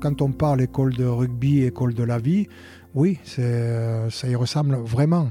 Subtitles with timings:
[0.00, 2.48] quand on parle école de rugby, école de la vie,
[2.94, 5.30] oui, c'est- ça y ressemble vraiment.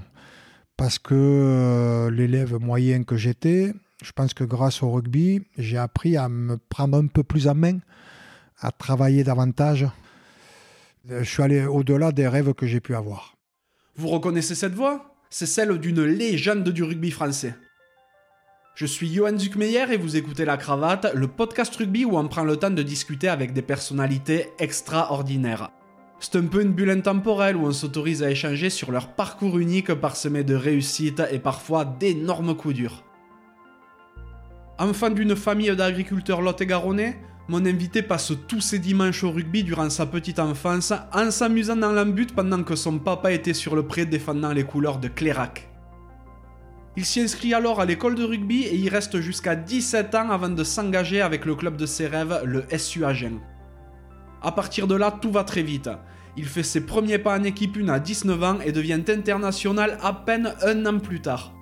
[0.77, 3.73] Parce que euh, l'élève moyen que j'étais,
[4.03, 7.55] je pense que grâce au rugby, j'ai appris à me prendre un peu plus en
[7.55, 7.79] main,
[8.59, 9.87] à travailler davantage.
[11.11, 13.37] Euh, Je suis allé au-delà des rêves que j'ai pu avoir.
[13.95, 15.15] Vous reconnaissez cette voix?
[15.29, 17.55] C'est celle d'une légende du rugby français.
[18.75, 22.43] Je suis Johan Zuckmeyer et vous écoutez La Cravate, le podcast rugby où on prend
[22.43, 25.71] le temps de discuter avec des personnalités extraordinaires.
[26.19, 29.93] C'est un peu une bulle intemporelle où on s'autorise à échanger sur leur parcours unique
[29.93, 33.05] parsemé de réussites et parfois d'énormes coups durs.
[34.77, 37.17] Enfant d'une famille d'agriculteurs lot-et-garonnais,
[37.47, 41.93] mon invité passe tous ses dimanches au rugby durant sa petite enfance en s'amusant dans
[41.93, 45.69] l'embut pendant que son papa était sur le pré défendant les couleurs de Clérac.
[46.97, 50.49] Il s'y inscrit alors à l'école de rugby et y reste jusqu'à 17 ans avant
[50.49, 53.39] de s'engager avec le club de ses rêves, le SU Agen.
[54.41, 55.89] A partir de là, tout va très vite.
[56.37, 60.13] Il fait ses premiers pas en équipe 1 à 19 ans et devient international à
[60.13, 61.53] peine un an plus tard.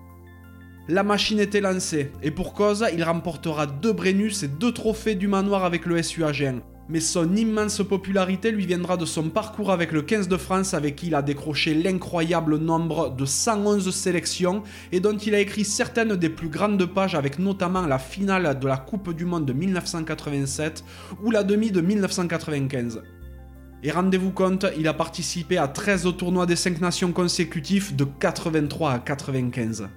[0.87, 5.27] La machine était lancée, et pour cause, il remportera deux Brennus et deux trophées du
[5.27, 6.61] manoir avec le SU Agen.
[6.89, 10.97] Mais son immense popularité lui viendra de son parcours avec le 15 de France avec
[10.97, 16.17] qui il a décroché l'incroyable nombre de 111 sélections et dont il a écrit certaines
[16.17, 20.83] des plus grandes pages avec notamment la finale de la Coupe du Monde de 1987
[21.23, 23.01] ou la demi de 1995.
[23.85, 28.91] Et rendez-vous compte, il a participé à 13 tournois des 5 nations consécutifs de 83
[28.91, 29.87] à 95.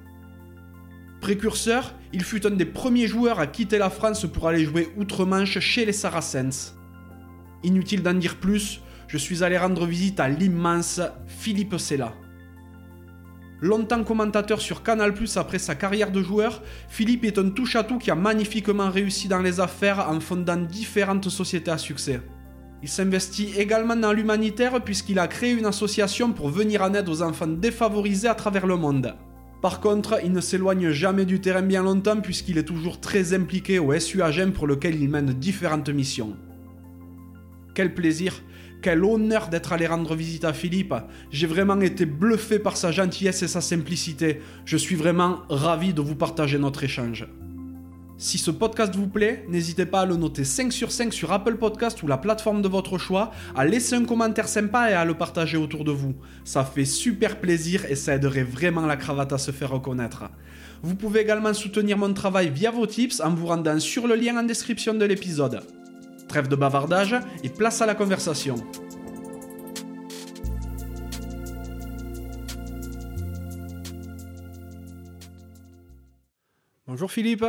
[1.21, 5.59] Précurseur, il fut un des premiers joueurs à quitter la France pour aller jouer outre-Manche
[5.59, 6.76] chez les Saracens.
[7.67, 12.13] Inutile d'en dire plus, je suis allé rendre visite à l'immense Philippe Sella.
[13.61, 18.15] Longtemps commentateur sur Canal+, après sa carrière de joueur, Philippe est un touche-à-tout qui a
[18.15, 22.21] magnifiquement réussi dans les affaires en fondant différentes sociétés à succès.
[22.85, 27.23] Il s'investit également dans l'humanitaire puisqu'il a créé une association pour venir en aide aux
[27.23, 29.13] enfants défavorisés à travers le monde.
[29.61, 33.81] Par contre, il ne s'éloigne jamais du terrain bien longtemps puisqu'il est toujours très impliqué
[33.81, 36.37] au SU Agen pour lequel il mène différentes missions.
[37.77, 38.43] Quel plaisir,
[38.81, 40.95] quel honneur d'être allé rendre visite à Philippe.
[41.31, 44.41] J'ai vraiment été bluffé par sa gentillesse et sa simplicité.
[44.65, 47.27] Je suis vraiment ravi de vous partager notre échange.
[48.17, 51.57] Si ce podcast vous plaît, n'hésitez pas à le noter 5 sur 5 sur Apple
[51.57, 55.13] Podcast ou la plateforme de votre choix, à laisser un commentaire sympa et à le
[55.13, 56.15] partager autour de vous.
[56.45, 60.25] Ça fait super plaisir et ça aiderait vraiment la cravate à se faire reconnaître.
[60.83, 64.39] Vous pouvez également soutenir mon travail via vos tips en vous rendant sur le lien
[64.39, 65.61] en description de l'épisode.
[66.29, 68.57] Trêve de bavardage et place à la conversation.
[76.87, 77.45] Bonjour Philippe,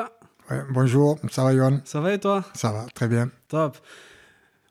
[0.50, 1.82] Ouais, bonjour, ça va Johan?
[1.84, 2.46] Ça va et toi?
[2.54, 3.30] Ça va, très bien.
[3.50, 3.78] Top.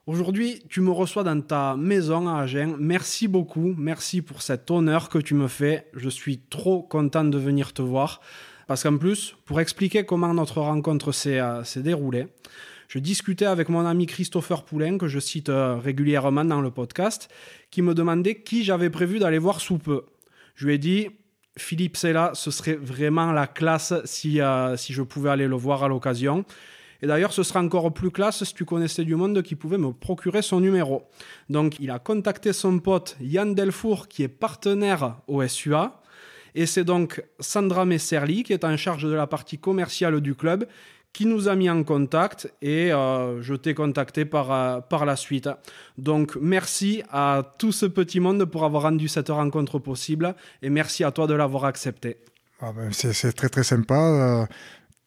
[0.07, 2.77] Aujourd'hui, tu me reçois dans ta maison à Agen.
[2.79, 3.75] Merci beaucoup.
[3.77, 5.87] Merci pour cet honneur que tu me fais.
[5.95, 8.23] Je suis trop content de venir te voir.
[8.69, 12.29] Parce qu'en plus, pour expliquer comment notre rencontre s'est euh, s'est déroulée,
[12.89, 17.29] je discutais avec mon ami Christopher Poulain, que je cite euh, régulièrement dans le podcast,
[17.71, 20.05] qui me demandait qui j'avais prévu d'aller voir sous peu.
[20.55, 21.09] Je lui ai dit,
[21.59, 25.83] Philippe Sella, ce serait vraiment la classe si, euh, si je pouvais aller le voir
[25.85, 26.45] à l'occasion.
[27.03, 29.93] Et d'ailleurs, ce serait encore plus classe si tu connaissais du monde qui pouvait me
[29.93, 31.05] procurer son numéro.
[31.51, 36.01] Donc, il a contacté son pote Yann Delfour, qui est partenaire au SUA.
[36.55, 40.67] Et c'est donc Sandra Messerli, qui est en charge de la partie commerciale du club,
[41.17, 45.17] qui nous a mis en contact et euh, je t'ai contacté par, euh, par la
[45.17, 45.49] suite.
[45.97, 51.05] Donc merci à tout ce petit monde pour avoir rendu cette rencontre possible et merci
[51.05, 52.19] à toi de l'avoir accepté.
[52.61, 53.95] Ah ben, c'est très très sympa.
[53.99, 54.47] euh,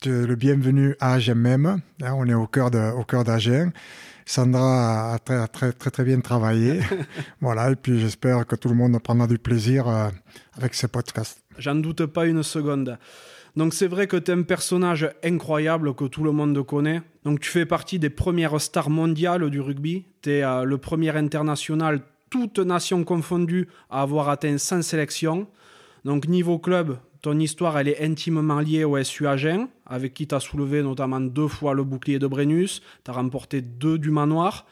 [0.02, 1.66] tu es le bienvenu à Agen même.
[2.02, 3.70] hein, on est au cœur de- au cœur d'Agen.
[4.26, 6.80] Sandra a très, très, très, très bien travaillé.
[7.42, 10.10] voilà, et puis j'espère que tout le monde prendra du plaisir euh,
[10.58, 11.44] avec ce podcast.
[11.58, 12.98] J'en doute pas une seconde.
[13.60, 17.02] Donc c'est vrai que tu es un personnage incroyable que tout le monde connaît.
[17.26, 20.06] Donc tu fais partie des premières stars mondiales du rugby.
[20.22, 25.46] Tu es le premier international, toutes nations confondues, à avoir atteint 100 sélections.
[26.06, 30.40] Donc niveau club, ton histoire elle est intimement liée au SU avec qui tu as
[30.40, 34.68] soulevé notamment deux fois le bouclier de Brennus, tu as remporté deux du manoir.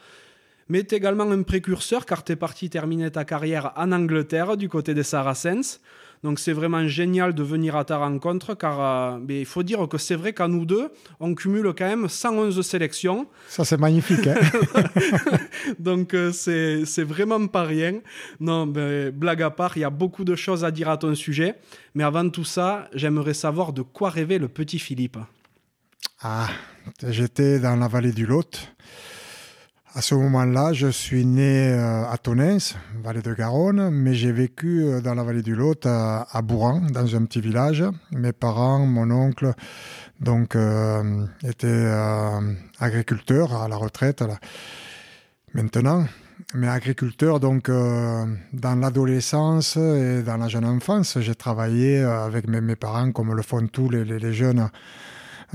[0.70, 4.56] Mais tu es également un précurseur car tu es parti terminer ta carrière en Angleterre
[4.56, 5.82] du côté des Saracens.
[6.22, 9.86] Donc c'est vraiment génial de venir à ta rencontre car euh, mais il faut dire
[9.88, 13.26] que c'est vrai qu'à nous deux, on cumule quand même 111 sélections.
[13.48, 14.26] Ça, c'est magnifique.
[14.26, 14.36] hein.
[15.78, 18.00] Donc euh, c'est vraiment pas rien.
[18.40, 21.14] Non, ben, blague à part, il y a beaucoup de choses à dire à ton
[21.14, 21.54] sujet.
[21.94, 25.18] Mais avant tout ça, j'aimerais savoir de quoi rêvait le petit Philippe.
[26.20, 26.48] ah,
[27.06, 28.68] j'étais dans la vallée du Lot
[29.98, 35.12] À ce moment-là, je suis né à Tonens, vallée de Garonne, mais j'ai vécu dans
[35.16, 37.82] la vallée du Lot, à, Bourran, dans un petit village.
[38.12, 39.54] Mes parents, mon oncle,
[40.20, 40.56] donc,
[41.42, 41.92] étaient
[42.78, 44.22] agriculteurs à la retraite
[45.52, 46.04] maintenant
[46.54, 52.46] mais agriculteur, donc euh, dans l'adolescence et dans la jeune enfance, j'ai travaillé euh, avec
[52.46, 54.70] mes, parents, comme le font tous les, jeunes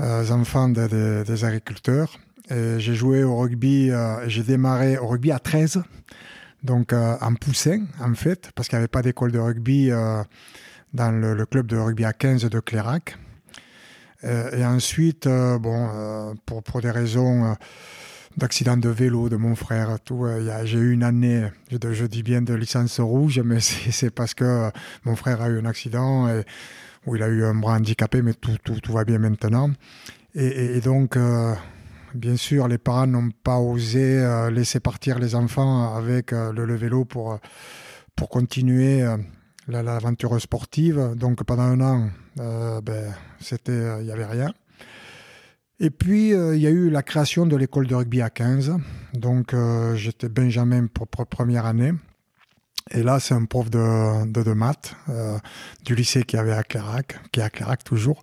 [0.00, 2.10] euh, enfants des agriculteurs.
[2.50, 3.90] Et j'ai joué au rugby,
[4.26, 5.82] j'ai démarré au rugby à 13,
[6.62, 9.90] donc en poussin en fait, parce qu'il n'y avait pas d'école de rugby
[10.92, 13.16] dans le, club de rugby à 15 de Clérac.
[14.22, 17.56] et ensuite, bon, pour, des raisons
[18.36, 19.98] d'accident de vélo de mon frère.
[20.04, 24.34] Tout, euh, j'ai eu une année, je, dis bien de licence rouge, mais c'est parce
[24.34, 24.70] que euh,
[25.04, 26.28] mon frère a eu un accident
[27.06, 29.70] où il a eu un bras handicapé, mais tout, va bien maintenant.
[30.34, 31.54] Et, donc, euh,
[32.14, 37.38] bien sûr, les parents n'ont pas osé laisser partir les enfants avec le, vélo pour,
[38.16, 39.04] pour continuer
[39.68, 41.14] l'aventure sportive.
[41.16, 43.14] Donc pendant un an, ben,
[43.68, 44.52] il n'y avait rien.
[45.80, 48.76] Et puis, euh, il y a eu la création de l'école de rugby à 15.
[49.12, 51.92] Donc, euh, j'étais Benjamin pour, première année.
[52.90, 55.38] Et là, c'est un prof de, de, maths euh,
[55.84, 58.20] du lycée qui avait à Clairac, qui est à Clairac toujours,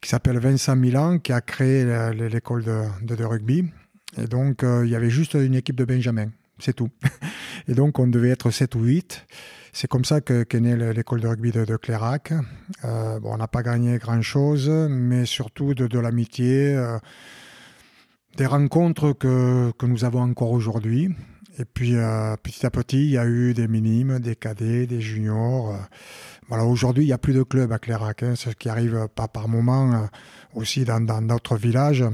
[0.00, 3.70] qui s'appelle Vincent Milan, qui a créé l'école de, de, rugby.
[4.18, 6.90] Et donc, il y avait juste une équipe de Benjamin, c'est tout.
[7.68, 9.26] Et donc, on devait être 7 ou 8.
[9.72, 12.32] C'est comme ça qu'est née l'école de rugby de, de Clérac.
[12.84, 16.98] Euh, bon, on n'a pas gagné grand-chose, mais surtout de, l'amitié, euh,
[18.36, 21.14] des rencontres que, que, nous avons encore aujourd'hui.
[21.58, 25.00] Et puis, euh, petit à petit, il y a eu des minimes, des cadets, des
[25.00, 25.76] juniors.
[26.48, 29.28] voilà, aujourd'hui, il n'y a plus de club à Clérac, hein, ce qui arrive pas
[29.28, 30.08] par moment
[30.54, 32.04] aussi dans, d'autres villages.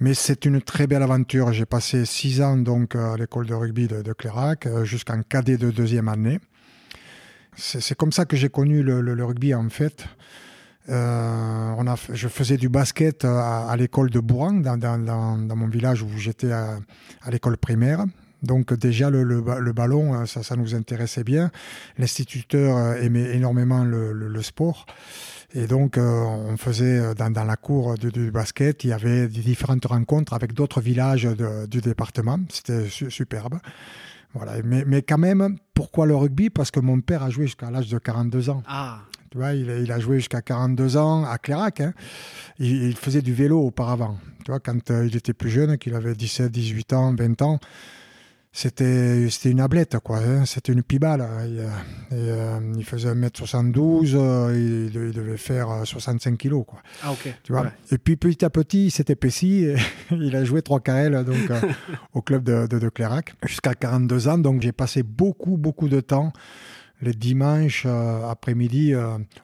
[0.00, 1.52] Mais c'est une très belle aventure.
[1.52, 6.08] J'ai passé six ans donc à l'école de rugby de, Clérac, jusqu'en cadet de deuxième
[6.08, 6.38] année.
[7.56, 10.06] C'est comme ça que j'ai connu le, rugby en fait.
[10.88, 16.08] Euh, on a, je faisais du basket à, l'école de Bourang, dans, mon village où
[16.16, 16.78] j'étais à
[17.30, 18.04] l'école primaire.
[18.42, 21.50] Donc déjà le, le, ballon, euh, ça, ça, nous intéressait bien.
[21.98, 24.86] L'instituteur euh, aimait énormément le, sport.
[25.54, 30.34] Et donc on faisait dans, dans la cour du, basket, il y avait différentes rencontres
[30.34, 31.26] avec d'autres villages
[31.68, 32.38] du département.
[32.50, 33.58] C'était superbe.
[34.34, 34.52] Voilà.
[34.62, 36.50] Mais, mais, quand même, pourquoi le rugby?
[36.50, 38.62] Parce que mon père a joué jusqu'à l'âge de 42 ans.
[38.66, 39.00] Ah.
[39.30, 41.80] Tu vois, il, il a joué jusqu'à 42 ans à Clérac.
[41.80, 41.92] Hein.
[42.58, 44.16] Il, faisait du vélo auparavant.
[44.44, 47.58] Tu vois, quand euh, il était plus jeune, qu'il avait 17, 18 ans, 20 ans,
[48.58, 50.44] c'était c'était une ablette quoi hein.
[50.44, 51.64] c'était une pibale il,
[52.12, 57.70] euh, il faisait 1m72 euh, il, devait faire 65 kilos quoi ah ok tu vois?
[57.92, 59.76] Et puis petit à petit il s'est épaissi et
[60.10, 61.60] il a joué 3 KL donc euh,
[62.14, 66.00] au club de, de, de Clérac jusqu'à 42 ans donc j'ai passé beaucoup beaucoup de
[66.00, 66.32] temps
[67.00, 68.92] les dimanches après-midi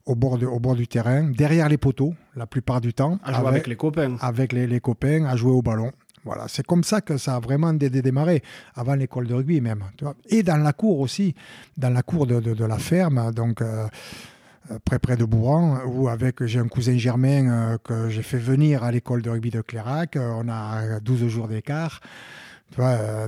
[0.07, 3.21] au, bord au bord du terrain, derrière les poteaux, la plupart du temps.
[3.23, 4.17] À jouer avec, les copains.
[4.21, 5.93] Avec les, les, copains, à jouer au ballon.
[6.25, 8.43] Voilà, c'est comme ça que ça a vraiment démarré,
[8.75, 9.85] avant l'école de rugby même.
[10.29, 11.35] Et dans la cour aussi,
[11.77, 13.87] dans la cour de, la ferme, donc euh,
[14.71, 18.39] euh, près, près de Bourran, où avec j'ai un cousin Germain euh, que j'ai fait
[18.39, 20.17] venir à l'école de rugby de Clérac.
[20.17, 22.01] on a 12 jours d'écart.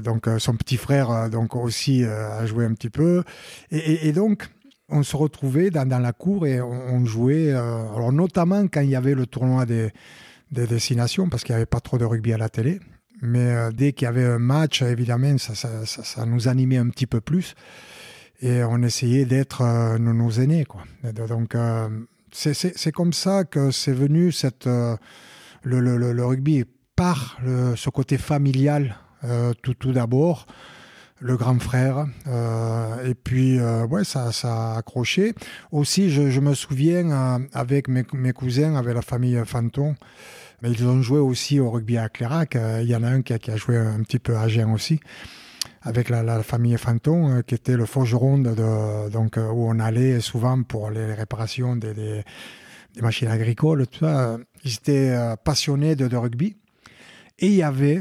[0.03, 3.25] donc son petit frère donc aussi a joué un petit peu.
[3.71, 4.49] Et, donc,
[4.89, 7.53] on se retrouvait dans, la cour et on, jouait,
[8.11, 9.93] notamment quand il y avait le tournoi des
[10.51, 12.81] des destinations parce qu'il n'y avait pas trop de rugby à la télé.
[13.23, 16.89] Mais euh, dès qu'il y avait un match, évidemment, ça, ça, ça, nous animait un
[16.89, 17.55] petit peu plus.
[18.41, 20.67] Et on essayait d'être euh, nos, aînés.
[20.67, 20.83] Quoi.
[21.29, 21.89] Donc, euh,
[22.31, 24.99] c'est comme ça que c'est venu cette, le,
[25.63, 27.39] le, le, rugby par
[27.77, 28.97] ce côté familial
[29.63, 30.47] tout, tout d'abord
[31.21, 32.07] le grand frère.
[33.05, 35.35] et puis, ouais, ça, ça a accroché.
[35.73, 39.95] Aussi, je, me souviens, avec mes, cousins, avec la famille Fanton,
[40.63, 42.09] mais ils ont joué aussi au rugby à.
[42.57, 45.01] Euh, il y en a un qui a, joué un petit peu à Gien aussi,
[45.83, 50.21] avec la, famille Fanton, euh, qui était le forgeron de, donc, euh, où on allait
[50.21, 52.25] souvent pour les réparations des, des,
[53.03, 53.87] machines agricoles.
[53.87, 54.39] Tout ça.
[54.65, 56.57] Ils étaient passionnés de, de rugby.
[57.39, 58.01] Et il y avait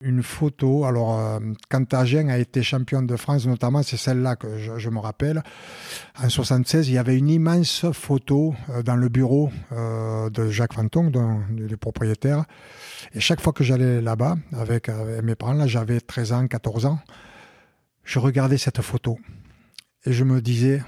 [0.00, 0.84] une photo.
[0.84, 1.38] Alors, euh,
[1.70, 5.42] quand Agen a été champion de France, notamment, c'est celle-là que je, me rappelle.
[6.22, 10.74] En 76, il y avait une immense photo euh, dans le bureau euh, de Jacques
[10.74, 11.10] Fanton,
[11.50, 12.44] du propriétaire.
[13.14, 14.90] Et chaque fois que j'allais là-bas avec,
[15.22, 17.00] mes parents, là, j'avais 13 ans, 14 ans,
[18.04, 19.18] je regardais cette photo
[20.04, 20.82] et je me disais,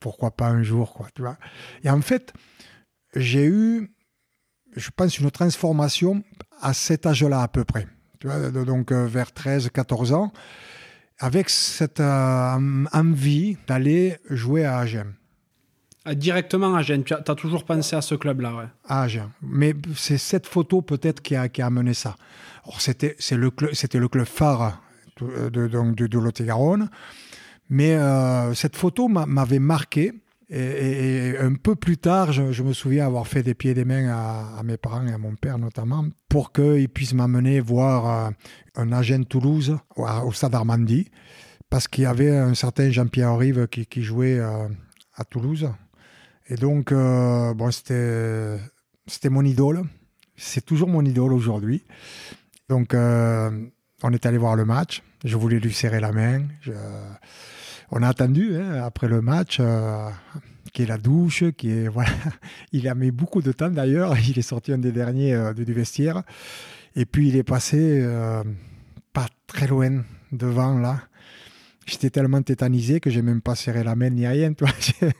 [0.00, 1.36] pourquoi pas un jour, quoi, tu vois.
[1.84, 2.32] Et en fait,
[3.14, 3.92] j'ai eu,
[4.76, 6.22] je pense, une transformation
[6.60, 7.86] à cet âge-là à peu près.
[8.20, 10.32] tu vois, donc vers 13, 14 ans,
[11.18, 15.14] avec cette envie d'aller jouer à Agen.
[16.04, 18.64] Ah, directement à Agen, tu as, toujours pensé à ce club-là, ouais.
[18.88, 19.30] À Agen.
[19.40, 22.16] Mais c'est cette photo peut-être qui a, qui a amené ça.
[22.78, 24.82] C'était le, club phare
[25.20, 26.88] de, de, de, de Lot-et-Garonne.
[27.70, 30.12] Mais euh, cette photo m'avait marqué.
[30.54, 34.62] Et, un peu plus tard, je, me souviens avoir fait des pieds des mains à,
[34.62, 38.30] mes parents et à mon père notamment pour qu'ils puissent m'amener voir euh,
[38.76, 41.08] un agent Toulouse au, Stade Armandie
[41.70, 44.68] parce qu'il y avait un certain Jean-Pierre Rive qui, jouait euh,
[45.14, 45.70] à Toulouse.
[46.48, 48.58] Et donc, bon, c'était,
[49.06, 49.82] c'était mon idole.
[50.36, 51.82] C'est toujours mon idole aujourd'hui.
[52.68, 55.02] Donc, on est allé voir le match.
[55.24, 56.42] Je voulais lui serrer la main.
[57.94, 60.08] On a attendu hein, après le match, euh,
[60.72, 62.08] qui est la douche, qui est voilà.
[62.72, 64.16] Il a mis beaucoup de temps d'ailleurs.
[64.26, 66.22] Il est sorti un des derniers euh, du vestiaire.
[66.96, 68.42] Et puis il est passé euh,
[69.12, 71.02] pas très loin devant là.
[71.84, 74.54] J'étais tellement tétanisé que j'ai même pas serré la main ni rien.
[74.54, 74.70] Toi.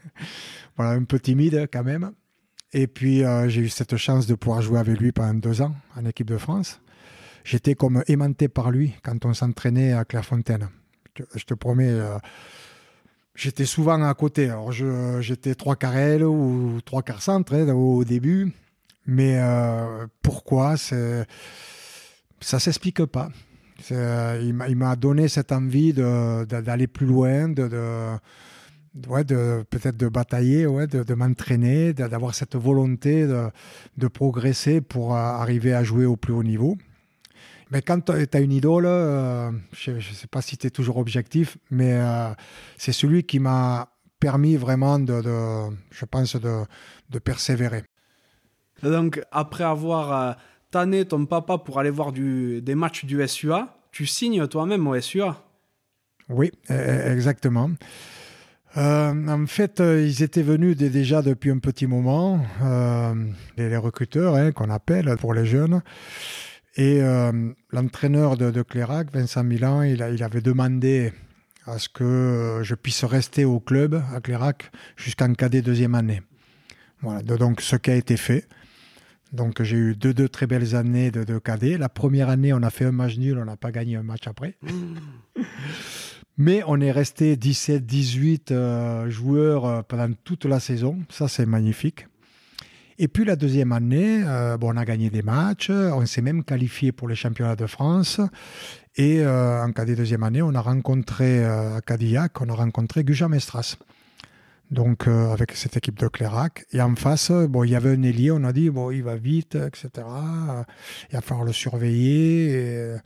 [0.77, 2.13] voilà, un peu timide quand même.
[2.73, 6.07] Et puis j'ai eu cette chance de pouvoir jouer avec lui pendant deux ans en
[6.07, 6.81] équipe de France
[7.45, 10.69] j'étais comme aimanté par lui quand on s'entraînait à Clairefontaine.
[11.35, 11.93] Je te promets,
[13.35, 14.51] j'étais souvent à côté.
[14.51, 18.53] Alors, j'étais trois quarts ou trois quarts centre hein, au début,
[19.07, 21.27] mais euh, pourquoi Ça
[22.41, 23.31] s'explique pas.
[23.91, 27.69] il m'a donné cette envie d'aller plus loin, de,
[28.95, 35.83] de peut-être de batailler, ouais, de, m'entraîner, d'avoir cette volonté de, progresser pour arriver à
[35.83, 36.77] jouer au plus haut niveau.
[37.73, 40.99] Mais quand tu as une idole, euh, je ne sais pas si tu es toujours
[40.99, 42.29] objectif, mais euh,
[42.77, 43.89] c'est celui qui m'a
[44.21, 45.23] permis vraiment, de,
[45.91, 47.83] je pense, de, persévérer.
[48.83, 50.33] Donc, après avoir euh,
[50.71, 55.01] tanné ton papa pour aller voir du, des matchs du SUA, tu signes toi-même au
[55.01, 55.43] SUA
[56.29, 57.71] Oui, e, e, exactement.
[58.77, 62.45] en fait, ils étaient venus déjà depuis un petit moment,
[63.57, 65.81] les, recruteurs hein, qu'on appelle pour les jeunes.
[66.77, 71.13] Et euh, l'entraîneur de, de, Clérac, Vincent Milan, il, il, avait demandé
[71.67, 76.23] à ce que je puisse rester au club à Clérac jusqu'en cadet deuxième année.
[77.03, 78.49] Voilà, donc ce qui a été fait.
[79.33, 81.79] Donc j'ai eu deux, deux très belles années de, de cadet.
[81.79, 84.27] La première année, on a fait un match nul, on n'a pas gagné un match
[84.27, 84.57] après.
[84.63, 84.97] Mmh.
[86.39, 90.99] Mais on est resté 17-18 euh, joueurs euh, pendant toute la saison.
[91.11, 92.07] Ça, c'est magnifique.
[92.99, 96.45] Et puis la deuxième année, euh, bon, on a gagné des matchs, on s'est même
[96.45, 98.21] qualifié pour les championnats de France.
[98.97, 102.55] Et euh, en cas de deuxième année, on a rencontré euh, à Cadillac, on a
[102.55, 103.77] rencontré Guja Mestras.
[104.71, 106.65] Donc avec cette équipe de Clérac.
[106.73, 109.17] Et en face, bon, il y avait un ailier, on a dit, bon, il va
[109.17, 109.91] vite, etc.
[111.11, 112.97] Il va falloir le surveiller.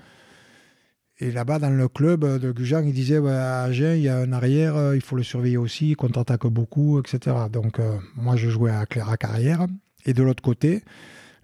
[1.21, 4.95] Là-bas, dans le club de Gujan, il disait à Agen, il y a un arrière,
[4.95, 7.35] il faut le surveiller aussi, il contre-attaque beaucoup, etc.
[7.51, 7.81] Donc,
[8.17, 9.67] moi, je jouais à Clérac arrière.
[10.05, 10.85] Et de l'autre côté,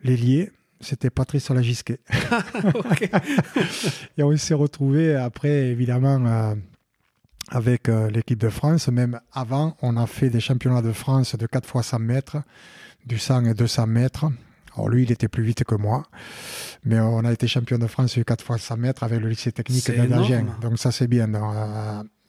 [0.03, 0.51] l'ailier,
[0.83, 2.01] c'était Patrice Lagisquet.
[4.19, 6.55] et on s'est retrouvé après, évidemment, euh,
[7.49, 8.89] avec euh, l'équipe de France.
[8.89, 12.39] Même avant, on a fait des championnats de France de 4 fois 100 mètres,
[13.07, 14.27] du 100 et 200 mètres.
[14.75, 16.05] Alors lui, il était plus vite que moi.
[16.85, 19.53] Mais on a été champion de France de 4 fois 100 mètres avec le lycée
[19.53, 20.47] technique d'Agen.
[20.61, 21.31] Donc ça, c'est bien.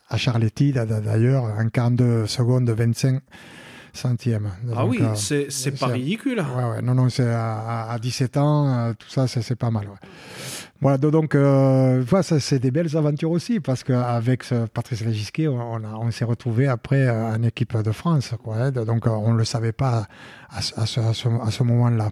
[0.09, 3.21] À Charletti, d'ailleurs, en 42 secondes 25
[3.93, 4.51] centième.
[4.75, 6.39] Ah oui, euh, c'est pas ridicule.
[6.39, 9.87] Ouais, ouais, non, non, c'est à, 17 ans, euh, tout ça, c'est pas mal.
[10.83, 16.67] Voilà, donc, euh, c'est des belles aventures aussi, parce qu'avec Patrice Légisquet, on, s'est retrouvé
[16.67, 18.33] après en équipe de France.
[18.43, 20.07] Quoi, hein, donc, on ne le savait pas
[20.49, 22.11] à, ce, moment-là.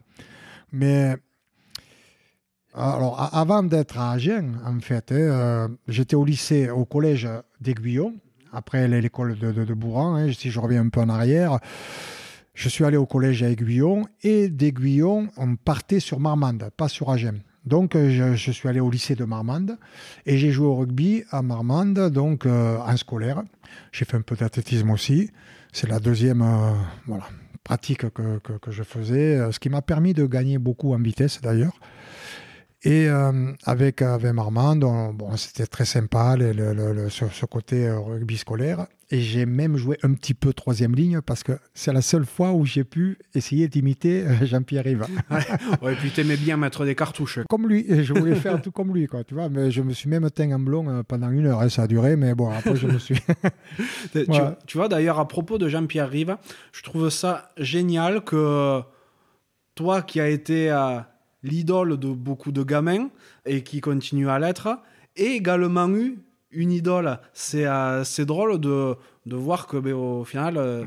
[0.72, 1.18] Mais.
[2.74, 7.28] Alors, avant d'être à Agen, en fait, hein, j'étais au lycée, au collège
[7.60, 8.14] d'Aiguillon,
[8.54, 11.60] après l'école de, de, Bourran, hein, si je reviens un peu en arrière,
[12.54, 17.12] je suis allé au collège à Aiguillon et d'Aiguillon, on partait sur Marmande, pas sur
[17.12, 17.42] Agen.
[17.66, 19.78] Donc, euh, je, suis allé au lycée de Marmande
[20.26, 23.44] et j'ai joué au rugby à Marmande, donc euh, en scolaire.
[23.92, 25.30] J'ai fait un peu d'athlétisme aussi.
[25.72, 26.74] C'est la deuxième euh,
[27.06, 27.26] voilà,
[27.64, 31.80] pratique que, que, je faisais, ce qui m'a permis de gagner beaucoup en vitesse d'ailleurs.
[32.84, 33.08] Et
[33.66, 34.80] avec, avec Marmande,
[35.14, 38.88] bon, c'était très sympa le, le, ce, côté rugby scolaire.
[39.14, 42.54] Et j'ai même joué un petit peu troisième ligne parce que c'est la seule fois
[42.54, 45.06] où j'ai pu essayer d'imiter euh, Jean-Pierre Riva.
[45.82, 47.40] ouais, et puis t'aimais bien mettre des cartouches.
[47.50, 49.50] Comme lui, je voulais faire tout comme lui, quoi, tu vois.
[49.50, 52.16] Mais je me suis même teint en blond pendant une heure, hein, ça a duré,
[52.16, 53.20] mais bon, après je me suis.
[54.14, 56.40] tu, vois, d'ailleurs, à propos de Jean-Pierre Riva,
[56.72, 58.82] je trouve ça génial que
[59.76, 60.74] toi qui as été
[61.44, 63.10] l'idole de beaucoup de gamins
[63.46, 64.80] et qui continue à l'être,
[65.18, 66.20] et également eu
[66.52, 67.20] une idole.
[67.34, 70.84] C'est assez drôle de, de voir que ben, au final, euh,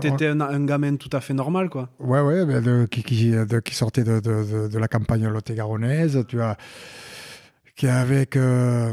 [0.00, 1.68] tu étais un, gamin tout à fait normal.
[1.70, 1.88] Quoi.
[1.98, 3.34] Ouais, ouais, ben, qui, qui,
[3.64, 6.24] qui, sortait de, de, de la campagne lot-et-garonnaise.
[6.28, 6.56] Tu as
[7.76, 8.92] qui avec euh,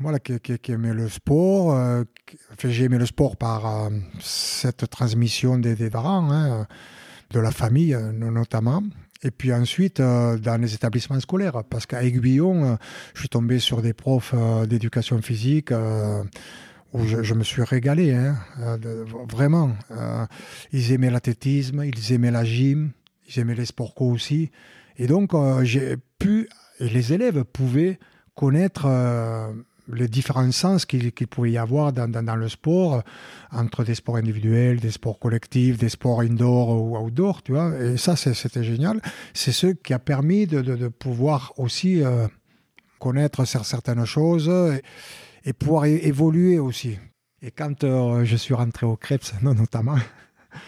[0.00, 2.02] voilà qui, qui, aimait le sport euh,
[2.64, 6.66] j'ai aimé le sport par cette transmission des, des parents hein,
[7.30, 8.82] de la famille notamment
[9.22, 12.76] et puis ensuite, euh, dans les établissements scolaires, parce qu'à Aiguillon, euh,
[13.14, 15.72] je suis tombé sur des profs euh, d'éducation physique
[16.92, 18.36] où je, me suis régalé, hein,
[19.28, 19.72] vraiment.
[20.72, 22.92] ils aimaient l'athlétisme, ils aimaient la gym,
[23.28, 24.50] ils aimaient les sports co aussi.
[24.96, 25.32] Et donc,
[25.62, 26.48] j'ai pu,
[26.80, 27.98] les élèves pouvaient
[28.34, 28.86] connaître
[29.92, 33.02] les différents sens qu'il pouvait y avoir dans, le sport,
[33.52, 37.78] entre des sports individuels, des sports collectifs, des sports indoor ou outdoor, tu vois.
[37.80, 39.00] Et ça, c'était génial.
[39.34, 42.26] C'est ce qui a permis de, pouvoir aussi euh,
[42.98, 44.50] connaître certaines choses
[45.44, 46.98] et, pouvoir évoluer aussi.
[47.42, 49.98] Et quand euh, je suis rentré au Krebs, notamment,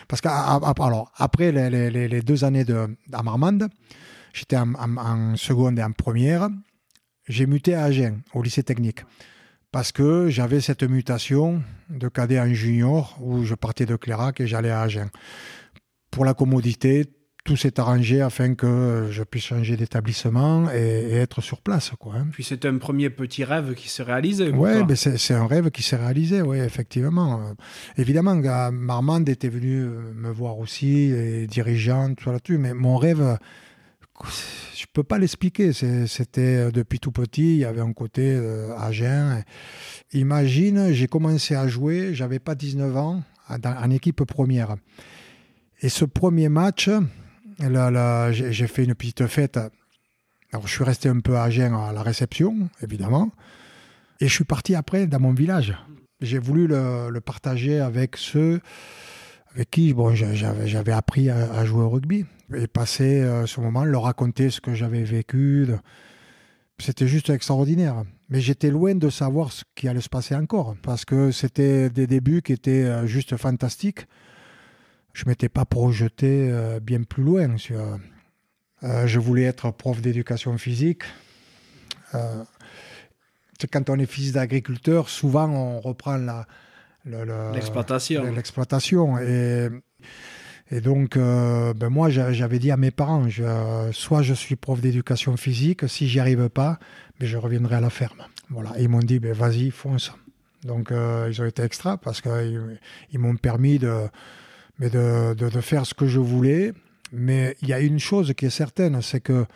[0.07, 3.69] parce que alors, après les, les, les, deux années de, à Marmande,
[4.33, 6.49] j'étais en, seconde et en première
[7.28, 9.04] j'ai muté à Agen, au lycée technique.
[9.70, 14.47] Parce que j'avais cette mutation de cadet en junior où je partais de Clérac et
[14.47, 15.11] j'allais à Agen.
[16.11, 17.04] Pour la commodité,
[17.44, 21.92] tout s'est arrangé afin que je puisse changer d'établissement et, être sur place.
[21.99, 22.28] Quoi, hein.
[22.32, 24.50] Puis c'est un premier petit rêve qui s'est réalisé.
[24.50, 27.54] Oui, c'est un rêve qui s'est réalisé, oui, effectivement.
[27.97, 28.37] Évidemment,
[28.73, 29.80] Marmande était venu
[30.14, 33.38] me voir aussi, les dirigeants, tout là-dessus, mais mon rêve
[34.75, 35.73] je peux pas l'expliquer.
[35.73, 39.45] C'était euh, depuis tout petit, il y avait un côté euh, Agen.
[40.13, 44.77] Imagine, j'ai commencé à jouer, j'avais pas 19 ans, en équipe première.
[45.81, 46.91] Et ce premier match,
[47.59, 49.59] là, j'ai fait une petite fête.
[50.53, 53.31] Alors, je suis resté un peu à Agen à la réception, évidemment.
[54.21, 55.75] Et je suis parti après dans mon village.
[56.21, 58.61] J'ai voulu le, partager avec ceux
[59.58, 64.02] avec qui bon, j'avais appris à jouer au rugby et passer euh, ce moment, leur
[64.04, 65.66] raconter ce que j'avais vécu.
[66.78, 68.04] C'était juste extraordinaire.
[68.28, 72.06] Mais j'étais loin de savoir ce qui allait se passer encore, parce que c'était des
[72.06, 74.06] débuts qui étaient euh, juste fantastiques.
[75.12, 77.56] Je ne m'étais pas projeté euh, bien plus loin.
[78.82, 81.02] je voulais être prof d'éducation physique.
[83.73, 86.16] quand on est fils d'agriculteur, souvent on reprend
[87.04, 88.32] l'exploitation.
[88.32, 89.19] l'exploitation.
[89.19, 89.69] Et
[90.71, 93.26] et donc, euh, ben moi, j'avais dit à mes parents,
[93.93, 96.78] soit je suis prof d'éducation physique, si j'y arrive pas,
[97.19, 98.23] mais ben je reviendrai à la ferme.
[98.50, 98.73] Voilà.
[98.78, 100.13] ils m'ont dit, ben vas-y, fonce.
[100.65, 102.78] Donc, euh, ils ont été extra parce qu'ils
[103.13, 104.08] ils, m'ont permis de,
[104.78, 106.73] mais de, de, faire ce que je voulais.
[107.13, 109.47] Mais il y a une chose qui est certaine, c'est que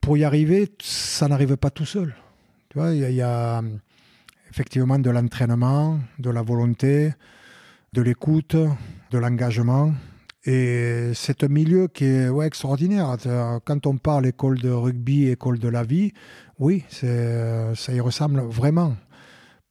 [0.00, 2.14] pour y arriver, ça n'arrive pas tout seul.
[2.68, 3.62] Tu vois, il y, a
[4.50, 7.12] effectivement de l'entraînement, de la volonté,
[7.92, 8.56] de l'écoute,
[9.10, 9.92] de l'engagement.
[10.44, 13.16] Et c'est un milieu qui est extraordinaire.
[13.64, 16.12] Quand on parle école de rugby, école de la vie,
[16.58, 18.96] oui, ça y ressemble vraiment.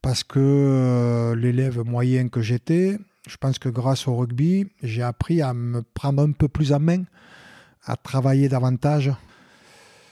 [0.01, 5.41] Parce que euh, l'élève moyen que j'étais, je pense que grâce au rugby, j'ai appris
[5.41, 7.03] à me prendre un peu plus en main,
[7.83, 9.11] à travailler davantage.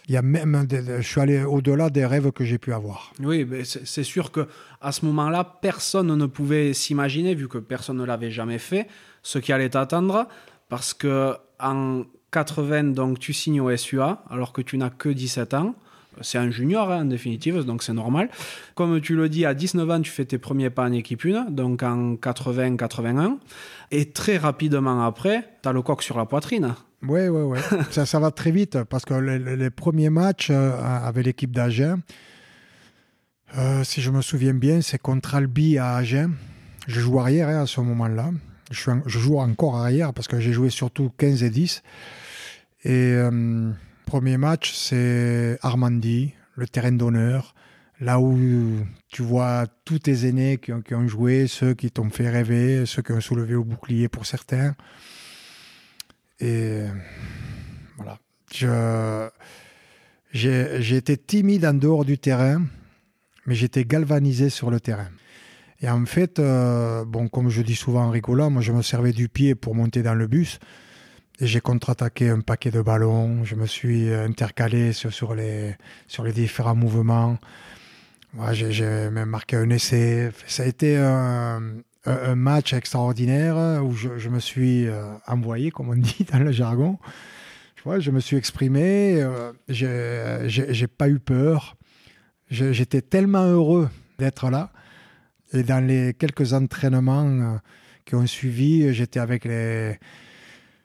[0.07, 3.11] Il y a même, je suis allé au-delà des rêves que j'ai pu avoir.
[3.21, 4.47] Oui, c'est sûr que
[4.79, 8.87] à ce moment-là, personne ne pouvait s'imaginer, vu que personne ne l'avait jamais fait,
[9.21, 10.27] ce qui allait t'attendre,
[10.69, 15.53] parce que en 80, donc, tu signes au SUA, alors que tu n'as que 17
[15.53, 15.75] ans.
[16.21, 18.29] C'est un junior, hein, en définitive, donc c'est normal.
[18.75, 21.51] Comme tu le dis, à 19 ans, tu fais tes premiers pas en équipe 1,
[21.51, 23.37] donc en 80-81.
[23.91, 26.75] Et très rapidement après, tu as le coq sur la poitrine.
[27.03, 27.59] Oui, oui, oui.
[27.91, 31.99] ça, ça va très vite, parce que les, premiers matchs euh, avec l'équipe d'Agen,
[33.57, 36.31] euh, si je me souviens bien, c'est contre Albi à Agen.
[36.87, 38.31] Je joue arrière hein, à ce moment-là.
[38.71, 41.83] Je, joue encore arrière parce que j'ai joué surtout 15 et 10.
[42.83, 43.71] Et euh,
[44.05, 47.55] premier match, c'est Armandie, le terrain d'honneur.
[47.99, 48.37] Là où
[49.09, 53.11] tu vois tous tes aînés qui ont, joué, ceux qui t'ont fait rêver, ceux qui
[53.11, 54.75] ont soulevé au bouclier pour certains.
[56.39, 56.83] Et
[57.97, 58.19] voilà.
[60.31, 62.63] j'ai été timide en dehors du terrain,
[63.45, 65.09] mais j'étais galvanisé sur le terrain.
[65.81, 69.13] Et en fait, euh, bon, comme je dis souvent en rigolant, moi je me servais
[69.13, 70.59] du pied pour monter dans le bus.
[71.39, 73.43] Et j'ai contre-attaqué un paquet de ballons.
[73.43, 75.75] Je me suis intercalé sur, les,
[76.07, 77.37] sur les différents mouvements.
[78.53, 80.31] j'ai même marqué un essai.
[80.47, 81.61] Ça a été un,
[82.35, 86.97] match extraordinaire où je, me suis euh, envoyé, comme on dit dans le jargon.
[87.83, 91.75] vois, je me suis exprimé, euh, j'ai pas eu peur.
[92.49, 93.89] J'étais tellement heureux
[94.19, 94.71] d'être là.
[95.53, 97.57] Et dans les quelques entraînements euh,
[98.05, 99.97] qui ont suivi, j'étais avec les,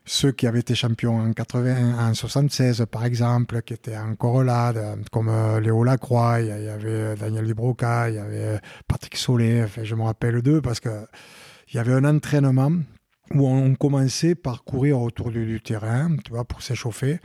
[0.05, 4.73] ceux qui avaient été champions en 80, en 76 par exemple, qui étaient encore là,
[5.11, 9.95] comme euh, Léo Lacroix, il y, avait Daniel Dubroca, il y avait Patrick Solé, je
[9.95, 10.91] me rappelle d'eux parce que
[11.73, 12.73] il y avait un entraînement
[13.35, 17.21] où on commençait par courir autour du, terrain, tu vois, pour s'échauffer.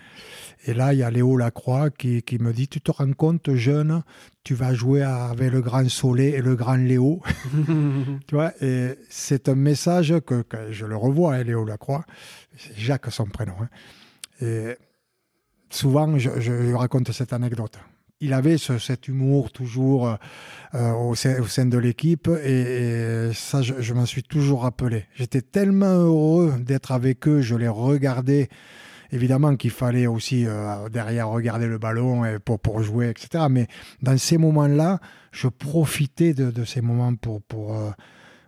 [0.65, 3.53] Et là, il y a Léo Lacroix qui, qui, me dit, tu te rends compte,
[3.55, 4.03] jeune,
[4.43, 7.21] tu vas jouer avec le grand Soleil et le grand Léo.
[8.27, 12.05] tu vois, et c'est un message que, je le revois, hein, Léo Lacroix,
[12.57, 13.55] c'est Jacques son prénom.
[13.61, 13.69] Hein.
[14.41, 14.77] Et
[15.69, 17.77] souvent, je, je raconte cette anecdote
[18.19, 20.15] il avait cet humour toujours euh,
[20.75, 25.05] euh, au, sein, de l'équipe et, ça, je, m'en suis toujours rappelé.
[25.15, 28.49] J'étais tellement heureux d'être avec eux, je les regardais.
[29.11, 33.45] Évidemment qu'il fallait aussi euh, derrière regarder le ballon et pour, pour jouer, etc.
[33.49, 33.67] Mais
[34.01, 34.99] dans ces moments-là,
[35.31, 37.79] je profitais de, ces moments pour, pour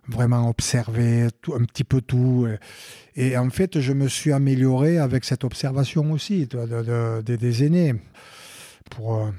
[0.08, 2.46] vraiment observer tout, un petit peu tout.
[3.16, 7.94] Et, en fait, je me suis amélioré avec cette observation aussi de, des aînés
[8.90, 9.30] pour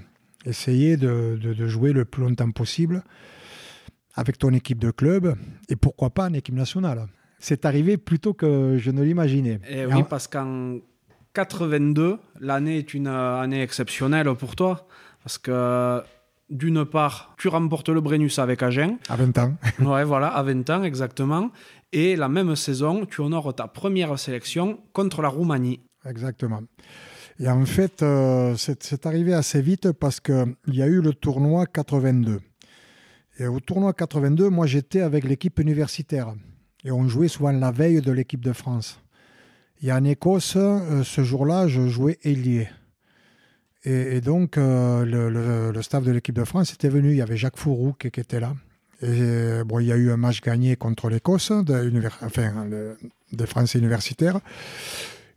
[0.46, 3.04] essayer de, jouer le plus longtemps possible
[4.16, 5.36] avec ton équipe de club
[5.70, 7.08] et pourquoi pas en équipe nationale.
[7.40, 9.60] C'est arrivé plutôt que je ne l'imaginais.
[9.68, 10.78] Et oui, parce qu'en
[11.34, 14.88] 82, l'année est une année exceptionnelle pour toi.
[15.24, 16.02] Parce que
[16.50, 18.98] d'une part, tu remportes le Brennus avec Agen.
[19.10, 19.54] À 20 ans.
[19.80, 21.52] ouais, voilà, à 20 ans exactement.
[21.94, 25.80] Et la même saison, tu honores ta première sélection contre la Roumanie.
[26.06, 26.62] Exactement.
[27.42, 31.66] Et en fait, euh, c'est arrivé assez vite parce qu'il y a eu le tournoi
[31.66, 32.40] 82.
[33.40, 36.36] Et au tournoi 82, moi j'étais avec l'équipe universitaire.
[36.84, 39.00] Et on jouait souvent la veille de l'équipe de France.
[39.82, 42.70] Et en Écosse, euh, ce jour-là, je jouais ailier.
[43.86, 47.10] Et, donc, euh, le, staff de l'équipe de France était venu.
[47.10, 48.54] Il y avait Jacques Fourou qui, était là.
[49.02, 51.52] Et bon, il y a eu un match gagné contre l'Écosse,
[52.22, 52.68] enfin,
[53.32, 54.40] des Français universitaires.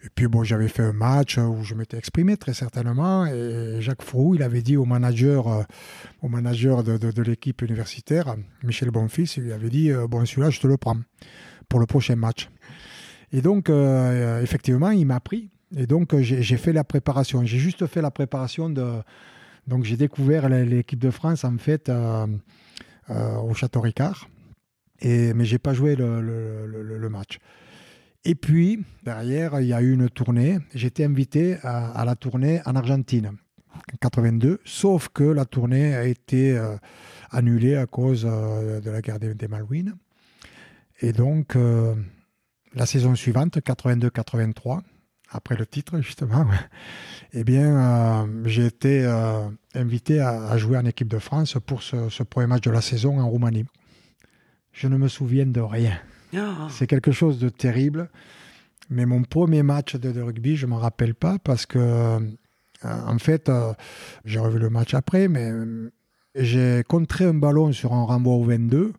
[0.05, 3.25] Et puis bon, j'avais fait un match où je m'étais exprimé très certainement.
[3.25, 5.62] Et Jacques Frou, il avait dit au manager, euh,
[6.23, 10.77] de, l'équipe universitaire, Michel Bonfils, il lui avait dit euh, Bon, celui-là, je te le
[10.77, 10.99] prends
[11.71, 12.51] pour le prochain match.
[13.33, 15.49] Et donc, euh, effectivement, il m'a pris.
[15.75, 17.43] Et donc, j'ai fait la préparation.
[17.47, 19.01] J'ai juste fait la préparation de.
[19.67, 21.90] Donc, j'ai découvert l'équipe de France, en fait,
[23.09, 24.29] au Château Ricard.
[25.01, 27.38] Et, mais je n'ai pas joué le match.
[28.27, 30.59] Et puis, derrière, il y a eu une tournée.
[30.75, 33.33] J'étais invité à, la tournée en Argentine,
[33.75, 36.77] en 82, sauf que la tournée a été euh,
[37.31, 39.95] annulée à cause euh, de la guerre des, Malouines.
[41.01, 41.95] Et donc, euh,
[42.75, 44.81] la saison suivante, 82-83,
[45.29, 46.47] après le titre, justement,
[47.35, 49.05] eh bien, j'ai été
[49.75, 53.21] invité à, jouer en équipe de France pour ce, ce premier match de la saison
[53.21, 53.67] en Roumanie.
[54.73, 55.99] Je ne me souviens de rien.
[56.37, 56.68] Ah.
[56.70, 58.09] C'est quelque chose de terrible.
[58.90, 62.20] Mais mon premier match de, rugby, je ne m'en rappelle pas parce que, euh,
[62.83, 63.73] en fait, euh,
[64.25, 65.90] j'ai revu le match après, mais euh,
[66.35, 68.92] j'ai contré un ballon sur un renvoi au 22.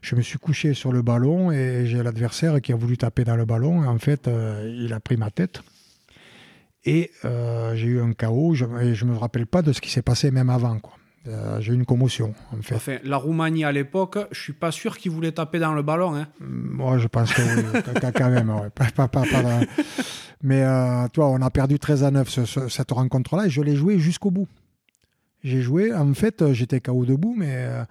[0.00, 3.36] Je me suis couché sur le ballon et j'ai l'adversaire qui a voulu taper dans
[3.36, 3.86] le ballon.
[3.86, 4.30] En fait,
[4.64, 5.60] il a pris ma tête.
[6.84, 7.10] Et
[7.74, 8.54] j'ai eu un chaos.
[8.54, 10.80] Je ne me rappelle pas de ce qui s'est passé même avant.
[11.26, 12.76] Euh, j'ai eu une commotion, en fait.
[12.76, 16.14] Enfin, la Roumanie à l'époque, je suis pas sûr qu'ils voulaient taper dans le ballon.
[16.14, 16.28] Hein.
[16.40, 18.52] Moi, je pense que oui, quand même.
[20.42, 23.98] Mais euh, toi, on a perdu 13 à 9 cette rencontre-là et je l'ai joué
[23.98, 24.48] jusqu'au bout.
[25.42, 27.84] J'ai joué, en fait, j'étais KO debout, mais euh,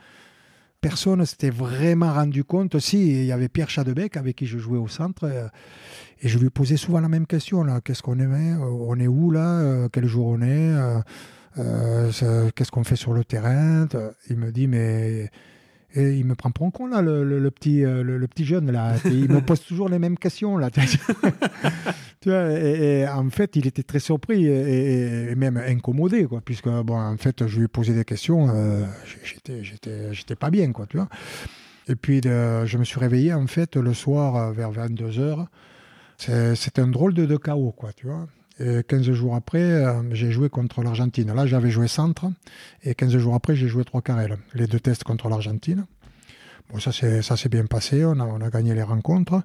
[0.81, 2.79] personne s'était vraiment rendu compte.
[2.79, 5.25] Si, il y avait Pierre Chadebec avec qui je jouais au centre
[6.21, 7.65] et je lui posais souvent la même question.
[7.81, 8.55] Qu'est-ce qu'on aimait?
[8.55, 9.87] On est où là?
[9.91, 10.71] Quel jour on est?
[10.73, 10.99] Euh,
[11.57, 13.87] qu'est-ce qu'on fait sur le terrain?
[14.29, 15.29] Il me dit, mais.
[15.95, 18.95] Et il me prend pour un con, là, le, petit, euh, le, petit jeune, là.
[19.05, 20.69] il me pose toujours les mêmes questions, là.
[20.69, 20.79] tu
[22.25, 27.17] vois, et, en fait, il était très surpris et, même incommodé, quoi, puisque, bon, en
[27.17, 28.85] fait, je lui ai posé des questions, euh,
[29.23, 31.07] j'étais, j'étais, j'étais pas bien, quoi, tu vois.
[31.87, 35.45] Et puis, je me suis réveillé, en fait, le soir, vers 22h.
[36.17, 38.27] C'était un drôle de, de chaos, quoi, tu vois.
[38.59, 41.33] Et 15 jours après, euh, j'ai joué contre l'Argentine.
[41.33, 42.25] Là, j'avais joué centre.
[42.83, 44.37] Et 15 jours après, j'ai joué trois carrels.
[44.53, 45.85] Les deux tests contre l'Argentine.
[46.71, 48.03] Bon, ça s'est bien passé.
[48.03, 49.41] On a, on a, gagné les rencontres.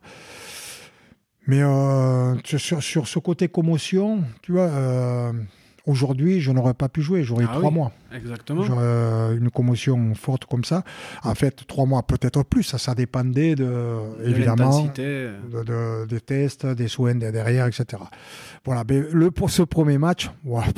[1.47, 5.33] Mais euh, sur, sur, ce côté commotion, tu vois, euh,
[5.87, 7.75] Aujourd'hui, je n'aurais pas pu jouer, j'aurais eu Ah trois oui.
[7.75, 7.93] mois.
[8.15, 8.63] Exactement.
[8.63, 10.85] J'aurais euh, une commotion forte comme ça.
[11.25, 16.21] En fait, trois mois, peut-être plus, ça, ça dépendait de, De évidemment, de- de- des
[16.21, 17.85] tests, des soins de- derrière, etc.
[18.65, 20.69] Voilà, mais le, pour ce premier match, voilà.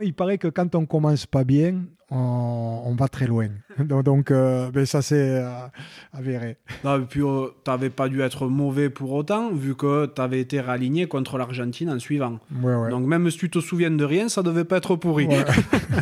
[0.00, 3.48] il paraît que quand on commence pas bien, on, on va très loin.
[3.78, 5.66] Donc, euh, mais ça euh,
[6.12, 6.56] avéré.
[6.84, 10.60] Non, et puis, euh, t'avais pas dû être mauvais pour autant, vu que t'avais été
[10.60, 12.38] réaligné contre l'Argentine en suivant.
[12.62, 12.90] Ouais, ouais.
[12.90, 15.26] Donc, même si tu te souviens de rien, ça devait pas être pourri.
[15.26, 15.44] Ouais.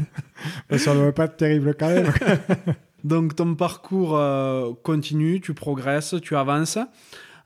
[0.71, 2.13] Mais ça ne devait pas être terrible quand même.
[3.05, 6.79] Donc, ton parcours euh, continue, tu progresses, tu avances.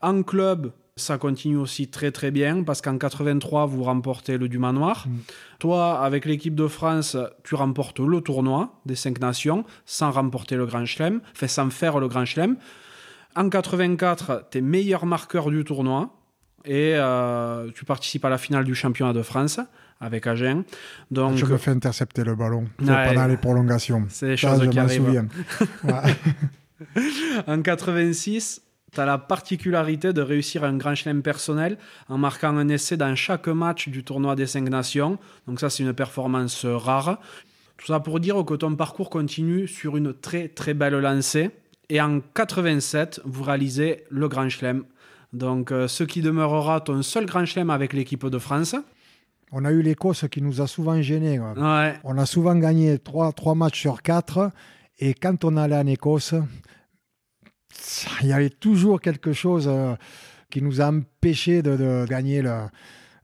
[0.01, 0.71] En club,
[1.01, 5.05] ça continue aussi très très bien parce qu'en 83, vous remportez le Dumas Noir.
[5.07, 5.11] Mm.
[5.59, 10.65] Toi, avec l'équipe de France, tu remportes le tournoi des cinq nations sans remporter le
[10.65, 12.55] Grand Chelem, sans faire le Grand Chelem.
[13.35, 16.09] En 84, tu es meilleur marqueur du tournoi
[16.65, 19.59] et euh, tu participes à la finale du championnat de France
[19.99, 20.63] avec Agen.
[21.11, 23.07] Donc, je me fais intercepter le ballon Ouais.
[23.07, 24.05] pendant les prolongations.
[24.09, 25.03] c'est des choses je qui arrivent.
[25.05, 25.27] souviens.
[27.47, 28.61] En 86,
[28.93, 31.77] tu as la particularité de réussir un grand chelem personnel
[32.09, 35.17] en marquant un essai dans chaque match du tournoi des cinq nations.
[35.47, 37.19] Donc ça, c'est une performance rare.
[37.77, 41.51] Tout ça pour dire que ton parcours continue sur une très très belle lancée.
[41.89, 44.83] Et en 87, vous réalisez le grand chelem.
[45.31, 48.75] Donc euh, ce qui demeurera ton seul grand chelem avec l'équipe de France.
[49.53, 51.39] On a eu l'Écosse qui nous a souvent gênés.
[51.39, 51.95] Ouais.
[52.03, 54.51] On a souvent gagné 3, matchs sur 4.
[54.99, 56.35] Et quand on allait en Écosse,
[58.21, 59.95] il y avait toujours quelque chose euh,
[60.49, 62.41] qui nous a empêché de, gagner.
[62.41, 62.61] Le,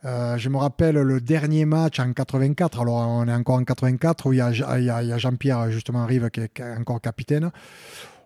[0.05, 2.81] euh, je me rappelle le dernier match en 84.
[2.81, 6.61] Alors, on est encore en 84 où il y a, Jean-Pierre, justement, Rive, qui est
[6.77, 7.51] encore capitaine.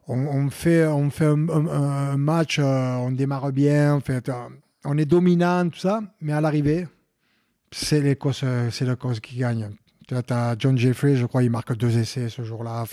[0.07, 4.29] On, fait, on fait un, match, euh, on démarre bien, on, fait,
[4.83, 6.87] on est dominant, tout ça, mais à l'arrivée,
[7.71, 8.43] c'est l'Écosse,
[9.21, 9.69] qui gagne.
[10.07, 12.83] Tu as John Jeffrey, je crois, il marque deux essais ce jour-là.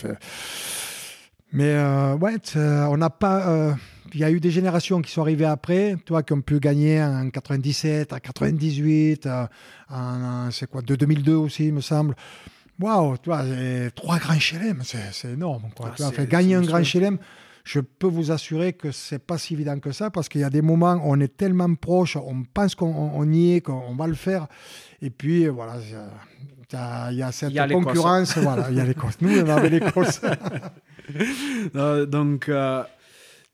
[1.51, 3.47] Mais euh, ouais, c'est- on n'a pas.
[3.49, 3.73] euh,
[4.15, 6.99] Il y a eu des générations qui sont arrivées après, toi, qui ont pu gagner
[7.03, 9.45] en 97, en 98, euh,
[9.91, 12.15] en, c'est quoi, de 2002 aussi, il me semble.
[12.79, 13.17] Waouh,
[13.61, 15.65] et trois grands chelem, c'est énorme.
[15.75, 15.89] Quoi.
[15.91, 17.19] Ah, Tu c'est- fait, gagner un grand chelem,
[17.63, 20.49] je peux vous assurer que c'est pas si évident que ça, parce qu'il y a
[20.49, 24.07] des moments où on est tellement proche, on pense qu'on on y est, qu'on va
[24.07, 24.47] le faire,
[25.03, 28.85] et puis voilà, euh, il y a cette y a concurrence, voilà, il y a
[28.85, 29.17] l'Écosse.
[29.21, 30.19] Nous, on avait l'Écosse.
[31.75, 32.83] Euh, donc, euh,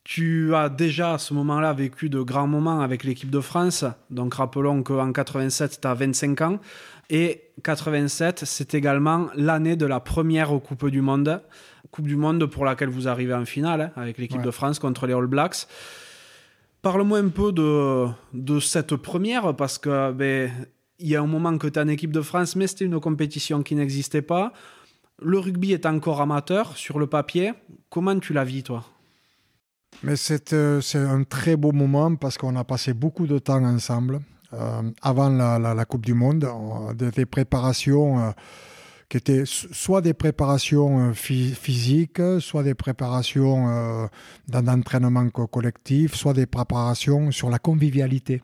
[0.03, 3.83] tu as déjà à ce moment-là vécu de grands moments avec l'équipe de France.
[4.09, 6.59] Donc, rappelons qu'en 87, tu as 25 ans.
[7.09, 11.41] Et 87, c'est également l'année de la première Coupe du Monde.
[11.91, 14.45] Coupe du Monde pour laquelle vous arrivez en finale hein, avec l'équipe Ouais.
[14.45, 15.67] de France contre les All Blacks.
[16.81, 20.51] Parle-moi un peu de, de cette première parce que ben,
[20.99, 22.99] il y a un moment que tu es en équipe de France, mais c'était une
[22.99, 24.53] compétition qui n'existait pas.
[25.21, 27.53] Le rugby est encore amateur sur le papier.
[27.89, 28.83] Comment tu la vis, toi?
[30.03, 33.63] Mais c'est euh, c'est un très beau moment parce qu'on a passé beaucoup de temps
[33.63, 34.19] ensemble.
[34.53, 38.31] Euh, avant la, la- Coupe du Monde, on- des, préparations euh,
[39.07, 44.07] qui étaient so- soit des préparations phy- physiques, soit des préparations
[44.49, 48.41] d'un entraînement co- collectif, soit des préparations sur la convivialité.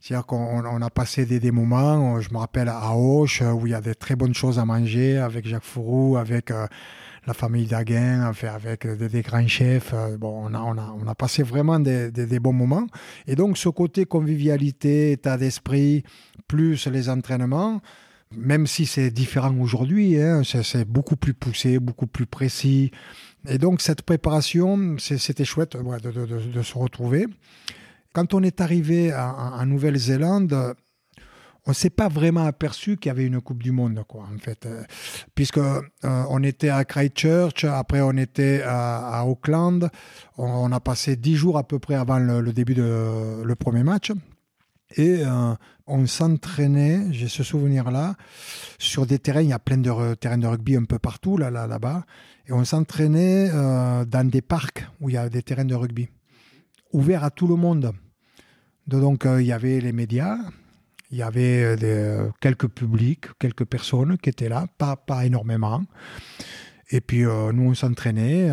[0.00, 3.72] C'est-à-dire qu'on on a passé des, moments, je me rappelle à Auch, euh, où il
[3.72, 6.66] y a des très bonnes choses à manger avec Jacques Fourou, avec euh,
[7.26, 9.92] la famille Daguin, enfin, avec des, grands chefs.
[9.92, 12.86] euh, Bon, on a, on a, on a passé vraiment des, des- bons moments.
[13.26, 16.02] Et donc, ce côté convivialité, état d'esprit,
[16.48, 17.82] plus les entraînements,
[18.34, 22.90] même si c'est différent aujourd'hui, hein, c'est beaucoup plus poussé, beaucoup plus précis.
[23.46, 27.26] Et donc, cette préparation, c'était chouette de se retrouver.
[28.12, 30.74] Quand on est arrivé en, Nouvelle-Zélande,
[31.66, 34.66] on s'est pas vraiment aperçu qu'il y avait une Coupe du Monde, quoi, en fait.
[34.66, 34.82] Euh,
[35.34, 39.90] Puisque euh, on était à Christchurch, après on était à, Auckland,
[40.38, 44.12] on, a passé dix jours à peu près avant le, début de le premier match.
[44.96, 45.54] Et euh,
[45.86, 48.16] on s'entraînait, j'ai ce souvenir-là,
[48.78, 51.50] sur des terrains, il y a plein de terrains de rugby un peu partout là,
[51.50, 52.04] là, là-bas,
[52.48, 56.08] et on s'entraînait dans des parcs où il y a des terrains de rugby,
[56.92, 57.92] ouverts à tout le monde.
[58.86, 60.36] Donc euh, il y avait les médias,
[61.10, 65.82] il y avait euh, euh, quelques publics, quelques personnes qui étaient là, pas, pas énormément.
[66.90, 68.50] Et puis nous, on s'entraînait.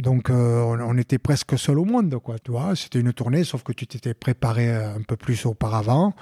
[0.00, 2.76] donc on, était presque seul au monde, quoi, tu vois.
[2.76, 6.14] C'était une tournée, sauf que tu t'étais préparé un peu plus auparavant.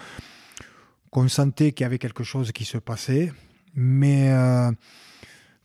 [1.10, 3.32] Qu'on sentait qu'il y avait quelque chose qui se passait.
[3.74, 4.30] Mais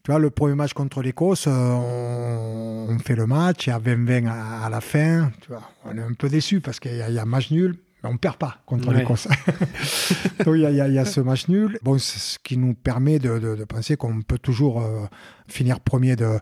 [0.03, 3.73] tu vois, le premier match contre l'Écosse, euh, on, on fait le match, il y
[3.73, 5.31] a 20-20 à, à la fin.
[5.41, 7.75] Tu vois, on est un peu déçu parce qu'il y, a- y a match nul.
[8.03, 9.27] Mais on ne perd pas contre l'Écosse.
[10.45, 11.77] Donc il y, y, a ce match nul.
[11.83, 15.05] Bon, ce qui nous permet de, de, de penser qu'on peut toujours euh,
[15.47, 16.39] finir premier de,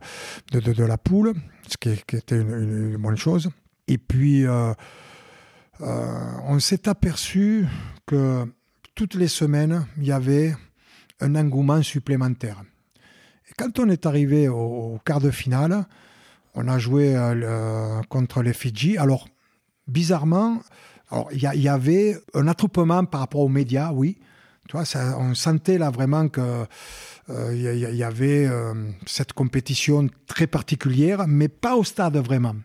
[0.54, 1.34] de, la poule,
[1.68, 3.50] ce qui, qui était une, une, bonne chose.
[3.90, 4.72] Et puis, euh,
[5.82, 7.66] euh, on s'est aperçu
[8.06, 8.46] que
[8.96, 10.56] toutes les semaines, il y avait
[11.20, 12.64] un engouement supplémentaire.
[13.60, 15.84] Quand on est arrivé au, quart de finale,
[16.56, 18.98] on a joué euh, contre les Fidji.
[18.98, 19.28] Alors,
[19.86, 20.62] bizarrement,
[21.34, 24.18] il y, avait un attroupement par rapport aux médias, oui.
[24.70, 26.44] Tu on sentait là vraiment qu'il
[27.32, 28.74] euh, y, y, avait euh,
[29.06, 32.56] cette compétition très particulière, mais pas au stade vraiment.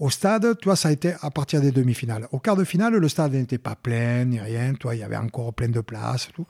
[0.00, 2.26] Au stade, tu ça a été à partir des demi-finales.
[2.32, 4.74] Au quart de finale, le stade n'était pas plein, rien.
[4.74, 6.30] Tu il y avait encore plein de places.
[6.34, 6.46] Tout.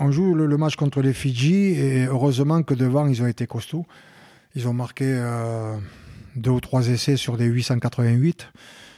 [0.00, 3.46] On joue le, le, match contre les Fidji et heureusement que devant, ils ont été
[3.46, 3.86] costauds.
[4.56, 5.76] Ils ont marqué euh,
[6.36, 8.48] deux ou trois essais sur des 888.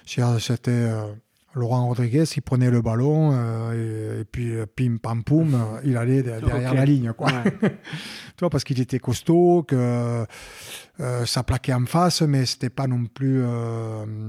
[0.06, 1.02] C'était euh,
[1.54, 6.22] Laurent Rodriguez, il prenait le ballon euh, et, et, puis pim pam poum, il allait
[6.22, 6.76] derrière okay.
[6.76, 7.12] la ligne.
[7.12, 7.28] Quoi.
[7.28, 7.52] Ouais.
[7.60, 10.26] tu vois, parce qu'il était costaud, que
[11.24, 13.42] ça plaquait en face, mais c'était pas non plus.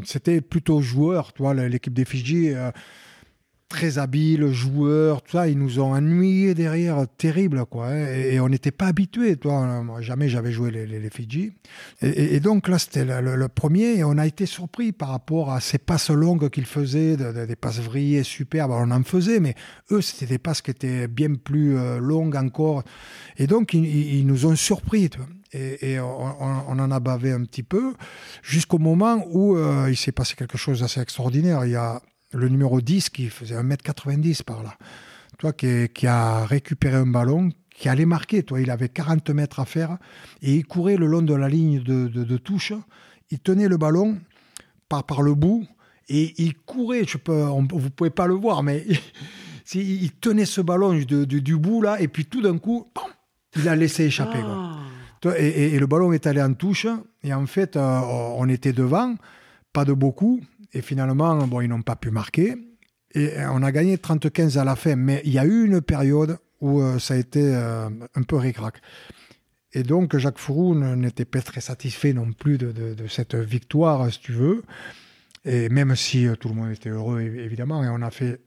[0.05, 1.33] C'était plutôt joueur.
[1.53, 2.53] L'équipe des Fidji
[3.69, 7.87] très habiles, joueurs, tout ça, ils nous ont ennuyés derrière, terrible, quoi.
[7.87, 9.83] Hein, et, on n'était pas habitués, toi.
[9.99, 11.53] Jamais j'avais joué les, Fidji.
[12.01, 15.77] Et, donc là, c'était le, premier, et on a été surpris par rapport à ces
[15.77, 18.71] passes longues qu'ils faisaient, de, de, des passes vrillées superbes.
[18.71, 19.55] on en faisait, mais
[19.91, 22.83] eux, c'était des passes qui étaient bien plus euh, longues encore.
[23.37, 25.19] Et donc, ils, nous ont surpris, tu.
[25.53, 27.93] Et, on, en a bavé un petit peu,
[28.43, 31.65] jusqu'au moment où euh, il s'est passé quelque chose d'assez extraordinaire.
[31.65, 34.77] Il y a le numéro 10 qui faisait 1m90 par là,
[35.37, 39.59] toi, qui, qui, a récupéré un ballon, qui allait marquer, toi, il avait 40 mètres
[39.59, 39.97] à faire,
[40.41, 42.73] et il courait le long de la ligne de, de, de touche,
[43.29, 44.17] il tenait le ballon
[44.89, 45.67] par, par le bout,
[46.09, 48.85] et il courait, je peux, on, vous pouvez pas le voir, mais
[49.73, 53.05] il, il tenait ce ballon de, du bout là, et puis tout d'un coup, bam,
[53.55, 54.39] il a laissé échapper.
[54.41, 54.77] Ah.
[55.21, 55.39] Quoi.
[55.39, 56.87] Et, et, et, le ballon est allé en touche,
[57.23, 57.99] et en fait, euh,
[58.37, 59.15] on était devant,
[59.73, 60.41] pas de beaucoup,
[60.77, 62.55] et finalement, bon, ils n'ont pas pu marquer.
[63.15, 64.95] Et on a gagné 30-15 à la fin.
[64.95, 68.35] Mais il y a eu une période où euh, ça a été euh, un peu
[68.35, 68.79] ric-rac.
[69.73, 74.33] Et donc, Jacques Fourou n'était pas très satisfait non plus de, cette victoire, si tu
[74.33, 74.63] veux.
[75.45, 78.39] Et même si euh, tout le monde était heureux, évidemment, et on a fait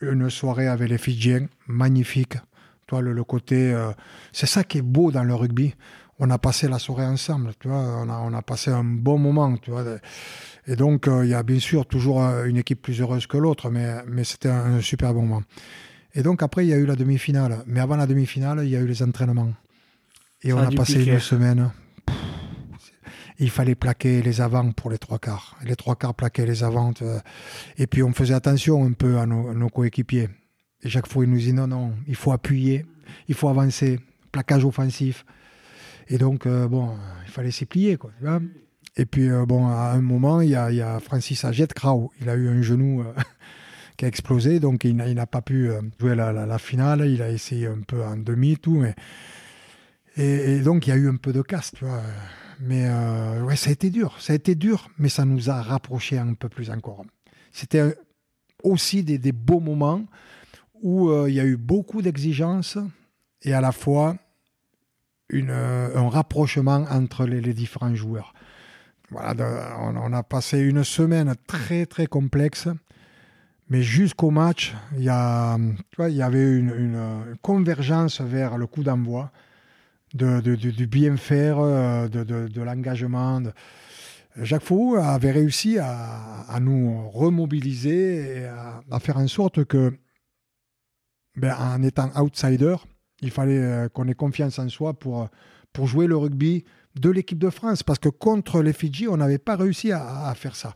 [0.00, 2.36] une soirée avec les Fidjiens, magnifique.
[2.86, 3.72] Toi, le, côté.
[3.72, 3.90] Euh,
[4.32, 5.74] c'est ça qui est beau dans le rugby.
[6.18, 7.78] On a passé la soirée ensemble, tu vois.
[7.78, 9.84] On a, on a passé un bon moment, tu vois.
[10.66, 13.36] Et donc, il euh, y a bien sûr toujours euh, une équipe plus heureuse que
[13.36, 15.42] l'autre, mais, mais c'était un, un, super bon moment.
[16.14, 17.64] Et donc, après, il y a eu la demi-finale.
[17.66, 19.52] Mais avant la demi-finale, il y a eu les entraînements.
[20.42, 21.12] Et Ça on a, a passé piquer.
[21.12, 21.70] une semaine.
[22.06, 22.16] Pff,
[23.38, 25.56] il fallait plaquer les avants pour les trois quarts.
[25.64, 26.92] Les trois quarts plaquaient les avants.
[27.78, 30.28] Et puis, on faisait attention un peu à nos, à nos coéquipiers.
[30.82, 32.86] Et chaque fois, il nous dit non, non, il faut appuyer,
[33.28, 33.98] il faut avancer,
[34.30, 35.24] plaquage offensif.
[36.08, 36.90] Et donc, euh, bon,
[37.24, 38.12] il fallait s'y plier, quoi.
[38.96, 42.12] Et puis, euh, bon, à un moment, il y a, Francis Agette Krau.
[42.20, 43.12] Il a eu un genou euh,
[43.96, 47.08] qui a explosé, donc il n'a pas pu jouer la, finale.
[47.08, 48.76] Il a essayé un peu en demi, tout.
[48.76, 48.94] Mais...
[50.16, 52.02] Et, donc, il y a eu un peu de casse, tu vois.
[52.60, 52.88] Mais
[53.40, 54.16] ouais, ça a été dur.
[54.20, 57.04] Ça a été dur, mais ça nous a rapprochés un peu plus encore.
[57.50, 57.96] C'était
[58.62, 60.04] aussi des, beaux moments
[60.82, 62.78] où il y a eu beaucoup d'exigences
[63.42, 64.16] et à la fois
[65.32, 68.34] une, un rapprochement entre les, différents joueurs.
[69.10, 72.68] Voilà, on, a passé une semaine très très complexe,
[73.68, 75.58] mais jusqu'au match, il y, a,
[75.90, 79.30] tu vois, il y avait une, convergence vers le coup d'envoi,
[80.14, 83.42] de, de, de, du bien faire, de, de l'engagement.
[84.36, 89.92] Jacques Fou avait réussi à, nous remobiliser et à, à, faire en sorte que,
[91.36, 92.76] ben, en étant outsider,
[93.22, 95.28] il fallait qu'on ait confiance en soi pour,
[95.72, 96.64] pour jouer le rugby
[97.00, 100.56] de l'équipe de France, parce que contre les Fidji, on n'avait pas réussi à, faire
[100.56, 100.74] ça.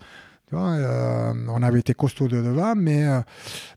[0.53, 3.21] Euh, on avait été costaud de devant, mais euh,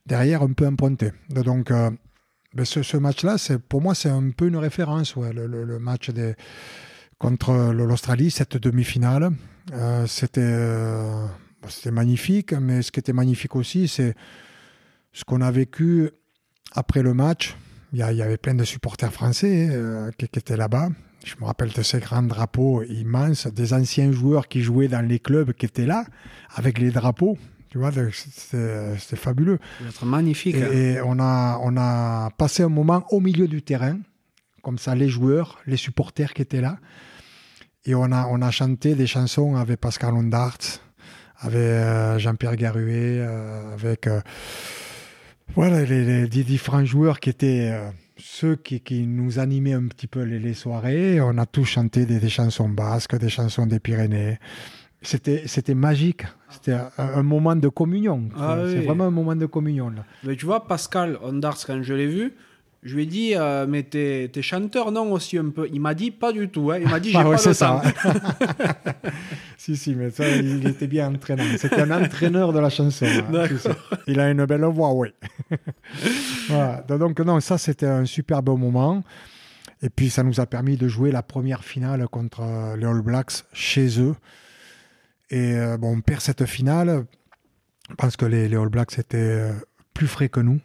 [0.06, 1.12] derrière un peu emprunté.
[1.30, 1.90] Donc, euh,
[2.54, 3.36] ben ce, match-là,
[3.68, 6.36] pour moi, c'est un peu une référence, le, match des,
[7.20, 9.30] contre l'Australie, cette demi-finale.
[9.74, 11.28] Euh, c'était euh,
[11.68, 14.16] c'était magnifique, mais ce qui était magnifique aussi, c'est
[15.14, 16.10] ce qu'on a vécu
[16.72, 17.56] après le match.
[17.92, 20.90] Il y, avait plein de supporters français euh, qui, qui étaient là-bas.
[21.26, 25.20] Je me rappelle de ces grands drapeaux immenses, des anciens joueurs qui jouaient dans les
[25.20, 26.06] clubs qui étaient là,
[26.54, 27.38] avec les drapeaux.
[27.70, 29.60] Tu vois, c'était fabuleux.
[29.92, 30.56] C'est magnifique.
[30.56, 30.72] Et, hein.
[30.72, 33.98] et, on, a, on a passé un moment au milieu du terrain,
[34.64, 36.78] comme ça, les joueurs, les supporters qui étaient là.
[37.86, 40.80] Et on a, on a chanté des chansons avec Pascal Ondarts,
[41.40, 43.22] avec Jean-Pierre Garuet,
[43.74, 44.08] avec
[45.56, 47.74] voilà, les, différents joueurs qui étaient
[48.18, 51.22] ceux qui, nous animaient un petit peu les, soirées.
[51.22, 54.40] On a tous chanté des, chansons basques, des chansons des Pyrénées.
[55.02, 56.24] C'était, c'était magique.
[56.50, 58.30] C'était un, moment de communion.
[58.36, 59.90] Ah c'est vraiment un moment de communion.
[59.90, 60.04] Là.
[60.24, 62.34] Mais tu vois, Pascal Ondars, quand je l'ai vu,
[62.82, 66.12] je lui ai dit, euh, mais t'es, chanteur, non, aussi un peu Il m'a dit,
[66.12, 66.72] pas du tout.
[66.72, 66.80] Hein.
[66.82, 67.82] Il m'a dit, j'ai ah pas le temps.
[69.58, 71.44] si, si, mais ça, il était bien entraînant.
[71.58, 73.06] C'était un entraîneur de la chanson.
[73.06, 73.48] Hein,
[74.08, 75.10] il a une belle voix, oui.
[76.48, 76.82] voilà.
[76.88, 79.04] Donc, non, ça, c'était un super beau moment.
[79.82, 83.02] Et puis, ça nous a permis de jouer la première finale contre euh, les All
[83.02, 84.16] Blacks chez eux.
[85.30, 87.06] Et euh, bon, on perd cette finale
[87.98, 89.52] parce que les, les All Blacks étaient
[89.94, 90.62] plus frais que nous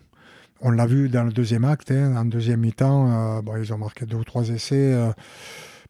[0.61, 4.07] on l'a vu dans le deuxième acte, hein, en deuxième mi-temps, euh, ils ont marqué
[4.07, 5.13] deux ou trois essais euh,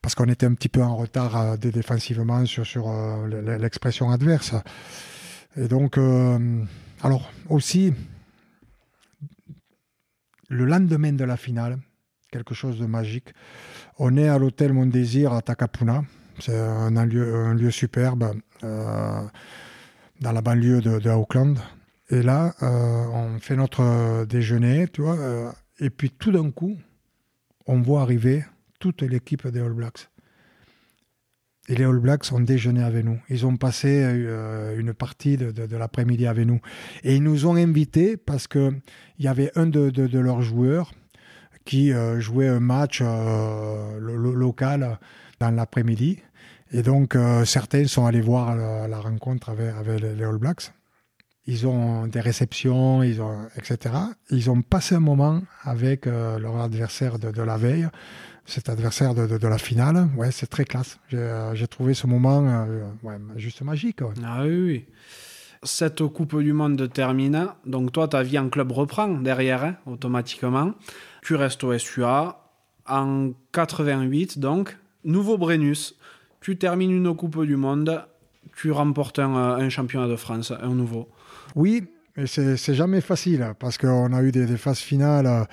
[0.00, 2.92] parce qu'on était un petit peu en retard euh, défensivement sur,
[3.58, 4.54] l'expression adverse.
[5.56, 5.98] Et donc,
[7.02, 7.94] alors aussi,
[10.48, 11.78] le lendemain de la finale,
[12.32, 13.32] quelque chose de magique,
[13.98, 16.02] on est à l'hôtel Mon Désir à Takapuna.
[16.40, 21.56] C'est un, lieu, un lieu superbe dans la banlieue de, de Auckland.
[22.10, 25.50] Et là, euh, on fait notre euh, déjeuner, tu vois, euh,
[25.80, 26.76] et puis tout d'un coup,
[27.66, 28.44] on voit arriver
[28.78, 30.10] toute l'équipe des All Blacks.
[31.68, 33.18] Et les All Blacks ont déjeuné avec nous.
[33.30, 34.02] Ils ont passé
[34.76, 36.60] une partie de, l'après-midi avec nous.
[37.04, 38.82] Et ils nous ont invités parce qu'il
[39.18, 40.92] y avait un de, leurs joueurs
[41.64, 43.00] qui jouait un match
[43.98, 44.98] local
[45.40, 46.18] dans l'après-midi.
[46.70, 50.70] Et donc, certains sont allés voir la, rencontre avec les All Blacks
[51.46, 53.94] ils ont des réceptions, etc.
[54.30, 57.86] Ils ont passé un moment avec euh, leur adversaire de, la veille,
[58.46, 60.08] cet adversaire de, la finale.
[60.16, 60.98] Ouais, c'est très classe.
[61.08, 64.00] J'ai euh, trouvé ce moment euh, juste magique.
[64.24, 64.86] Ah oui.
[65.62, 67.48] Cette Coupe du Monde termine.
[67.66, 70.72] Donc toi, ta vie en club reprend derrière, hein, automatiquement.
[71.22, 72.40] Tu restes au SUA.
[72.86, 75.94] En 88, donc, nouveau Brennus.
[76.42, 78.04] Tu termines une Coupe du Monde.
[78.56, 81.08] Tu remportes un championnat de France, un nouveau.
[81.54, 81.84] Oui,
[82.16, 85.46] mais c'est jamais facile parce qu'on a eu des, phases finales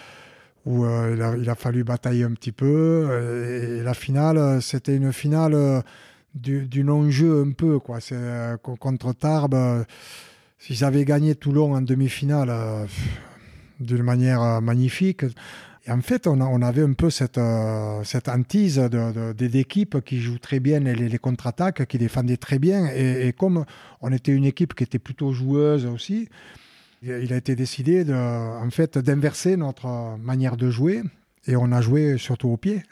[0.65, 3.09] où euh, il, a, fallu batailler un petit peu.
[3.49, 5.83] Et, la finale, c'était une finale
[6.35, 7.79] du, non-jeu un peu.
[7.79, 7.99] Quoi.
[8.11, 9.85] Euh, contre Tarbes,
[10.59, 12.85] s'ils avaient gagné Toulon en demi-finale euh,
[13.79, 15.25] d'une manière magnifique,
[15.87, 20.59] et en fait, on, avait un peu cette, euh, cette hantise d'équipes qui jouent très
[20.59, 22.87] bien les, les contre-attaques, qui défendaient très bien.
[22.95, 23.65] Et, comme
[24.01, 26.29] on était une équipe qui était plutôt joueuse aussi,
[27.01, 31.01] il a été décidé de, en fait, d'inverser notre manière de jouer.
[31.47, 32.83] Et on a joué surtout au pied.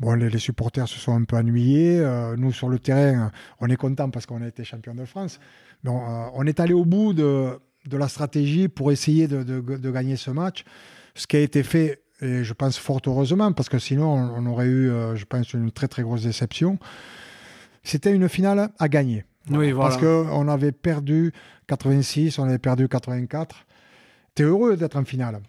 [0.00, 2.00] Bon, les, supporters se sont un peu ennuyés.
[2.00, 5.38] Euh, nous, sur le terrain, on est content parce qu'on a été champion de France.
[5.82, 9.90] Mais on, euh, est allé au bout de, de, la stratégie pour essayer de, de,
[9.90, 10.64] gagner ce match.
[11.14, 14.66] Ce qui a été fait et je pense fort heureusement, parce que sinon on, aurait
[14.66, 16.78] eu, euh, je pense, une très très grosse déception.
[17.82, 19.24] C'était une finale à gagner.
[19.50, 19.90] Oui, voilà.
[19.90, 21.32] Parce qu'on avait perdu
[21.66, 23.66] 86, on avait perdu 84.
[24.34, 25.40] Tu es heureux d'être en finale.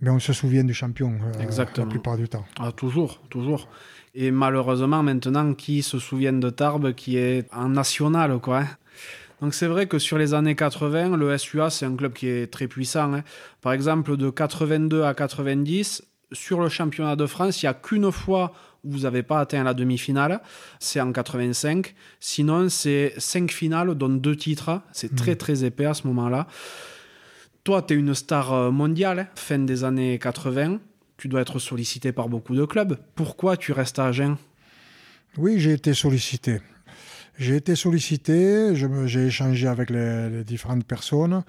[0.00, 2.44] Mais on se souvient du champion euh, la plupart du temps.
[2.58, 3.68] Ah, toujours, toujours.
[4.14, 8.60] Et malheureusement, maintenant, qui se souvient de Tarbes qui est en national, quoi.
[8.60, 8.68] Hein
[9.40, 12.52] donc c'est vrai que sur les années 80, le SUA, c'est un club qui est
[12.52, 13.14] très puissant.
[13.14, 13.22] Hein.
[13.60, 18.10] Par exemple, de 82 à 90, sur le championnat de France, il n'y a qu'une
[18.10, 18.52] fois
[18.84, 20.40] où vous n'avez pas atteint la demi-finale,
[20.78, 21.94] c'est en 85.
[22.20, 24.82] Sinon, c'est cinq finales, dont deux titres.
[24.92, 25.36] C'est très mmh.
[25.36, 26.46] très épais à ce moment-là.
[27.64, 30.78] Toi, tu es une star euh, mondiale, hein, fin des années 80.
[31.16, 32.96] Tu dois être sollicité par beaucoup de clubs.
[33.14, 34.36] Pourquoi tu restes à Agen?
[35.36, 36.60] Oui, j'ai été sollicité.
[37.38, 41.44] J'ai été sollicité, j'ai échangé avec les, différentes personnes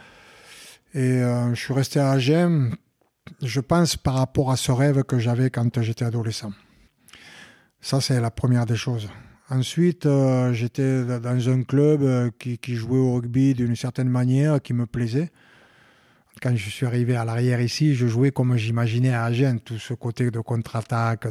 [0.93, 2.69] et euh, je suis resté à Agen,
[3.41, 6.51] je pense, par rapport à ce rêve que j'avais quand j'étais adolescent.
[7.81, 9.09] Ça, c'est la première des choses.
[9.49, 14.73] Ensuite, euh, j'étais dans un club euh, qui, jouait au rugby d'une certaine manière, qui
[14.73, 15.31] me plaisait.
[16.39, 19.95] Quand je suis arrivé à l'arrière ici, je jouais comme j'imaginais à Agen, tout ce
[19.95, 21.27] côté de contre-attaque,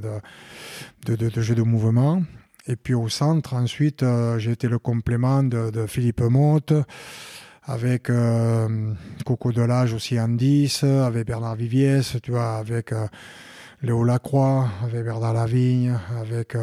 [1.06, 2.22] de, de, jeu de mouvement.
[2.68, 6.74] Et puis au centre, ensuite, euh, j'ai été le complément de, Philippe Motte,
[7.64, 8.92] avec euh,
[9.24, 13.06] Coco Delage aussi en 10, avec Bernard Viviès, tu vois, avec euh,
[13.80, 16.58] Léo Lacroix, avec Bernard Lavigne, avec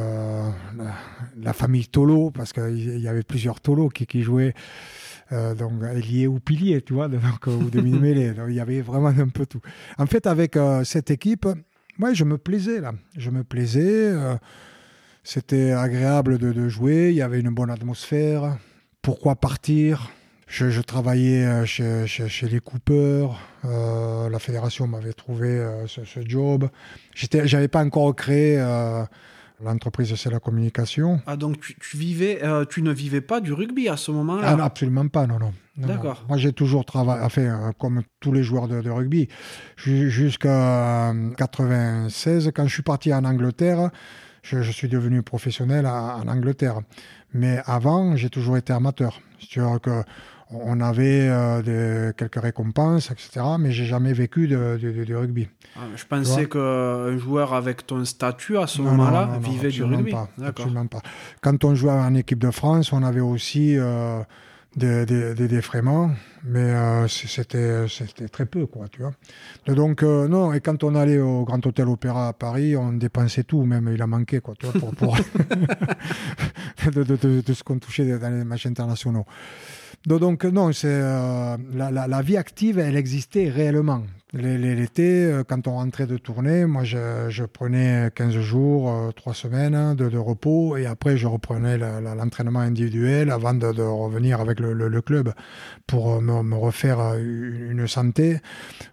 [1.41, 4.53] la, famille Tolo, parce qu'il y avait plusieurs Tolo qui, qui jouaient.
[5.32, 8.32] donc liés ou piliers, tu vois, donc, ou demi-mêlés.
[8.47, 9.62] il y avait vraiment un peu tout.
[9.97, 11.47] En fait, avec cette équipe,
[11.97, 12.91] moi, je me plaisais là.
[13.18, 14.14] Je me plaisais.
[15.26, 18.57] C'était agréable de, jouer, il y avait une bonne atmosphère,
[19.01, 20.11] pourquoi partir?
[20.47, 23.41] Je, travaillais chez, les coupeurs.
[23.63, 26.69] la fédération m'avait trouvé ce, job.
[27.15, 27.45] job.
[27.45, 28.59] J'avais pas encore créé
[29.63, 31.21] L'entreprise, c'est la communication.
[31.26, 34.57] Ah, donc tu, vivais, euh, tu ne vivais pas du rugby à ce moment-là?
[34.59, 35.53] Ah, Absolument pas, non, non.
[35.78, 36.26] D'accord.
[36.28, 39.30] Moi, j'ai toujours travaillé, enfin, euh, comme tous les joueurs de, rugby,
[39.78, 43.91] jusqu'à 96, quand je suis parti en Angleterre,
[44.46, 46.82] je, suis devenu professionnel en Angleterre.
[47.34, 49.20] Mais avant, j'ai toujours été amateur.
[49.39, 50.04] C'est-à-dire que
[50.52, 53.46] on avait euh, quelques récompenses, etc.
[53.60, 55.48] Mais j'ai jamais vécu de, rugby.
[55.76, 60.12] Ah, je pensais qu'un joueur avec ton statut à ce moment-là vivait du rugby.
[60.12, 61.02] Pas, absolument pas.
[61.41, 64.22] Quand on jouait en équipe de France, on avait aussi euh,
[64.76, 66.11] des, défraiements,
[66.43, 67.88] mais euh, c'était
[68.32, 69.13] très peu, quoi, tu vois.
[69.73, 73.63] Donc, non, et quand on allait au Grand Hôtel Opéra à Paris, on dépensait tout,
[73.63, 75.15] même il a manqué, quoi, tu vois, pour,
[76.91, 79.26] de, ce qu'on touchait dans les matchs internationaux.
[80.05, 84.03] Donc non, c'est euh, la, vie active, elle existait réellement.
[84.36, 89.96] L'été, euh, quand on rentrait de tournée, moi je, prenais 15 jours, 3 euh, semaines
[89.96, 95.34] de, repos et après je reprenais l'entraînement individuel avant de, revenir avec le, club
[95.88, 98.40] pour me, refaire une, santé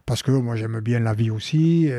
[0.06, 1.90] parce que moi j'aime bien la vie aussi.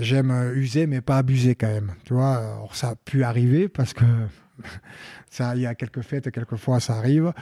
[0.00, 1.94] j'aime user mais pas abuser quand même.
[2.04, 4.04] Tu vois, ça a pu arriver parce que
[5.30, 7.32] ça, il y a quelques fêtes, quelquefois ça arrive.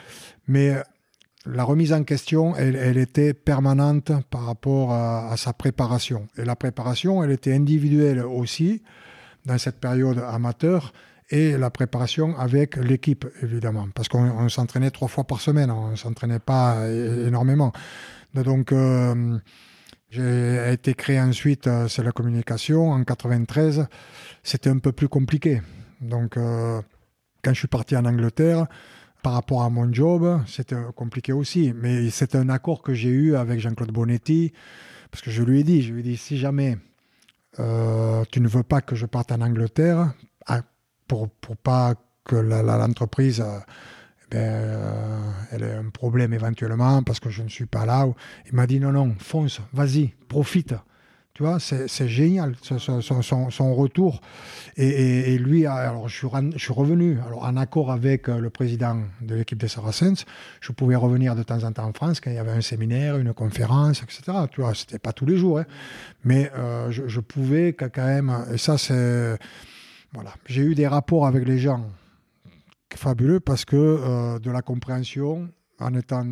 [0.49, 0.83] Mais euh,
[1.47, 6.27] la remise en question, elle, était permanente par rapport à, sa préparation.
[6.37, 8.83] Et la préparation, elle était individuelle aussi,
[9.45, 10.93] dans cette période amateur,
[11.31, 13.89] et la préparation avec l'équipe, évidemment.
[13.95, 17.73] Parce qu'on s'entraînait trois fois par semaine, on ne s'entraînait pas énormément.
[18.35, 19.39] Donc, euh,
[20.11, 23.87] j'ai été créé ensuite, euh, c'est la communication, en 93.
[24.43, 25.63] C'était un peu plus compliqué.
[26.01, 28.67] Donc, quand je suis parti en Angleterre,
[29.27, 31.73] par rapport à mon job, c'était compliqué aussi.
[31.75, 34.53] Mais c'est un accord que j'ai eu avec Jean-Claude Bonetti,
[35.11, 36.79] parce que je lui ai dit, je lui ai dit, si jamais
[37.59, 40.15] euh, tu ne veux pas que je parte en Angleterre,
[40.47, 40.63] ah,
[41.09, 47.19] pour, pour pas que l'entreprise euh, eh ben, euh, elle ait un problème éventuellement parce
[47.19, 48.07] que je ne suis pas là.
[48.47, 50.77] Il m'a dit non, non, fonce, vas-y, profite.
[51.37, 54.23] Tu vois, c'est génial, son, retour.
[54.79, 59.59] Et, lui, alors je suis, revenu alors, en accord avec euh, le président de l'équipe
[59.59, 60.25] des Saracens.
[60.63, 63.19] Je pouvais revenir de temps en temps en France quand il y avait un séminaire,
[63.19, 64.23] une conférence, etc.
[64.51, 65.59] Tu vois, c'était pas tous les jours.
[65.59, 65.67] Hein.
[66.25, 68.35] Mais euh, je, pouvais quand même.
[68.51, 69.39] Et ça, c'est.
[70.15, 70.33] Voilà.
[70.47, 71.85] J'ai eu des rapports avec les gens
[72.95, 76.25] fabuleux parce que euh, de la compréhension, en étant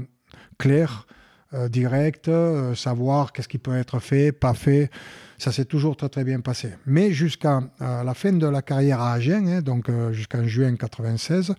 [0.57, 1.07] clair,
[1.55, 4.91] euh, direct, euh, savoir qu'est-ce qui peut être fait, pas fait.
[5.39, 6.71] Ça s'est toujours très bien passé.
[6.87, 11.55] Mais jusqu'à euh, la fin de la carrière à Agen, hein, donc jusqu'en juin 96,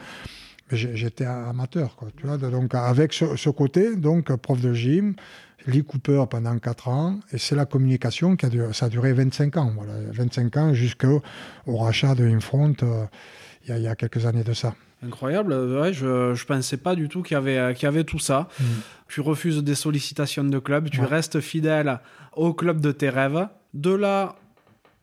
[0.71, 1.97] j'étais amateur.
[2.23, 5.15] Donc avec ce, côté, donc prof de gym,
[5.67, 9.13] Lee Cooper pendant 4 ans, et c'est la communication qui a duré, ça a duré
[9.13, 9.71] 25 ans.
[9.75, 11.21] Voilà, 25 ans jusqu'au
[11.67, 12.73] rachat de Infront
[13.67, 14.75] il y, a quelques années de ça.
[15.03, 18.19] Incroyable, ouais, je ne pensais pas du tout qu'il y avait, qu'il y avait tout
[18.19, 18.47] ça.
[18.59, 18.63] Mm.
[19.09, 21.99] Tu refuses des sollicitations de club, tu restes fidèle
[22.35, 23.47] au club de tes rêves.
[23.73, 24.35] De là,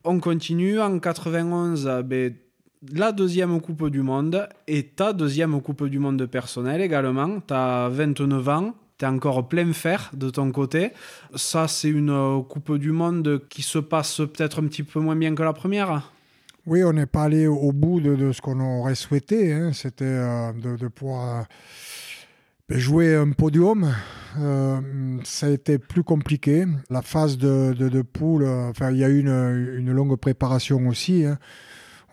[0.03, 0.79] on continue.
[0.79, 2.33] En 91, ben,
[2.91, 7.39] la deuxième Coupe du Monde et ta deuxième Coupe du Monde personnelle également.
[7.39, 10.91] Tu as 29 ans, tu es encore plein fer de ton côté.
[11.35, 15.33] Ça, c'est une Coupe du Monde qui se passe peut-être un petit peu moins bien
[15.33, 16.11] que la première
[16.65, 19.51] oui, on n'est pas allé au bout de, ce qu'on aurait souhaité.
[19.51, 19.71] Hein.
[19.73, 21.45] C'était euh, de, pouvoir
[22.71, 23.93] euh, jouer un podium.
[24.39, 24.79] Euh,
[25.25, 26.65] ça a été plus compliqué.
[26.89, 31.25] La phase de, poule, enfin, il y a eu une, longue préparation aussi.
[31.25, 31.37] Hein.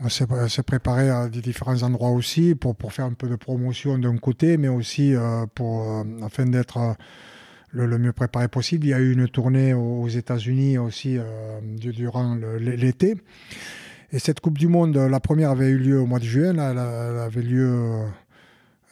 [0.03, 0.26] On s'est
[0.66, 4.68] préparé à différents endroits aussi pour, pour faire un peu de promotion d'un côté, mais
[4.68, 5.14] aussi
[5.55, 6.96] pour, afin d'être
[7.68, 8.86] le, mieux préparé possible.
[8.86, 11.18] Il y a eu une tournée aux États-Unis aussi
[11.62, 13.16] durant l'été.
[14.12, 16.78] Et cette Coupe du Monde, la première avait eu lieu au mois de juin, elle,
[16.78, 18.02] avait lieu,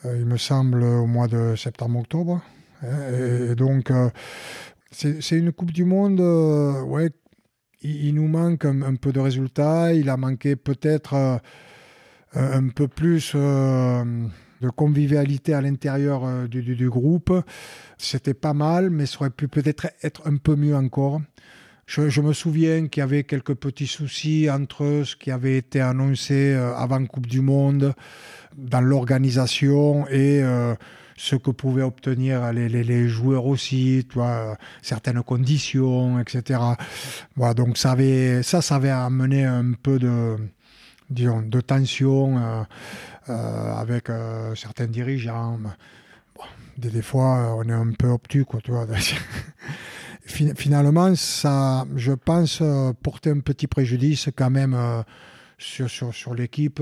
[0.05, 2.41] euh, il me semble, au mois de septembre-octobre.
[2.85, 4.11] Et, donc, euh,
[4.93, 7.11] c'est une Coupe du Monde, euh, ouais,
[7.83, 11.41] il, nous manque un, peu de résultats, il a manqué peut-être
[12.35, 17.33] un peu plus de convivialité à l'intérieur du, groupe.
[17.97, 21.21] C'était pas mal, mais ça aurait pu peut-être être un peu mieux encore.
[21.89, 26.53] Je, me souviens qu'il y avait quelques petits soucis entre ce qui avait été annoncé
[26.53, 27.95] euh, avant Coupe du Monde
[28.59, 30.75] dans l'organisation et euh,
[31.17, 34.07] ce que pouvaient obtenir les, joueurs aussi,
[34.83, 36.61] certaines conditions, etc.
[37.57, 42.67] Donc ça, avait, ça, avait amené un peu de, tension
[43.27, 44.11] avec
[44.55, 45.59] certains dirigeants.
[46.77, 48.73] des, fois, on est un peu obtus, quoi, tu.
[50.29, 52.63] Finalement, ça, je pense,
[53.03, 54.77] porter un petit préjudice quand même
[55.57, 56.81] sur, sur, sur l'équipe.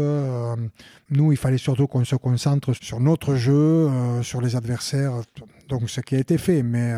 [1.10, 3.88] nous, il fallait surtout qu'on se concentre sur notre jeu,
[4.22, 5.22] sur les adversaires.
[5.68, 6.94] Donc, ce qui a été fait, mais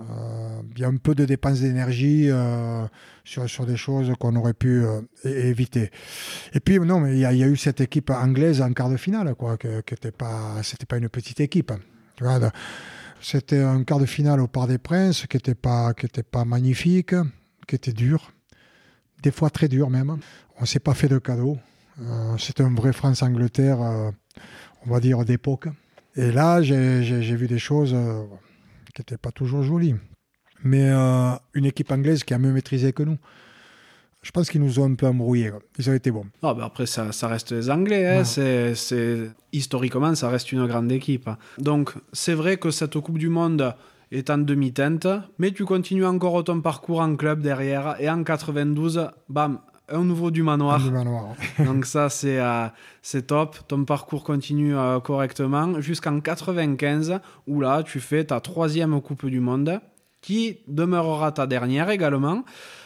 [0.00, 2.84] euh, il y a un peu de dépenses d'énergie euh,
[3.24, 5.90] sur, sur des choses qu'on aurait pu euh, éviter.
[6.52, 9.34] Et puis, non, mais il y, a eu cette équipe anglaise en quart de finale,
[9.34, 11.72] quoi, que, n'était pas, c'était pas une petite équipe.
[13.20, 15.94] C'était un quart de finale au Parc des Princes qui n'était pas,
[16.44, 17.14] magnifique,
[17.66, 18.32] qui était dur,
[19.22, 20.18] des fois très dur même.
[20.60, 21.58] On s'est pas fait de cadeaux.
[22.38, 25.68] c'était un vrai France-Angleterre, on va dire, d'époque.
[26.16, 27.96] Et là, j'ai, vu des choses
[28.94, 29.94] qui n'était pas toujours joli.
[30.62, 33.18] Mais euh, une équipe anglaise qui a mieux maîtrisé que nous.
[34.22, 35.50] Je pense qu'ils nous ont un peu embrouillés.
[35.78, 36.26] Ils ont été bons.
[36.42, 38.06] Ah, ben après, ça, ça, reste les Anglais.
[38.06, 38.24] Hein.
[38.24, 41.28] C'est, Historiquement, ça reste une grande équipe.
[41.58, 43.74] Donc, c'est vrai que cette Coupe du Monde
[44.12, 45.06] est en demi-teinte,
[45.38, 47.96] mais tu continues encore ton parcours en club derrière.
[47.98, 50.80] Et en 92, bam, un nouveau du manoir.
[51.58, 52.66] Donc ça, c'est euh,
[53.02, 53.56] c'est top.
[53.68, 59.40] Ton parcours continue euh, correctement jusqu'en 95, où là, tu fais ta troisième Coupe du
[59.40, 59.80] Monde,
[60.20, 62.44] qui demeurera ta dernière également.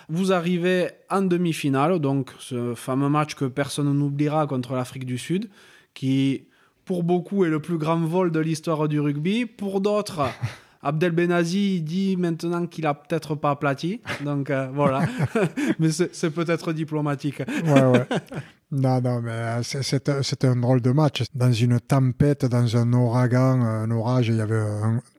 [0.09, 5.49] Vous arrivez en demi-finale, donc ce fameux match que personne n'oubliera contre l'Afrique du Sud,
[5.95, 6.45] qui
[6.85, 9.47] pour beaucoup est le plus grand vol de l'histoire du rugby.
[9.47, 10.23] Pour d'autres...
[10.85, 14.03] Abdel Benazi dit maintenant qu'il a peut-être pas aplati.
[14.23, 15.07] Donc euh, voilà.
[15.79, 17.39] mais c'est peut-être diplomatique.
[17.39, 18.07] ouais, ouais.
[18.75, 21.23] Non, non, mais euh, c'était un drôle de match.
[21.33, 24.65] Dans une tempête, dans un ouragan, un orage, il y, avait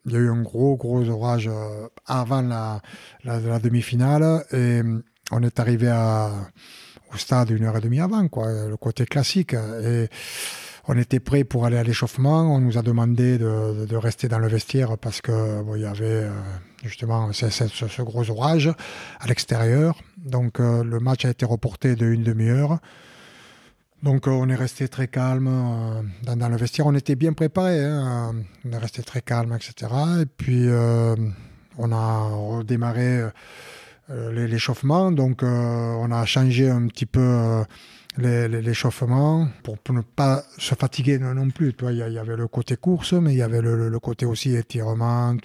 [0.05, 2.81] il y a eu un gros, gros orage euh, avant la,
[3.59, 4.43] demi-finale.
[4.51, 4.81] Et
[5.31, 5.89] on est arrivé
[7.13, 9.53] au stade une heure et demie avant, quoi, le côté classique.
[9.53, 10.09] Et
[10.89, 12.53] on était prêt pour aller à l'échauffement.
[12.53, 16.31] On nous a demandé de, rester dans le vestiaire parce que il y avait euh,
[16.83, 18.69] justement ce, gros orage
[19.21, 19.97] à l'extérieur.
[20.17, 22.79] Donc le match a été reporté de une demi-heure.
[24.05, 25.49] Donc euh, on est resté très calme
[26.23, 26.85] dans, le vestiaire.
[26.85, 27.83] On était bien préparé.
[27.83, 28.35] Hein.
[28.63, 29.91] On est resté très calme, etc.
[30.21, 30.67] Et puis
[31.77, 33.23] on a redémarré
[34.09, 35.11] l'échauffement.
[35.11, 37.63] Donc on a changé un petit peu
[38.17, 41.73] l'échauffement pour, ne pas se fatiguer non, plus.
[41.89, 45.35] Il y, avait le côté course, mais il y avait le, côté aussi étirement.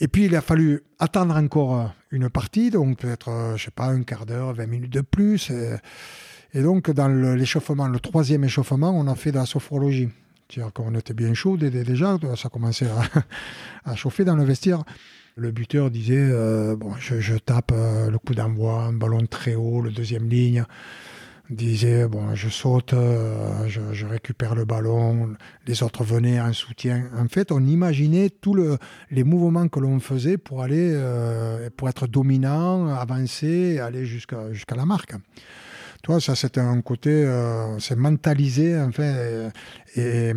[0.00, 3.86] Et puis il a fallu attendre encore une partie, donc peut-être, euh, je sais pas,
[3.86, 5.52] un quart d'heure, 20 minutes de plus.
[6.62, 10.08] Donc dans l'échauffement, le, troisième échauffement, on a fait de la sophrologie.
[10.48, 12.86] C'est-à-dire qu'on était bien chaud déjà, ça commençait
[13.84, 14.84] à, chauffer dans le vestiaire.
[15.36, 19.80] Le buteur disait, euh, bon, je, tape euh, le coup d'envoi, un ballon très haut,
[19.80, 20.64] le deuxième ligne
[21.50, 25.34] disait bon, je saute, euh, je, récupère le ballon,
[25.66, 27.10] les autres venaient en soutien.
[27.18, 28.78] En fait, on imaginait tous le,
[29.10, 30.98] les mouvements que l'on faisait pour aller,
[31.76, 35.14] pour être dominant, avancer, aller jusqu'à jusqu'à la marque.
[36.04, 39.50] Toi, ça c'était un côté, euh, c'est mentaliser en fait
[39.96, 40.34] et,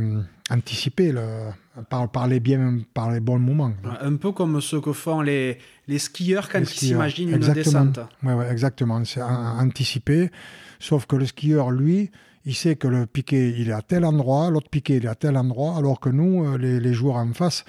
[0.50, 1.52] anticiper le,
[1.90, 3.74] par, par, les bien, par les bons moments.
[4.00, 5.58] Un peu comme ce que font les,
[5.90, 8.00] les skieurs quand ils s'imaginent une descente.
[8.24, 9.04] Oui, ouais, exactement.
[9.04, 10.32] C'est anticiper.
[10.80, 12.12] Sauf que le skieur, lui,
[12.46, 15.16] il sait que le piqué, il est à tel endroit, l'autre piqué, il est à
[15.16, 17.66] tel endroit, alors que nous, euh, les, joueurs en face,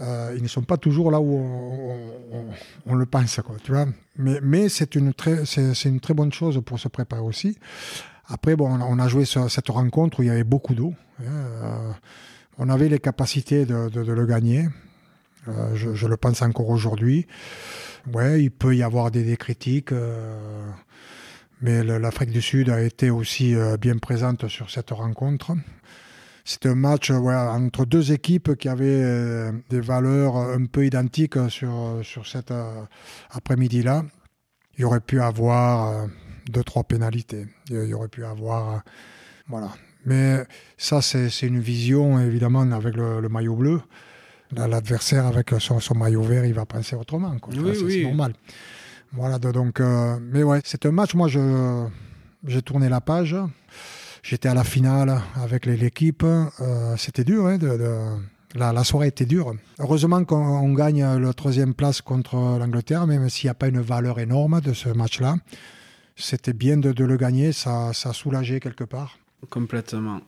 [0.00, 1.36] euh, ils ne sont pas toujours là où
[2.86, 3.40] on, le pense.
[3.64, 3.86] Tu vois
[4.16, 5.44] mais c'est une, très,
[6.14, 7.56] bonne chose pour se préparer aussi.
[8.26, 10.94] Après, bon, on a joué cette rencontre où il y avait beaucoup d'eau.
[11.20, 11.92] Hein, euh,
[12.58, 14.68] on avait les capacités de, le gagner.
[15.46, 17.26] je, je, le pense encore aujourd'hui.
[18.12, 19.92] Ouais, il peut y avoir des, critiques.
[21.60, 25.52] Mais l'Afrique du Sud a été aussi euh, bien présente sur cette rencontre.
[26.48, 32.00] C'était un match entre deux équipes qui avaient euh, des valeurs un peu identiques sur,
[32.02, 32.84] sur cet euh,
[33.32, 34.02] après-midi-là.
[34.78, 36.08] Il y aurait pu avoir
[36.50, 37.44] deux, trois pénalités.
[37.68, 38.82] Il y aurait pu avoir.
[39.46, 39.68] voilà.
[40.06, 40.42] Mais
[40.78, 43.82] ça, c'est une vision, évidemment, avec le, maillot bleu.
[44.52, 47.36] L'adversaire, avec son, son, maillot vert, il va penser autrement.
[47.58, 48.32] Oui, c'est normal.
[49.12, 51.86] Voilà, donc, euh, mais ouais, c'est un match, moi, je,
[52.46, 53.36] j'ai tourné la page.
[54.22, 56.24] J'étais à la finale avec l'équipe.
[56.24, 57.78] Euh, c'était dur, hein, de,
[58.54, 59.54] la, soirée était dure.
[59.78, 64.18] Heureusement qu'on gagne la troisième place contre l'Angleterre, même s'il n'y a pas une valeur
[64.18, 65.36] énorme de ce match-là.
[66.16, 69.18] C'était bien de, le gagner, ça, ça a soulagé quelque part.
[69.50, 70.20] Complètement.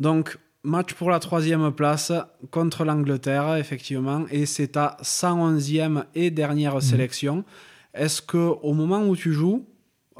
[0.00, 2.12] Donc, match pour la troisième place
[2.50, 6.80] contre l'Angleterre, effectivement, et c'est ta 111e et dernière mhm.
[6.80, 7.44] sélection.
[7.94, 9.66] Est-ce que au moment où tu joues,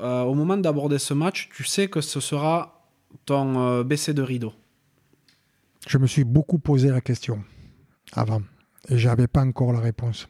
[0.00, 2.84] euh, au moment d'aborder ce match, tu sais que ce sera
[3.26, 4.52] ton euh, baissé de rideau
[5.86, 7.42] Je me suis beaucoup posé la question
[8.12, 8.42] avant
[8.88, 10.28] et j'avais pas encore la réponse.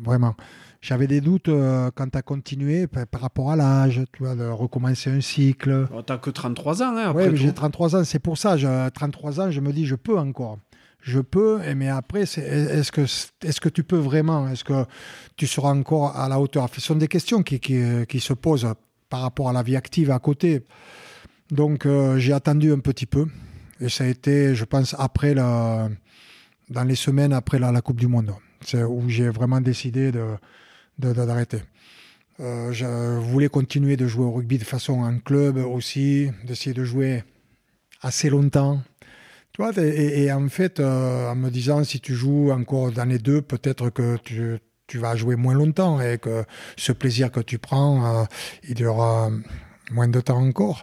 [0.00, 0.34] Vraiment.
[0.80, 4.34] J'avais des doutes euh, quand tu as continué par, par rapport à l'âge, tu vois,
[4.34, 5.86] de recommencer un cycle.
[5.94, 8.56] oh, T'as que 33 ans, hein, après Oui, j'ai 33 ans, c'est pour ça.
[8.56, 10.58] Je, 33 ans, je me dis, je peux encore.
[11.02, 12.90] Je peux, et- mais après, est-ce
[13.60, 14.84] que, tu peux vraiment Est-ce que
[15.36, 16.68] tu seras encore à la hauteur?
[16.72, 18.68] Ce sont des questions qui, qui se posent
[19.10, 20.64] par rapport à la vie active à côté.
[21.50, 23.26] Donc, euh, j'ai attendu un petit peu.
[23.80, 25.90] Et ça a été, je pense, après dans
[26.86, 28.32] les semaines après la, Coupe du Monde.
[28.64, 30.12] C'est où j'ai vraiment décidé
[30.98, 31.62] d'arrêter.
[32.40, 36.84] Euh, je voulais continuer de jouer au rugby de façon en club aussi, d'essayer de
[36.84, 37.24] jouer
[38.00, 38.80] assez longtemps.
[39.52, 43.18] Tu vois, et, en fait, euh, en me disant, si tu joues encore dans les
[43.18, 46.44] deux, peut-être que tu, tu vas jouer moins longtemps et que
[46.78, 48.24] ce plaisir que tu prends, euh,
[48.66, 49.30] il durera
[49.90, 50.82] moins de temps encore.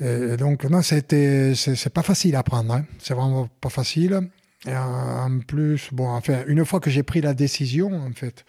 [0.00, 2.74] Et, donc, non, c'est pas facile à prendre.
[2.74, 2.84] hein.
[2.98, 4.20] C'est vraiment pas facile.
[4.66, 8.44] Et en, plus, bon, enfin, une fois que j'ai pris la décision, en fait,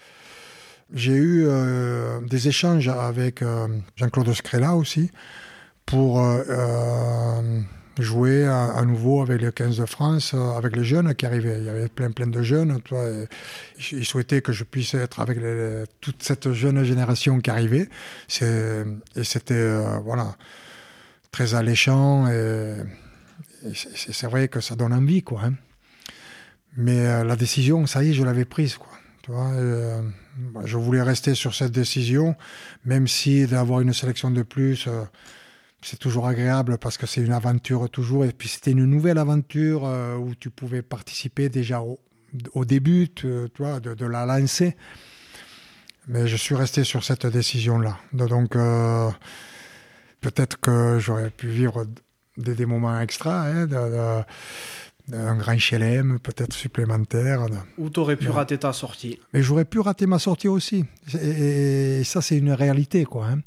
[0.93, 3.41] j'ai eu euh, des échanges avec
[3.95, 5.11] Jean-Claude Scrella aussi
[5.85, 6.21] pour
[7.99, 11.57] jouer à, nouveau avec les 15 de France, euh, avec les jeunes qui arrivaient.
[11.59, 12.79] Il y avait plein, plein de jeunes.
[12.91, 13.27] Et
[13.91, 15.39] ils souhaitaient que je puisse être avec
[16.01, 17.89] toute cette jeune génération qui arrivait.
[18.27, 18.85] C'est-
[19.15, 20.35] Et c'était, euh, voilà,
[21.31, 22.27] très alléchant.
[22.27, 22.75] Et,
[23.73, 25.41] c'est vrai que ça donne envie, quoi.
[25.45, 25.53] hein.
[26.75, 28.89] Mais euh, la décision, ça y est, je l'avais prise, quoi.
[29.21, 30.01] Tu vois, euh,
[30.53, 32.35] bah, je voulais rester sur cette décision,
[32.83, 34.89] même si d'avoir une sélection de plus,
[35.83, 38.25] c'est toujours agréable parce que c'est une aventure toujours.
[38.25, 43.27] Et puis c'était une nouvelle aventure euh, où tu pouvais participer déjà au, début, tu,
[43.27, 44.75] de, la lancer.
[46.07, 47.97] Mais je suis resté sur cette décision-là.
[48.11, 49.09] Donc euh,
[50.21, 51.85] peut-être que j'aurais pu vivre
[52.37, 53.67] des, moments extra, hein,
[55.11, 57.45] un grand chelem peut-être supplémentaire.
[57.77, 58.33] Ou t'aurais pu Non.
[58.33, 59.19] rater ta sortie?
[59.33, 60.85] mais j'aurais pu rater ma sortie aussi.
[61.21, 63.27] Et, et ça, c'est une réalité, quoi.
[63.27, 63.39] hein.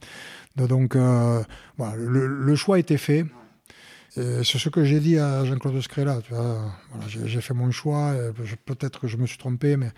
[0.57, 1.43] Donc, euh,
[1.79, 3.25] voilà, le, le choix était fait.
[4.15, 6.21] C'est ce que j'ai dit à Jean-Claude Scrella.
[6.27, 8.15] Tu voilà, j'ai fait mon choix.
[8.65, 9.91] Peut-être que je me suis trompé, mais,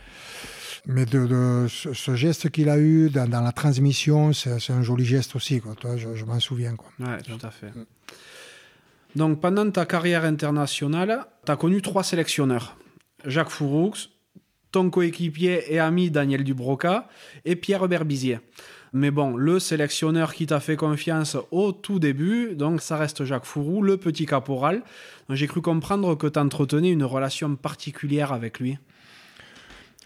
[0.87, 4.83] mais de, de ce, ce geste qu'il a eu dans, dans la transmission, c'est un
[4.83, 5.61] joli geste aussi.
[5.61, 6.75] Quoi, tu vois, je je m'en souviens.
[6.75, 6.89] Quoi.
[6.99, 7.71] Ouais, tout à fait.
[9.17, 12.77] Donc, pendant ta carrière internationale, tu as connu trois sélectionneurs
[13.25, 13.95] Jacques Fouroux,
[14.71, 17.09] ton coéquipier et ami Daniel Dubroca
[17.45, 18.39] et Pierre Berbizier.
[18.93, 23.45] Mais bon, le sélectionneur qui t'a fait confiance au tout début, donc ça reste Jacques
[23.45, 24.83] Fourou, le petit caporal.
[25.31, 28.79] J'ai cru comprendre que tu entretenais une relation particulière avec lui.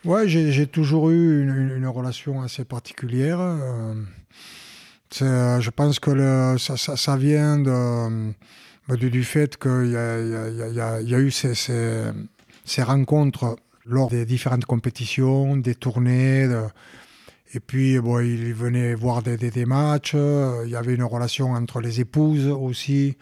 [0.05, 3.38] Ouais, j'ai toujours eu une, relation assez particulière.
[3.40, 3.94] euh,
[5.20, 8.32] euh, je pense que ça, vient de,
[8.97, 16.49] du, du fait qu'il y a, eu ces, rencontres lors des différentes compétitions, des tournées.
[17.55, 20.12] et puis, bon, il venait voir des, matchs.
[20.14, 23.16] euh, Il y avait une relation entre les épouses aussi,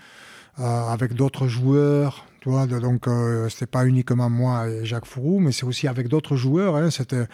[0.58, 2.26] euh, avec d'autres joueurs.
[2.40, 6.08] Tu vois, donc, euh, c'était pas uniquement moi et Jacques Fourou, mais c'est aussi avec
[6.08, 6.76] d'autres joueurs.
[6.76, 6.90] hein.
[6.90, 7.26] c'était,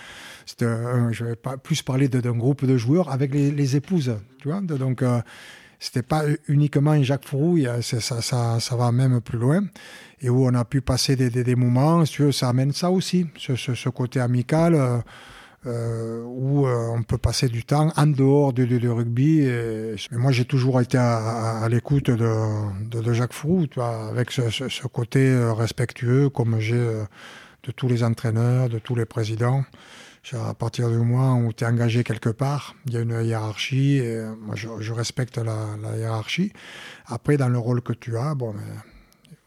[0.63, 4.17] euh, je vais pas plus parler d'un groupe de joueurs avec les, épouses.
[4.45, 5.05] Donc,
[5.79, 7.25] c'était pas uniquement Jacques
[7.83, 9.63] c'est- ça, ça, ça va même plus loin.
[10.21, 13.55] Et où on a pu passer des, des, moments, veux, ça amène ça aussi, ce,
[13.57, 14.75] ce, côté amical.
[14.75, 14.99] euh,
[15.67, 19.41] euh, où euh, on peut passer du temps en dehors du, du rugby.
[20.13, 22.17] Mais moi, j'ai toujours été à, l'écoute de,
[22.89, 26.77] de, de Jacques Fourou, tu vois, avec ce, ce- côté respectueux, comme j'ai
[27.65, 29.65] de tous les entraîneurs, de tous les présidents.
[30.33, 33.99] À partir du moment où tu es engagé quelque part, il y a une hiérarchie,
[33.99, 36.53] et euh, moi je, respecte la, hiérarchie.
[37.07, 38.61] Après, dans le rôle que tu as, bon, ben,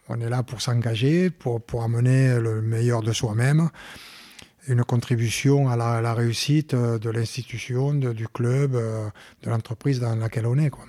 [0.08, 3.70] on est là pour s'engager, pour, pour amener le meilleur de soi-même
[4.70, 9.08] une contribution à la, réussite euh, de l'institution, du club, euh,
[9.44, 10.70] de l'entreprise dans laquelle on est.
[10.70, 10.86] Quoi.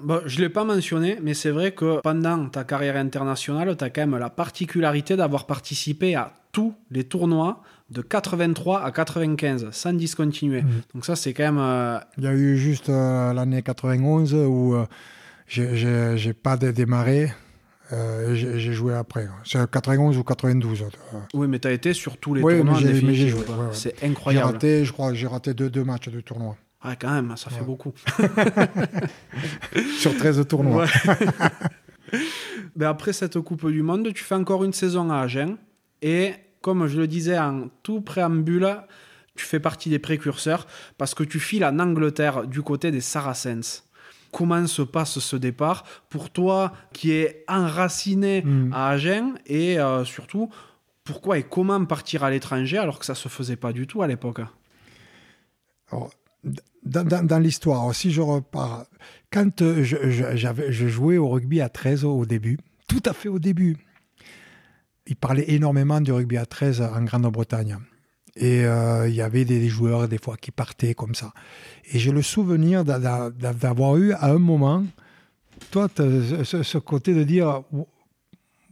[0.00, 3.84] Bon, je ne l'ai pas mentionné, mais c'est vrai que pendant ta carrière internationale, tu
[3.84, 9.68] as quand même la particularité d'avoir participé à tous les tournois de 83 à 95,
[9.70, 10.62] sans discontinuer.
[10.62, 10.68] Mhm.
[10.94, 11.58] Donc ça, c'est quand même...
[11.58, 14.86] euh, Il y a eu juste euh, l'année 91 où euh,
[15.46, 17.32] j'ai- j'ai j'ai pas dé- démarré
[17.92, 19.28] euh, j'ai j'ai joué après.
[19.44, 20.82] C'est 91 ou 92.
[20.82, 20.86] euh.
[21.34, 23.54] Oui, mais tu as été sur tous les Oui, tournois mais j'ai- j'ai joué, quoi.
[23.56, 23.68] ouais, ouais.
[23.72, 24.52] C'est J'ai incroyable.
[24.52, 27.60] raté, je crois, j'ai raté deux, deux matchs de tournoi Ouais, quand même, ça fait
[27.60, 27.66] Ouais.
[27.66, 27.92] beaucoup.
[29.98, 30.86] sur 13 tournois.
[32.76, 35.56] Ben après cette Coupe du Monde, tu fais encore une saison à Agen.
[36.02, 36.32] Et
[36.64, 38.68] comme je le disais en tout préambule,
[39.36, 43.84] tu fais partie des précurseurs parce que tu files en Angleterre du côté des Saracens.
[44.32, 48.72] Comment se passe ce départ pour toi qui est enraciné Mm.
[48.72, 50.48] à Agen et euh, surtout
[51.04, 54.06] pourquoi et comment partir à l'étranger alors que ça se faisait pas du tout à
[54.06, 54.40] l'époque?
[55.92, 58.86] Dans, dans- dans l'histoire, si je repars,
[59.32, 59.96] quand euh, je,
[60.70, 62.58] je jouais au rugby à 13 au début,
[62.88, 63.76] tout à fait au début,
[65.06, 67.76] il parlait énormément du rugby à 13 en Grande-Bretagne.
[68.36, 71.32] Et euh, il y avait des joueurs, des fois, qui partaient comme ça.
[71.92, 74.84] Et j'ai le souvenir d'a- d'a- d'a- d'avoir eu, à un moment,
[75.70, 77.62] toi, ce, côté de dire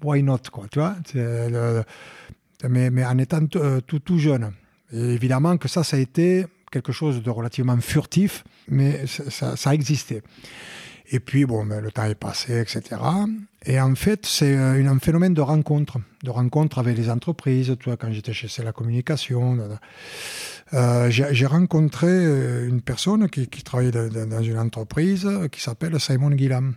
[0.02, 0.96] why not, quoi, tu vois
[2.68, 4.52] mais, mais en étant euh, tout, tout jeune.
[4.92, 10.22] Et évidemment que ça, ça a été quelque chose de relativement furtif, mais ça existait.
[11.10, 13.00] Et puis, bon, ben, le temps est passé, etc.
[13.64, 17.76] Et en fait, c'est euh, un phénomène de rencontre, de rencontre avec les entreprises.
[17.78, 19.58] Tu vois, quand j'étais chez la communication,
[20.74, 26.30] euh, j'ai rencontré euh, une personne qui, qui travaillait dans une entreprise qui s'appelle Simon
[26.30, 26.74] Guillam.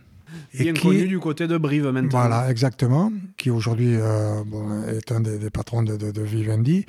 [0.54, 2.10] Et Bien qui- connu du côté de Brive maintenant.
[2.10, 6.84] voilà, exactement, qui aujourd'hui euh, bon, est un des, des patrons de, de, de Vivendi.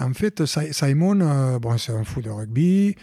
[0.00, 2.96] En fait, Si- Simon, euh, bon, c'est un fou de rugby,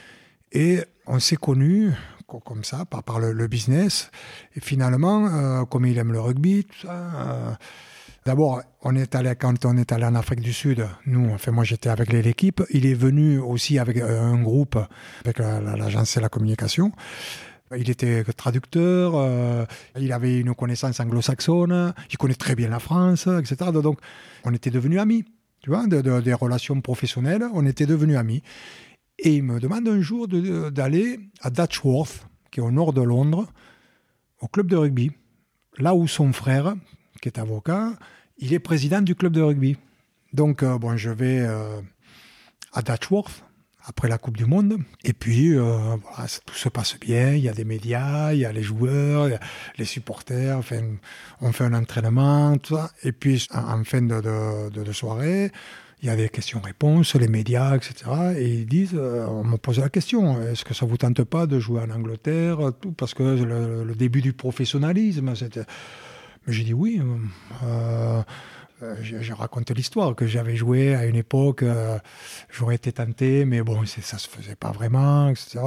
[0.52, 4.12] et on s'est connus co- comme ça, par, le, business.
[4.56, 7.52] Et finalement, euh, comme il aime le rugby, tout ça, euh,
[8.26, 10.86] D'abord, on est allé quand on est allé en Afrique du Sud.
[11.08, 12.62] Nous, enfin moi j'étais avec l'équipe.
[12.70, 14.78] Il est venu aussi avec euh, un groupe,
[15.24, 16.92] avec la- la- l'agence et la communication.
[17.76, 19.68] Il était traducteur,
[19.98, 23.72] il avait une connaissance anglo-saxonne, il connaît très bien la France, etc.
[23.72, 24.00] Donc,
[24.44, 25.24] on était devenus amis,
[25.62, 28.44] tu vois, de- de- des relations professionnelles, on était devenus amis.
[29.22, 33.52] Et il me demande un jour d'aller à Dutchworth, qui est au nord de Londres,
[34.40, 35.12] au club de rugby,
[35.78, 36.76] là où son frère,
[37.22, 37.92] qui est avocat,
[38.38, 39.78] il est président du club de rugby.
[40.32, 41.82] Donc, euh, bon, je vais euh,
[42.72, 43.44] à Dutchworth
[43.84, 44.78] après la Coupe du Monde.
[45.04, 47.34] Et puis, euh, voilà, tout se passe bien.
[47.34, 49.38] Il y a des médias, il y a les joueurs,
[49.78, 50.58] les supporters.
[50.58, 50.82] Enfin,
[51.42, 52.92] on fait un entraînement, tout ça.
[53.04, 55.52] Et puis, en, fin de soirée,
[56.02, 57.94] il y a des questions-réponses, les médias, etc.
[58.38, 61.46] Et ils disent, euh, on me pose la question, est-ce que ça vous tente pas
[61.46, 65.66] de jouer en Angleterre, tout, parce que le, le début du professionnalisme, c'était.
[66.48, 67.02] Mais j'ai dit oui.
[67.64, 68.24] euh,
[68.82, 72.00] euh, j'ai raconté l'histoire que j'avais joué à une époque, euh,
[72.50, 75.60] j'aurais été tenté, mais bon, ça se faisait pas vraiment, etc.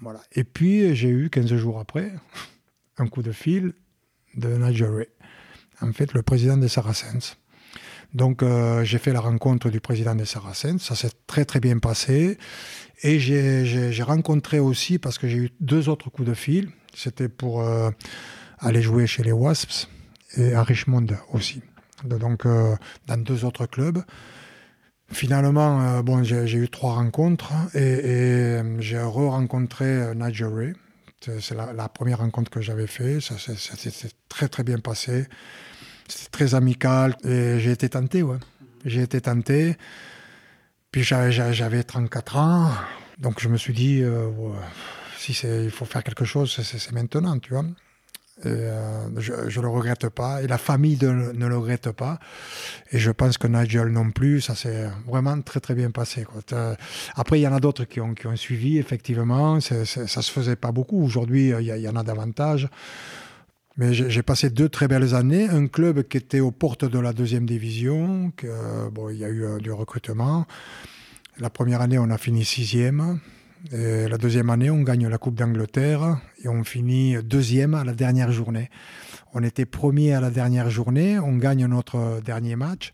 [0.00, 0.20] Voilà.
[0.32, 2.12] Et puis j'ai eu 15 jours après
[2.98, 3.72] un coup de fil
[4.36, 5.08] de Nigel Ray,
[5.80, 7.36] en fait le président des Saracens.
[8.16, 11.78] Donc euh, j'ai fait la rencontre du président des Saracens, ça s'est très très bien
[11.78, 12.38] passé.
[13.02, 17.60] Et j'ai- rencontré aussi, parce que j'ai eu deux autres coups de fil, c'était pour
[17.60, 17.90] euh,
[18.58, 19.90] aller jouer chez les Wasps
[20.38, 21.60] et à Richmond aussi.
[22.04, 22.74] Donc euh,
[23.06, 24.02] dans deux autres clubs.
[25.12, 30.72] Finalement, bon, j'ai eu trois rencontres et, j'ai re-rencontré Nigel Ray.
[31.20, 33.20] C'est la, la première rencontre que j'avais fait.
[33.20, 35.26] Ça s'est très très bien passé.
[36.08, 38.38] C'était très amical et j'ai été tenté, ouais.
[38.84, 39.76] J'ai été tenté.
[40.92, 42.70] Puis j'avais- j'avais j'avais 34 ans,
[43.18, 44.56] donc je me suis dit, euh, ouais,
[45.18, 45.32] si
[45.64, 47.64] il faut faire quelque chose, c'est- maintenant, tu vois.
[48.44, 52.18] Et, euh, je ne le regrette pas, et la famille ne le regrette pas.
[52.92, 56.26] Et je pense que Nigel non plus, ça s'est vraiment très très bien passé.
[57.14, 59.58] Après, il y en a d'autres qui ont, qui ont suivi, effectivement.
[59.60, 61.02] Ça se faisait pas beaucoup.
[61.02, 62.68] Aujourd'hui, il y en a davantage.
[63.78, 65.48] Mais j'ai passé deux très belles années.
[65.48, 68.32] Un club qui était aux portes de la deuxième division.
[68.92, 70.46] Bon, il y a eu euh, du recrutement.
[71.38, 73.20] La première année, on a fini sixième.
[73.72, 78.30] La deuxième année, on gagne la Coupe d'Angleterre et on finit deuxième à la dernière
[78.30, 78.70] journée.
[79.34, 82.92] On était premier à la dernière journée, on gagne notre dernier match.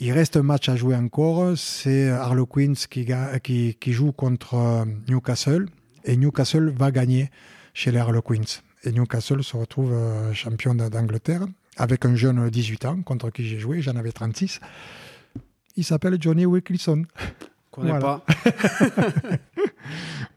[0.00, 3.06] Il reste un match à jouer encore, c'est Harlequins qui,
[3.42, 5.66] qui, qui joue contre euh, Newcastle
[6.04, 7.30] et Newcastle va gagner
[7.74, 8.62] chez les Harlequins.
[8.84, 11.42] Et Newcastle se retrouve euh, champion d'Angleterre
[11.76, 14.60] avec un jeune de 18 ans contre qui j'ai joué, j'en avais 36.
[15.76, 17.04] Il s'appelle Johnny Wilkinson.
[17.70, 18.20] Connais Voilà.
[18.26, 18.34] pas.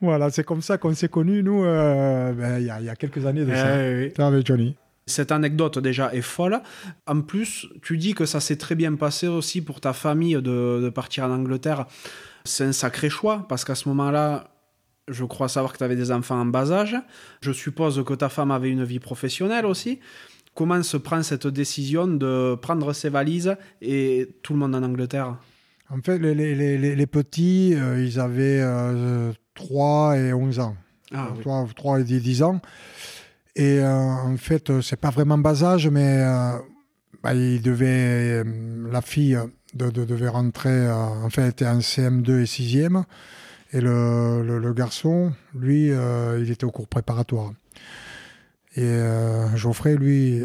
[0.01, 2.89] Voilà, c'est comme ça qu'on s'est connus, nous, euh, ben, il y, a- il y
[2.89, 3.77] a quelques années de Eh ça.
[3.77, 4.03] oui, oui.
[4.09, 4.75] C'était avec Johnny.
[5.07, 6.61] Cette anecdote déjà est folle.
[7.07, 10.81] En plus, tu dis que ça s'est très bien passé aussi pour ta famille de,
[10.83, 11.85] de partir en Angleterre.
[12.43, 14.47] C'est un sacré choix parce qu'à ce moment-là,
[15.07, 16.95] je crois savoir que tu avais des enfants en bas âge.
[17.41, 19.99] Je suppose que ta femme avait une vie professionnelle aussi.
[20.53, 25.37] Comment se prend cette décision de prendre ses valises et tout le monde en Angleterre?
[25.91, 30.59] En fait, les, les- les- les- les petits, euh, ils avaient euh, 3 et 11
[30.59, 30.75] ans.
[31.13, 31.41] Ah oui.
[31.41, 32.59] 3, 3 et 10, 10 ans.
[33.55, 36.57] Et euh, en fait, euh, c'est pas vraiment bas âge, mais euh,
[37.21, 39.37] bah, il devait, euh, la fille
[39.75, 43.03] de, devait rentrer, en fait, était en CM2 et 6e.
[43.75, 47.51] Et le, le, garçon, lui, il était au cours préparatoire.
[48.77, 48.99] Et
[49.55, 50.43] Geoffrey, lui,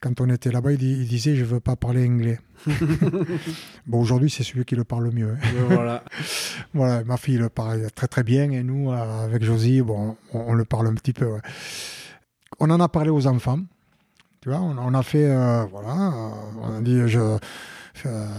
[0.00, 2.38] quand on était là-bas, il, disait Je ne veux pas parler anglais.
[3.86, 5.30] bon, aujourd'hui, c'est celui qui le parle le mieux.
[5.30, 5.48] Hein.
[5.68, 6.04] voilà.
[6.74, 10.54] voilà, ma fille le parle très très bien et nous, euh, avec Josie, bon, on,
[10.54, 11.38] le parle un petit peu.
[12.60, 13.60] On en a parlé aux enfants.
[14.40, 16.30] Tu vois, on, a fait, euh, voilà, euh,
[16.62, 17.38] on a dit je,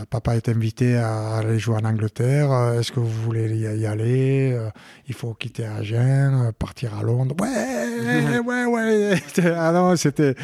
[0.09, 2.73] papa est invité à aller jouer en Angleterre.
[2.79, 4.57] Est-ce que vous voulez y aller?
[5.07, 7.35] Il faut quitter Agen, partir à Londres.
[7.39, 9.51] Ouais, ouais, ouais.
[9.51, 10.35] Alors, c'était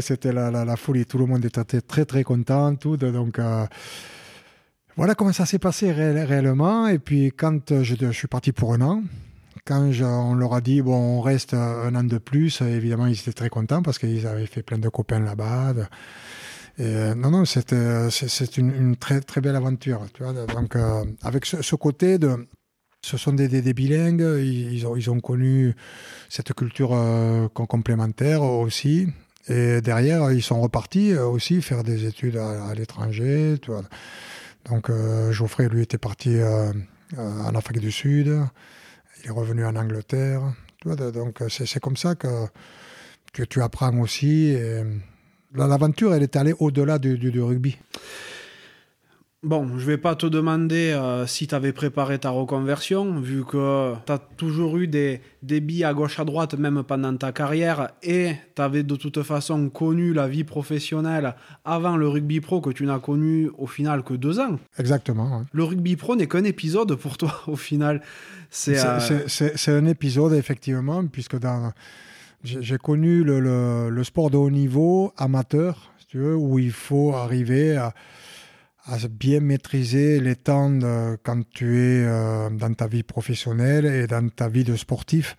[0.00, 1.04] c'était la, folie.
[1.04, 2.76] Tout le monde était très, très content.
[2.76, 3.66] Tout, donc, euh,
[4.96, 6.86] voilà comment ça s'est passé réellement.
[6.86, 9.02] Et puis, quand je, suis parti pour un an,
[9.64, 13.32] quand on leur a dit, bon, on reste un an de plus, évidemment, ils étaient
[13.32, 15.74] très contents parce qu'ils avaient fait plein de copains là-bas.
[16.80, 20.06] Et non, non, c'est une, très, très belle aventure.
[20.14, 22.48] Tu vois, donc, euh, avec ce, côté de.
[23.02, 25.74] Ce sont des, des, bilingues, ils, ont, ils ont connu
[26.28, 29.08] cette culture euh, complémentaire aussi.
[29.48, 33.56] Et derrière, ils sont repartis euh, aussi faire des études à, l'étranger.
[34.66, 36.72] Donc euh, Geoffrey, lui, était parti euh,
[37.16, 38.28] en Afrique du Sud.
[39.22, 40.42] Il est revenu en Angleterre.
[40.84, 42.46] donc c'est comme ça que,
[43.32, 44.56] que tu apprends aussi.
[45.54, 47.76] L'aventure, elle est allée au-delà du, du, rugby.
[49.42, 53.94] Bon, je vais pas te demander euh, si tu avais préparé ta reconversion, vu que
[54.04, 57.88] tu as toujours eu des, des billes à gauche à droite, même pendant ta carrière,
[58.02, 61.34] et tu avais de toute façon connu la vie professionnelle
[61.64, 64.58] avant le rugby pro que tu n'as connu au final que deux ans.
[64.78, 65.44] Exactement.
[65.52, 68.02] Le rugby pro n'est qu'un épisode pour toi au final.
[68.50, 71.38] C'est euh, un épisode, effectivement, puisque
[72.42, 76.72] j'ai connu le, le, le, sport de haut niveau amateur, si tu veux, où il
[76.72, 77.94] faut arriver à
[78.86, 80.78] à bien maîtriser les temps
[81.22, 85.36] quand tu es euh, dans ta vie professionnelle et dans ta vie de sportif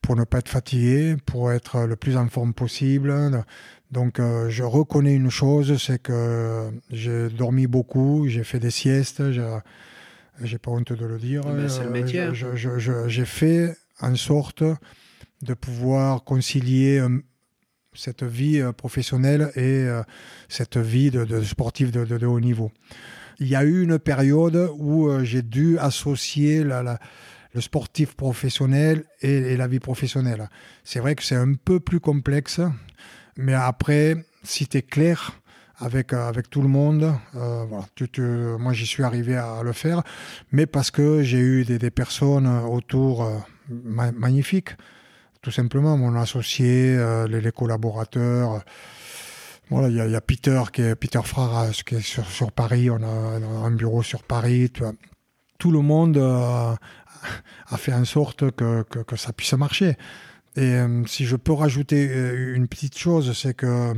[0.00, 3.12] pour ne pas être fatigué, pour être le plus en forme possible.
[3.90, 9.22] Donc euh, je reconnais une chose, c'est que j'ai dormi beaucoup, j'ai fait des siestes,
[9.32, 11.42] j'ai pas honte de le dire.
[11.68, 12.20] c'est le métier.
[12.20, 14.62] Euh, j'ai fait en sorte
[15.42, 17.00] de pouvoir concilier
[17.98, 20.02] cette vie euh, professionnelle et euh,
[20.48, 22.70] cette vie de, sportif de, haut niveau.
[23.40, 29.56] Il y a eu une période où euh, j'ai dû associer le sportif professionnel et,
[29.56, 30.48] la vie professionnelle.
[30.84, 32.60] C'est vrai que c'est un peu plus complexe,
[33.36, 35.40] mais après, si tu es clair
[35.78, 37.86] avec, avec tout le monde, voilà,
[38.58, 40.02] moi j'y suis arrivé à, le faire,
[40.50, 43.30] mais parce que j'ai eu des, personnes autour
[43.68, 44.70] magnifiques
[45.42, 48.64] tout simplement, mon associé, euh, les, collaborateurs.
[49.70, 52.90] Voilà, il y, a Peter qui est Peter Frara, qui est sur, Paris.
[52.90, 54.72] On a, un bureau sur Paris.
[55.58, 56.74] Tout le monde euh,
[57.68, 59.96] a fait en sorte que, que, ça puisse marcher.
[60.56, 62.04] Et euh, si je peux rajouter
[62.54, 63.92] une petite chose, c'est que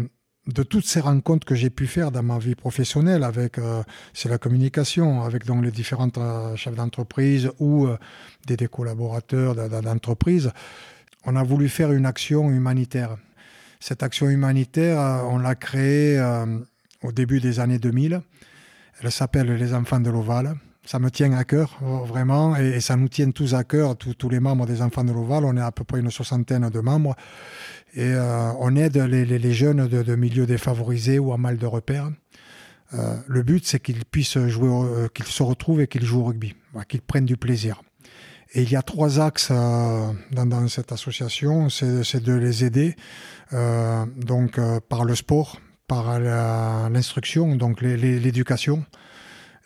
[0.46, 3.60] de toutes ces rencontres que j'ai pu faire dans ma vie professionnelle avec
[4.14, 6.18] c'est la communication avec donc les différentes
[6.56, 7.86] chefs d'entreprise ou
[8.46, 10.50] des, des, collaborateurs d'entreprise
[11.24, 13.16] on a voulu faire une action humanitaire.
[13.80, 16.58] Cette action humanitaire, euh, on l'a créée euh,
[17.02, 18.20] au début des années 2000.
[19.02, 20.54] Elle s'appelle Les Enfants de l'Oval.
[20.84, 24.28] Ça me tient à cœur, oh, vraiment, et, ça nous tient tous à cœur, tous,
[24.28, 25.44] les membres des Enfants de l'Oval.
[25.44, 27.14] On est à peu près une soixantaine de membres.
[27.94, 32.10] Et euh, on aide les, jeunes de, milieux défavorisés ou à mal de repères.
[32.92, 36.54] le but, c'est qu'ils puissent jouer, qu'ils se retrouvent et qu'ils jouent au rugby,
[36.88, 37.82] qu'ils prennent du plaisir.
[38.52, 42.96] Et il y a trois axes euh, dans, cette association, c'est de les aider
[43.52, 48.84] euh, donc euh, par le sport, par l'instruction, donc l'éducation,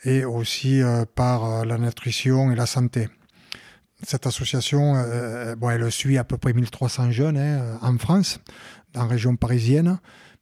[0.05, 0.81] et aussi
[1.15, 3.11] par la nutrition et la santé.
[4.03, 4.95] Cette association,
[5.59, 8.41] bon, elle suit à peu près 1300 jeunes hein, en France,
[8.95, 9.99] dans la région parisienne,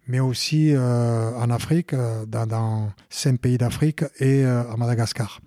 [0.07, 1.97] mais aussi en Afrique,
[2.29, 5.41] dans, dans cinq pays d'Afrique et à Madagascar.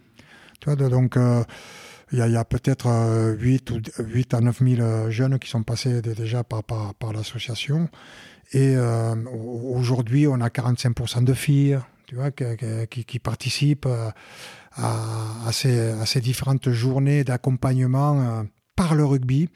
[0.60, 1.18] Tu vois, donc
[2.12, 2.88] il y a, peut-être
[3.38, 7.14] 8, euh, ou 8 à 9 000 euh, jeunes qui sont passés déjà par, par,
[7.14, 7.90] l'association.
[8.52, 13.88] Et euh, aujourd'hui, on a 45% de filles tu vois, qui, participent
[14.76, 18.46] à, ces, différentes journées d'accompagnement
[18.76, 19.50] par le rugby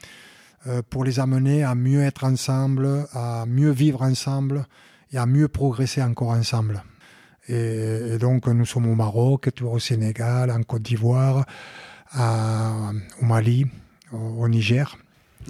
[0.90, 4.66] pour les amener à mieux être ensemble, à mieux vivre ensemble
[5.12, 6.82] et à mieux progresser encore ensemble.
[7.48, 11.46] Et, donc, nous sommes au Maroc, au Sénégal, en Côte d'Ivoire,
[12.18, 13.66] au Mali,
[14.12, 14.96] au, Niger.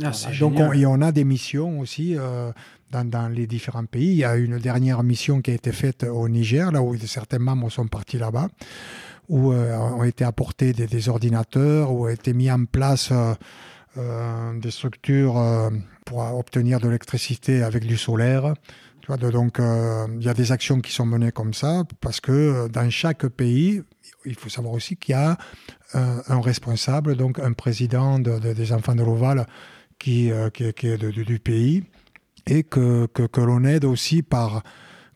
[0.03, 2.53] Ah, Donc, on, et on a des missions aussi euh,
[2.91, 4.09] dans, dans les différents pays.
[4.11, 7.39] Il y a une dernière mission qui a été faite au Niger, là où certains
[7.39, 8.49] membres sont partis là-bas,
[9.29, 13.11] où euh, ont été apportés des, des ordinateurs, où a été mis en place
[13.97, 15.71] euh, des structures
[16.05, 18.55] pour obtenir de l'électricité avec du solaire.
[19.01, 22.21] Tu vois, de- donc, il y a des actions qui sont menées comme ça, parce
[22.21, 23.83] que dans chaque pays,
[24.25, 25.37] il faut savoir aussi qu'il y a
[25.95, 29.47] un, responsable, donc un président de- de- des enfants de l'Oval
[29.99, 31.85] qui, euh, est du pays,
[32.47, 34.63] et que, que, l'on aide aussi par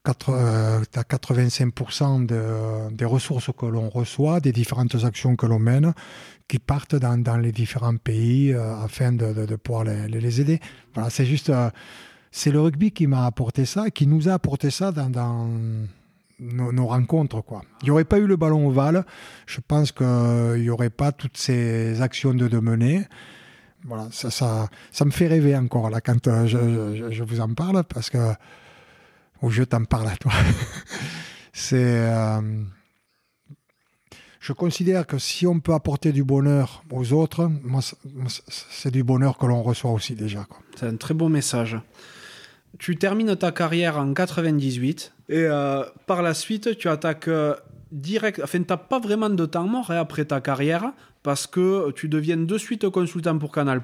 [0.05, 5.59] quatre- euh, à 85% de- des ressources que l'on reçoit, des différentes actions que l'on
[5.59, 5.95] mène,
[6.49, 10.61] qui partent dans, les différents pays euh, afin de, pouvoir les, les- aider.
[10.95, 11.71] Voilà, c'est juste, euh,
[12.31, 15.09] c'est le rugby qui m'a apporté ça, qui nous a apporté ça dans
[16.41, 17.43] nos, rencontres.
[17.43, 17.63] Quoi.
[17.83, 19.05] Il n'y aurait pas eu le ballon ovale,
[19.47, 20.07] je pense qu'il
[20.61, 23.07] n'y aurait pas toutes ces actions de, mener.
[23.85, 27.53] Voilà, ça, ça, ça me fait rêver encore là quand euh, je, je- vous en
[27.53, 28.33] parle parce que
[29.43, 30.33] ou je t'en parle à toi.
[31.53, 32.41] C'est, euh,
[34.41, 37.51] je considère que si on peut apporter du bonheur aux autres,
[38.71, 40.47] c'est- du bonheur que l'on reçoit aussi déjà.
[40.77, 41.79] C'est un très beau message.
[42.79, 47.55] Tu termines ta carrière en 98 et euh, par la suite, tu attaques euh,
[47.93, 48.41] direct.
[48.43, 52.09] Enfin, tu n'as pas vraiment de temps mort hein, après ta carrière parce que tu
[52.09, 53.81] deviens de suite consultant pour Canal.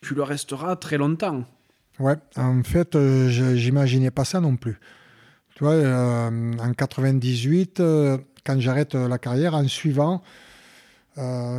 [0.00, 1.44] Tu le resteras très longtemps.
[1.98, 4.78] Ouais, en fait, euh, j'imaginais pas ça non plus.
[5.54, 10.22] Tu vois, euh, en 98, euh, quand j'arrête la carrière, en suivant,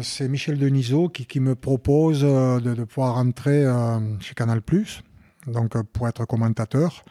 [0.01, 3.63] c'est Michel Denisot qui, me propose de, de pouvoir rentrer
[4.19, 4.61] chez Canal+,
[5.45, 7.03] donc pour être commentateur.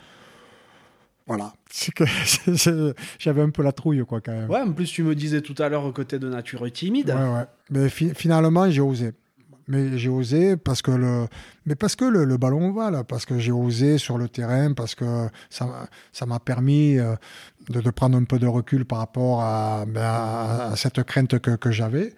[1.31, 2.03] Voilà, C'est que
[2.57, 4.51] c'est- j'avais un peu la trouille, quoi, quand même.
[4.51, 7.11] Ouais, en plus, tu me disais tout à l'heure que tu es de nature timide.
[7.11, 7.45] Ouais, ouais.
[7.71, 9.13] Mais fi- finalement, j'ai osé.
[9.69, 11.29] Mais j'ai osé parce que le,
[11.67, 14.97] mais parce que le, le ballon ovale, parce que j'ai osé sur le terrain, parce
[14.97, 17.15] que ça, m'a- ça m'a permis euh,
[17.69, 21.39] de, de prendre un peu de recul par rapport à, ben, à- à cette crainte
[21.39, 22.13] que, que j'avais.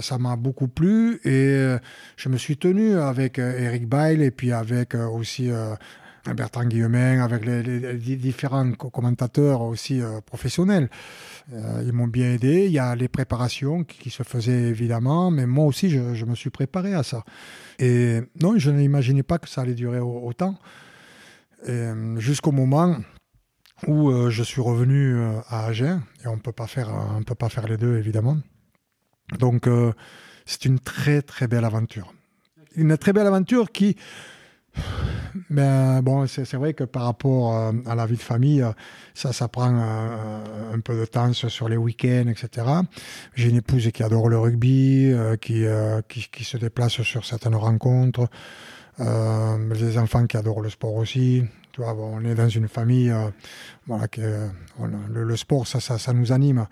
[0.00, 1.78] Ça- m'a beaucoup plu et euh,
[2.16, 5.74] je me suis tenu avec euh, Eric Bail et puis avec aussi euh,
[6.34, 10.88] Bertrand Guillemin, avec les, différents co- commentateurs aussi euh, professionnels.
[11.52, 12.66] Euh, ils m'ont bien aidé.
[12.66, 16.50] Il y a les préparations qui, se faisaient évidemment, mais moi aussi, je, me suis
[16.50, 17.24] préparé à ça.
[17.78, 20.58] Et non, je n'imaginais pas que ça allait durer au- autant.
[21.68, 22.96] Euh, Jusqu'au moment
[23.86, 25.18] où je suis revenu
[25.48, 26.66] à Agen, et on on peut pas
[27.48, 28.38] faire les deux évidemment.
[29.38, 29.68] Donc,
[30.46, 32.14] c'est une très très belle aventure.
[32.76, 33.96] Une très belle aventure qui,
[35.50, 38.72] ben, bon, c'est vrai que par rapport euh, à la vie de famille, euh,
[39.14, 42.66] ça, ça prend euh, un peu de temps sur les week-ends, etc.
[43.34, 45.64] J'ai une épouse qui adore le rugby, qui,
[46.08, 48.28] qui, qui se déplace sur certaines rencontres,
[48.98, 51.44] des enfants qui adorent le sport aussi.
[51.76, 53.28] Tu vois, on est dans une famille, euh,
[53.86, 54.06] voilà,
[54.78, 56.66] on- le, sport, ça, ça, ça nous anime.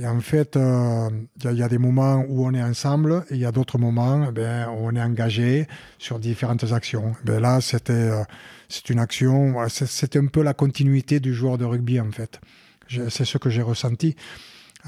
[0.00, 1.08] Et en fait, euh,
[1.44, 4.26] il y, a- des moments où on est ensemble et il y a d'autres moments
[4.28, 5.68] eh ben, où on est engagé
[5.98, 7.14] sur différentes actions.
[7.22, 8.24] Eh Ben là, c'était euh,
[8.68, 12.40] c'est une action, voilà, c'est- un peu la continuité du joueur de rugby en fait.
[12.88, 14.16] C'est ce que j'ai ressenti.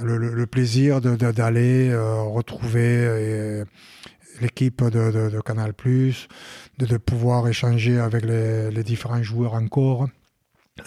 [0.03, 3.64] Le, plaisir de- de- d'aller euh, retrouver euh,
[4.41, 10.09] l'équipe de, Canal+, de, de pouvoir échanger avec les, différents joueurs encore,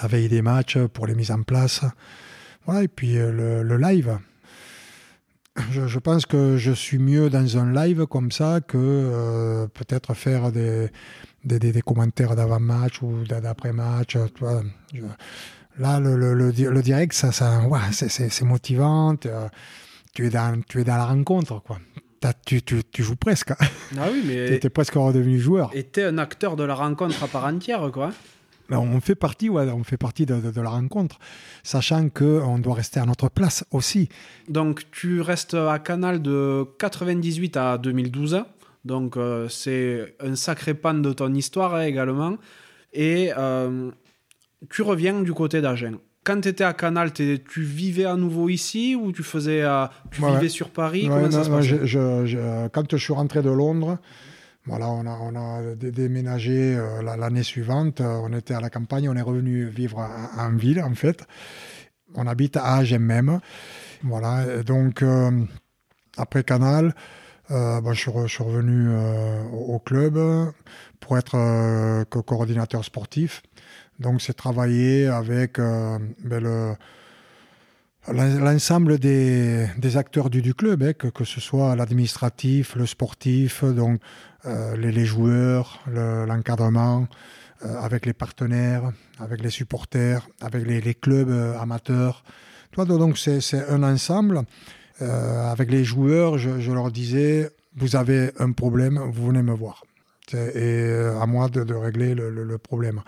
[0.01, 1.81] la veille des matchs pour les mises en place.
[2.65, 4.17] Voilà, et puis euh, le, live.
[5.71, 10.51] Je, pense que je suis mieux dans un live comme ça que euh, peut-être faire
[10.51, 10.89] des,
[11.43, 14.15] des, commentaires d'avant-match ou d'a- d'après-match.
[15.77, 19.15] là, le, le, le, di- le direct, ça, ça, ouais, c'est- motivant.
[19.25, 19.49] euh,
[20.13, 21.61] Tu es, dans, tu es dans la rencontre.
[21.61, 21.79] Quoi.
[22.45, 23.51] Tu, tu, tu joues presque.
[23.97, 25.71] Ah oui, Tu étais presque redevenu joueur.
[25.73, 28.11] Et t'es un acteur de la rencontre à part entière, quoi.
[28.71, 31.17] On fait partie, ouais, on fait partie de, de- de la rencontre,
[31.63, 34.09] sachant qu'on doit rester à notre place aussi.
[34.47, 38.43] Donc, tu restes à Canal de 98 à 2012.
[38.85, 42.35] Donc, euh, c'est un sacré pan de ton histoire hein, également.
[42.93, 43.89] Et euh,
[44.69, 45.93] tu reviens du côté d'Agen.
[46.23, 50.21] Quand tu étais à Canal, tu vivais à nouveau ici ou tu faisais, euh, tu
[50.21, 51.03] Ouais, vivais sur Paris?
[51.03, 51.79] Ouais, Comment non, ça se non, passait?
[51.79, 53.97] je- je- je- quand je suis rentré de Londres,
[54.65, 58.01] voilà, on a, on a dé- déménagé euh, la- l'année suivante.
[58.01, 61.23] euh, On était à la campagne, on est revenu vivre en, en ville, en fait.
[62.15, 63.39] On habite à Agen même.
[64.03, 65.31] Voilà, donc, euh,
[66.17, 66.93] après Canal,
[67.51, 68.89] euh, bon, je, suis re- je suis revenu
[69.53, 70.19] au, au club
[70.99, 73.41] pour être co- coordinateur sportif.
[73.99, 76.73] Donc, c'est travailler avec euh, ben, le,
[78.07, 79.67] L'ensemble des,
[79.97, 83.99] acteurs du, club, hein, que, ce soit l'administratif, le sportif, donc
[84.45, 87.07] les, joueurs, l'encadrement,
[87.61, 92.23] avec les partenaires, avec les supporters, avec les, clubs amateurs.
[92.75, 94.41] donc c'est un ensemble.
[95.01, 99.83] avec les joueurs, je, leur disais, vous avez un problème, vous venez me voir.
[100.33, 100.89] Et
[101.21, 103.01] à moi de, régler le problème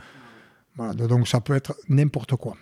[0.78, 2.56] donc ça peut être n'importe quoi.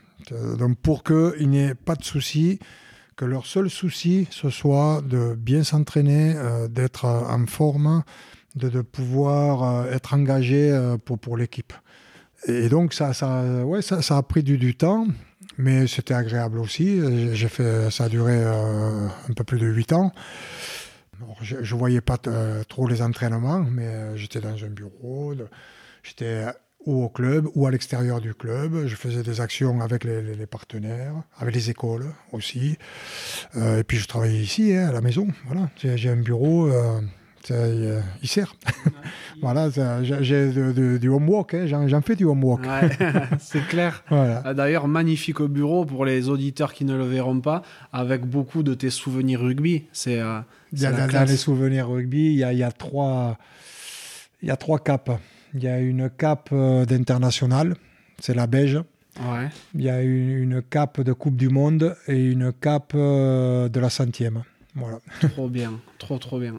[0.57, 2.59] Donc pour qu'il n'y ait pas de souci,
[3.19, 8.03] que leur seul souci, ce soit de bien s'entraîner, euh, d'être en forme,
[8.55, 11.73] de, pouvoir euh, être engagé euh, pour, l'équipe.
[12.47, 13.11] Et donc ça,
[13.65, 15.05] ouais, ça, a pris du, du temps,
[15.57, 17.01] mais c'était agréable aussi.
[17.35, 20.13] J'ai fait, ça a duré un peu plus de 8 ans.
[21.41, 22.17] je ne voyais pas
[22.69, 25.33] trop les entraînements, mais j'étais dans un bureau,
[26.03, 26.45] j'étais
[26.85, 28.87] ou au club ou à l'extérieur du club.
[28.87, 32.77] Je faisais des actions avec les, partenaires, avec les écoles aussi.
[33.55, 35.27] Euh, et puis je travaillais ici, hein, à la maison.
[35.45, 36.67] Voilà, j'ai un bureau.
[36.67, 37.01] Euh,
[37.51, 38.55] euh, il sert.
[39.41, 39.69] voilà,
[40.01, 40.51] j'ai
[40.99, 42.63] du homework, hein, j'en fais du homework.
[43.39, 44.03] c'est clair.
[44.55, 48.73] D'ailleurs, magnifique au bureau pour les auditeurs qui ne le verront pas, avec beaucoup de
[48.73, 49.85] tes souvenirs rugby.
[49.93, 53.37] C'est dans les souvenirs rugby, il y a, y a trois,
[54.41, 55.11] il y a trois capes.
[55.53, 57.75] Il y a une cape euh, d'international,
[58.19, 58.79] c'est la beige.
[59.75, 63.89] Il y a une, cape de Coupe du Monde et une cape euh, de la
[63.89, 64.43] centième.
[64.75, 64.99] Voilà.
[65.33, 66.55] Trop bien, trop trop bien.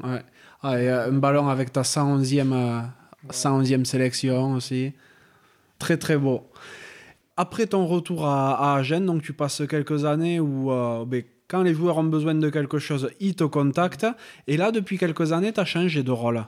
[0.62, 2.84] Ah, un ballon avec ta 111e,
[3.30, 4.92] 111e euh, sélection aussi.
[5.78, 6.50] Très très beau.
[7.36, 10.70] Après ton retour à, Agen, donc tu passes quelques années où
[11.06, 14.06] ben, quand les joueurs ont besoin de quelque chose, ils te contactent.
[14.46, 16.44] Et là, depuis quelques années, tu as changé de rôle.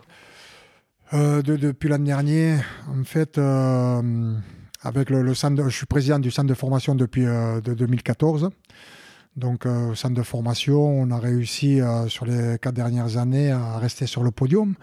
[1.14, 2.56] Euh, depuis l'an dernier,
[2.88, 4.34] en fait, euh,
[4.82, 8.48] avec le, centre, je suis président du centre de formation depuis euh, de 2014.
[9.36, 14.06] Donc, au centre de formation, on a réussi sur les quatre dernières années à rester
[14.06, 14.74] sur le podium.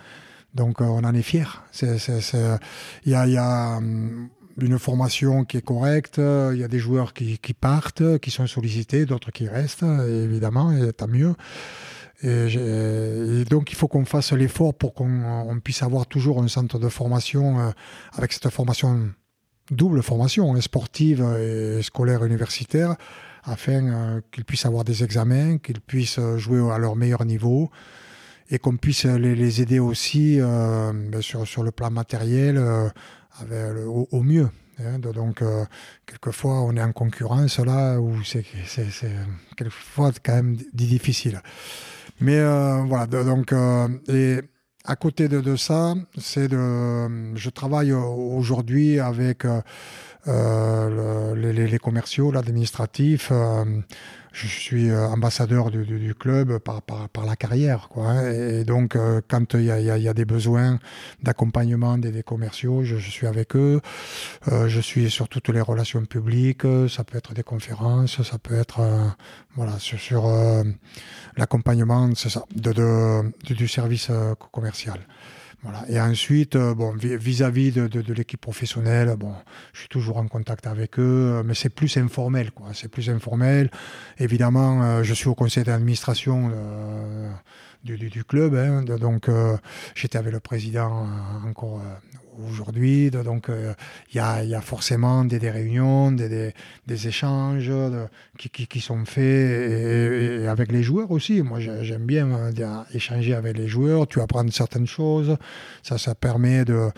[0.55, 1.43] Donc, on en est fiers.
[1.83, 3.79] Il y a, a
[4.59, 8.47] une formation qui est correcte, il y a des joueurs qui, qui partent, qui sont
[8.47, 11.35] sollicités, d'autres qui restent, évidemment, et tant mieux.
[12.21, 16.89] Et, donc, il faut qu'on fasse l'effort pour qu'on puisse avoir toujours un centre de
[16.89, 17.71] formation euh,
[18.13, 19.09] avec cette formation,
[19.71, 22.95] double formation, hein, sportive et scolaire universitaire,
[23.43, 27.71] afin euh, qu'ils puissent avoir des examens, qu'ils puissent jouer à leur meilleur niveau
[28.51, 32.61] et qu'on puisse les, aider aussi euh, ben, sur, sur, le plan matériel
[33.87, 34.49] au, mieux.
[34.79, 34.99] Hein.
[34.99, 35.41] donc,
[36.05, 38.43] quelquefois, on est en concurrence là où c'est
[39.55, 41.41] quelquefois quand même difficile.
[42.21, 44.39] Mais euh, voilà, donc, euh, et
[44.85, 49.45] à côté de, ça, c'est de, je travaille aujourd'hui avec
[50.27, 53.31] euh, les, commerciaux, l'administratif
[54.31, 57.89] je suis euh, ambassadeur du, club par, la carrière.
[57.89, 58.31] Quoi, hein.
[58.31, 60.79] et, donc, euh, quand il y, a, des besoins
[61.23, 63.81] d'accompagnement des, commerciaux, je, suis avec eux.
[64.47, 66.63] Euh, je suis sur toutes les relations publiques.
[66.89, 68.81] Ça peut être des conférences, ça peut être
[69.55, 70.27] voilà, sur,
[71.35, 74.11] l'accompagnement de, du service
[74.51, 74.99] commercial.
[75.89, 79.33] Et ensuite, euh, bon, vis-à-vis de, l'équipe professionnelle, bon,
[79.73, 82.67] je suis toujours en contact avec eux, euh, mais c'est plus informel, quoi.
[82.73, 83.69] C'est plus informel.
[84.19, 86.51] Évidemment, euh, je suis au conseil d'administration
[87.83, 89.29] du, club, hein, donc
[89.95, 91.07] j'étais avec le président
[91.45, 91.81] encore
[92.47, 93.11] aujourd'hui.
[93.11, 93.73] Donc, euh,
[94.13, 96.53] il y, a, forcément des, réunions, des,
[97.07, 97.71] échanges
[98.37, 101.41] qui, sont faits et, avec les joueurs aussi.
[101.41, 104.07] Moi, j'aime bien euh, échanger avec les joueurs.
[104.07, 105.37] Tu apprends certaines choses.
[105.83, 106.89] Ça, ça permet de.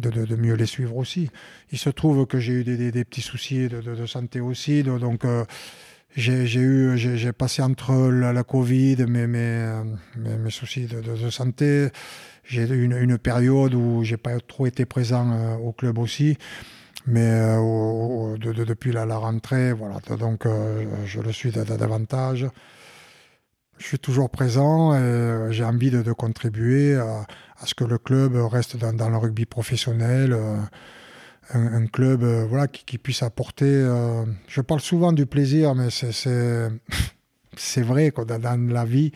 [0.00, 1.30] De, mieux les suivre aussi.
[1.70, 5.44] Il se trouve que j'ai eu des, petits soucis de, santé aussi, donc euh,
[6.16, 9.82] j'ai eu, j'ai passé entre la, Covid, mes, mes,
[10.16, 11.88] mes, soucis de, santé.
[12.44, 16.38] J'ai eu une, période où j'ai pas trop été présent euh, au club aussi.
[17.06, 19.98] Mais euh, depuis la, rentrée, voilà.
[20.16, 22.46] Donc euh, je le suis davantage.
[23.78, 27.26] Je suis toujours présent et j'ai envie de, contribuer à,
[27.64, 30.36] ce que le club reste dans, le rugby professionnel
[31.52, 33.66] un, club euh, voilà, qui, puisse apporter.
[33.66, 39.12] Euh, je parle souvent du plaisir, mais c'est vrai quoi, dans, la vie,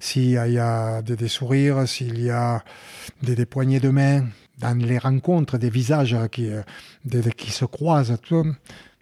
[0.00, 2.64] s'il y a, des, sourires, s'il y a
[3.22, 4.26] des, poignées de main,
[4.58, 6.62] dans les rencontres, des visages qui, euh,
[7.36, 8.16] qui se croisent,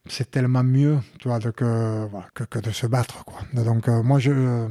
[0.07, 3.25] c'est tellement mieux vois, que, que, de se battre.
[3.25, 3.41] Quoi.
[3.63, 4.67] Donc, moi, je,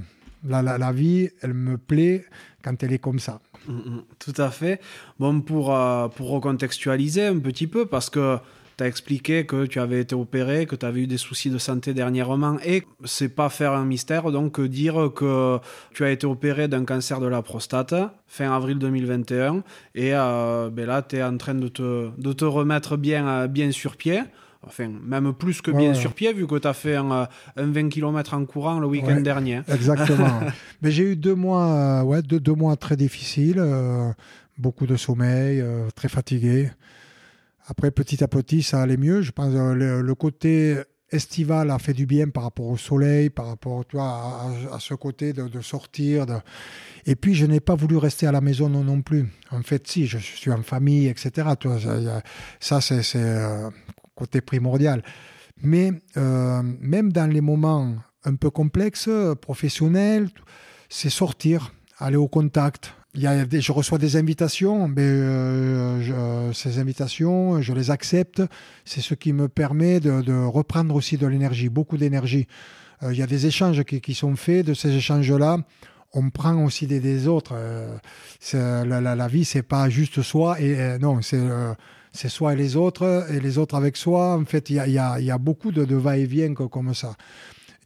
[0.47, 2.25] la, la, vie, elle me plaît
[2.63, 3.41] quand elle est comme ça.
[3.67, 4.81] Mm, mm, tout à fait.
[5.19, 8.37] Bon, pour, euh, pour recontextualiser un petit peu, parce que
[8.77, 11.57] tu as expliqué que tu avais été opéré, que tu avais eu des soucis de
[11.57, 15.59] santé dernièrement, et c'est pas faire un mystère, donc dire que
[15.93, 17.93] tu as été opéré d'un cancer de la prostate
[18.27, 19.63] fin avril 2021,
[19.95, 23.47] et euh, ben là, tu es en train de te, de te remettre bien, euh,
[23.47, 24.21] bien sur pied.
[24.61, 28.33] Enfin, même plus que bien sur pied, vu que tu as fait un, 20 km
[28.33, 29.61] en courant le week-end dernier.
[29.73, 30.41] Exactement.
[30.81, 33.63] Mais j'ai eu deux mois, ouais, deux, deux mois très difficiles,
[34.57, 35.63] beaucoup de sommeil,
[35.95, 36.69] très fatigué.
[37.69, 39.21] Après, petit à petit, ça allait mieux.
[39.21, 40.75] Je pense que le, côté
[41.11, 45.61] estival a fait du bien par rapport au soleil, par rapport à, ce côté de,
[45.61, 46.25] sortir.
[47.05, 49.27] Et puis, je n'ai pas voulu rester à la maison non, plus.
[49.51, 51.49] En fait, si, je, suis en famille, etc.
[52.59, 53.69] ça, c'est euh,
[54.19, 55.01] côté primordial.
[55.61, 59.09] Mais euh, même dans les moments un peu complexes,
[59.41, 60.29] professionnels,
[60.89, 66.79] c'est sortir, aller au contact, il y a je reçois des invitations, mais euh, ces
[66.79, 68.43] invitations, je les accepte.
[68.85, 72.47] C'est ce qui me permet de, reprendre aussi de l'énergie, beaucoup d'énergie.
[73.01, 74.65] Euh, il y a des échanges qui, sont faits.
[74.65, 75.57] De ces échanges-là,
[76.13, 77.55] on prend aussi des, autres.
[78.53, 81.41] La, la, la, vie, c'est pas juste soi et non, c'est
[82.19, 84.35] c'est soi et les autres et les autres avec soi.
[84.35, 87.15] En fait, il y a, y y a, beaucoup de, va-et-vient comme ça.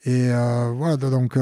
[0.05, 1.37] Et voilà, donc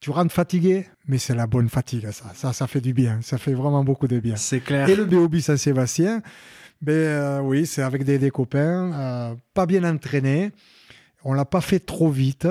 [0.00, 2.32] tu rentres fatigué, mais c'est la bonne fatigue, ça.
[2.34, 3.20] Ça, ça fait du bien.
[3.22, 4.36] Ça fait vraiment beaucoup de bien.
[4.36, 4.88] C'est clair.
[4.88, 6.22] Et le BOB Saint-Sébastien,
[6.80, 10.52] ben, euh, oui, c'est avec des, copains, euh, pas bien entraînés.
[11.22, 12.48] On l'a pas fait trop vite,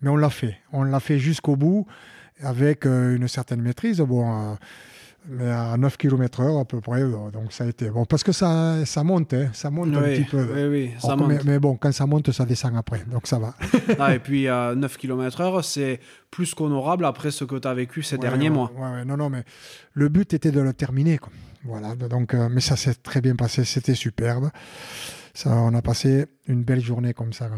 [0.00, 0.58] mais on l'a fait.
[0.72, 1.86] On l'a fait jusqu'au bout
[2.42, 4.00] avec euh, une certaine maîtrise.
[4.00, 4.56] Bon,
[5.28, 7.02] mais à 9 km/h à peu près.
[7.02, 10.02] Euh, donc ça a été bon parce que ça, ça monte, hein, ça monte un
[10.02, 10.46] petit peu.
[10.54, 11.44] Oui, oui, ça monte.
[11.44, 13.54] Mais, bon, quand ça monte, ça descend après, donc ça va.
[13.98, 16.00] ah, et puis à 9 km/h, c'est
[16.30, 18.72] plus qu'honorable après ce que tu as vécu ces derniers mois.
[18.76, 19.44] Ouais, non, non, mais
[19.94, 21.18] le but était de le terminer.
[21.18, 21.32] Quoi.
[21.64, 24.50] Voilà, donc, euh, mais ça s'est très bien passé, c'était superbe.
[25.46, 27.50] On a passé une belle journée comme ça.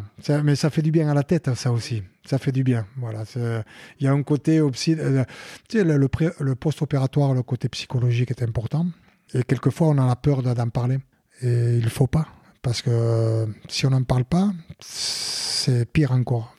[0.44, 2.02] Mais ça fait du bien à la tête, ça aussi.
[2.24, 2.86] Ça fait du bien.
[2.96, 3.24] Voilà.
[3.34, 4.94] Il y a un côté aussi.
[4.98, 5.24] Euh,
[5.68, 8.86] tu sais, le, post-opératoire, le côté psychologique est important.
[9.34, 10.98] Et quelquefois, on a la peur d'en parler.
[11.42, 12.28] Et il ne faut pas.
[12.62, 16.54] Parce que si on n'en parle pas, c'est pire encore.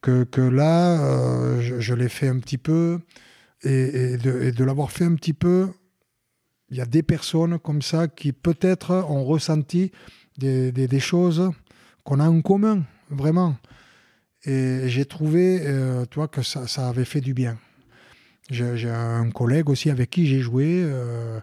[0.00, 3.00] Que, là, euh, je, l'ai fait un petit peu.
[3.64, 5.70] Et de l'avoir fait un petit peu,
[6.70, 9.92] il y a des personnes comme ça qui peut-être ont ressenti
[10.38, 11.50] des, choses
[12.02, 13.56] qu'on a en commun, vraiment.
[14.44, 17.58] Et j'ai trouvé euh, toi, que ça, ça, avait fait du bien.
[18.50, 21.40] J'ai un collègue aussi avec qui j'ai joué, euh,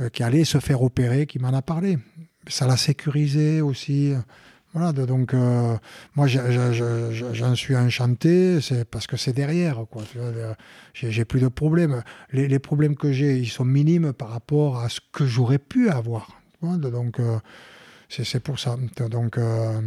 [0.00, 1.98] euh, qui allait se faire opérer, qui m'en a parlé.
[2.46, 4.12] Ça l'a sécurisé aussi.
[4.74, 5.76] Voilà, donc euh,
[6.14, 10.02] moi j'en suis enchanté, c'est parce que c'est derrière, quoi.
[10.92, 12.02] J'ai plus de problèmes.
[12.32, 16.28] Les, problèmes que j'ai, ils sont minimes par rapport à ce que j'aurais pu avoir.
[16.60, 17.38] Donc euh,
[18.10, 18.76] c'est pour ça.
[19.08, 19.80] Donc euh,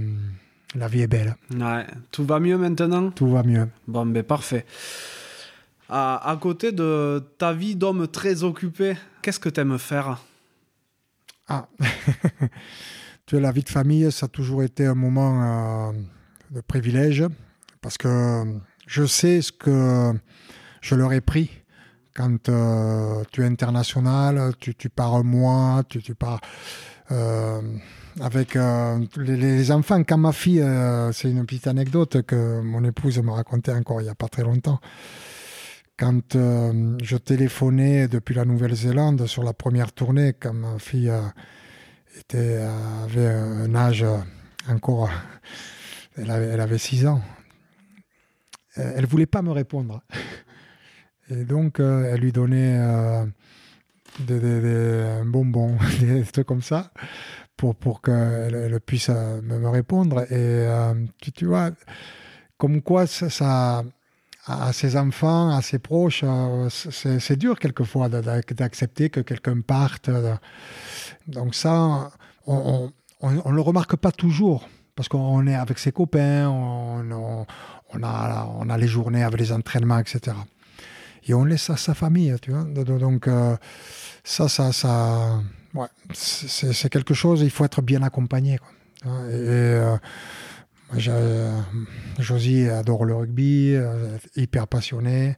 [0.73, 1.35] la vie est belle.
[1.51, 1.85] Ouais.
[2.11, 3.11] Tout va mieux maintenant?
[3.11, 3.67] Tout va mieux.
[3.87, 4.65] Bon, ben parfait.
[5.89, 10.19] À, à côté de ta vie d'homme très occupé, qu'est-ce que tu aimes faire?
[11.47, 11.67] Ah
[13.37, 15.91] la vie de famille, ça a toujours été un moment euh,
[16.51, 17.25] de privilège
[17.81, 18.43] parce que
[18.87, 20.13] je sais ce que
[20.81, 21.49] je leur ai pris
[22.13, 26.41] quand euh, tu es international, tu, pars un mois, tu, pars
[27.11, 27.61] euh,
[28.19, 28.57] avec
[29.17, 30.03] les, enfants.
[30.03, 30.65] Quand ma fille,
[31.13, 34.43] c'est une petite anecdote que mon épouse me racontait encore il n'y a pas très
[34.43, 34.79] longtemps.
[35.97, 41.11] Quand je téléphonais depuis la Nouvelle-Zélande sur la première tournée, quand ma fille
[42.21, 42.65] était,
[43.03, 44.05] avait un âge
[44.69, 45.09] encore.
[46.17, 47.21] Elle avait, 6 ans.
[48.75, 50.01] Elle voulait pas me répondre.
[51.31, 53.25] Et donc, euh, elle lui donnait euh,
[54.19, 56.91] des, des, bonbon, des trucs comme ça,
[57.55, 60.21] pour, pour qu'elle puisse euh, me, répondre.
[60.31, 60.67] Et
[61.33, 61.71] tu, vois,
[62.57, 63.83] comme quoi ça,
[64.45, 66.25] à ses enfants, à ses proches,
[66.69, 70.09] c'est dur quelquefois d'accepter que quelqu'un parte.
[71.27, 72.11] Donc ça,
[72.47, 72.91] on
[73.21, 77.45] ne le remarque pas toujours, parce qu'on est avec ses copains, on,
[78.03, 80.35] a, on a les journées avec les entraînements, etc.
[81.27, 82.63] Et on laisse à sa famille, tu vois.
[82.63, 83.55] Donc euh,
[84.23, 85.39] ça, ça, ça,
[85.73, 88.59] ouais, c'est quelque chose, il faut être bien accompagné.
[89.05, 89.97] Et, euh,
[92.19, 95.37] Josie adore le rugby, euh, hyper passionné.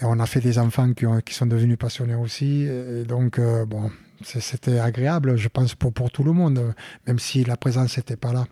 [0.00, 2.62] Et on a fait des enfants qui, qui sont devenus passionnés aussi.
[2.62, 3.90] Et donc, bon,
[4.24, 6.74] c'était agréable, je pense, pour, tout le monde,
[7.06, 8.46] même si la présence n'était pas là.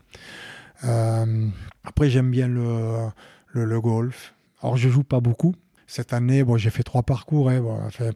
[0.85, 1.49] Euh,
[1.85, 4.35] après, j'aime bien le, golf.
[4.63, 5.55] Alors, je joue pas beaucoup.
[5.87, 7.63] cette année, bon, j'ai fait trois parcours hein,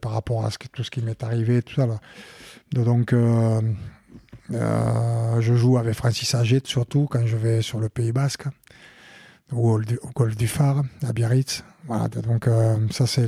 [0.00, 1.80] par rapport à tout ce qui m'est arrivé, tout.
[2.72, 3.60] Donc, euh,
[4.52, 8.44] euh, je joue avec Francis Aget, surtout quand je vais sur le Pays Basque,
[9.52, 9.80] ou au,
[10.14, 11.64] golfe du Phare, à Biarritz.
[11.88, 12.48] Donc,
[12.90, 13.26] ça, c'est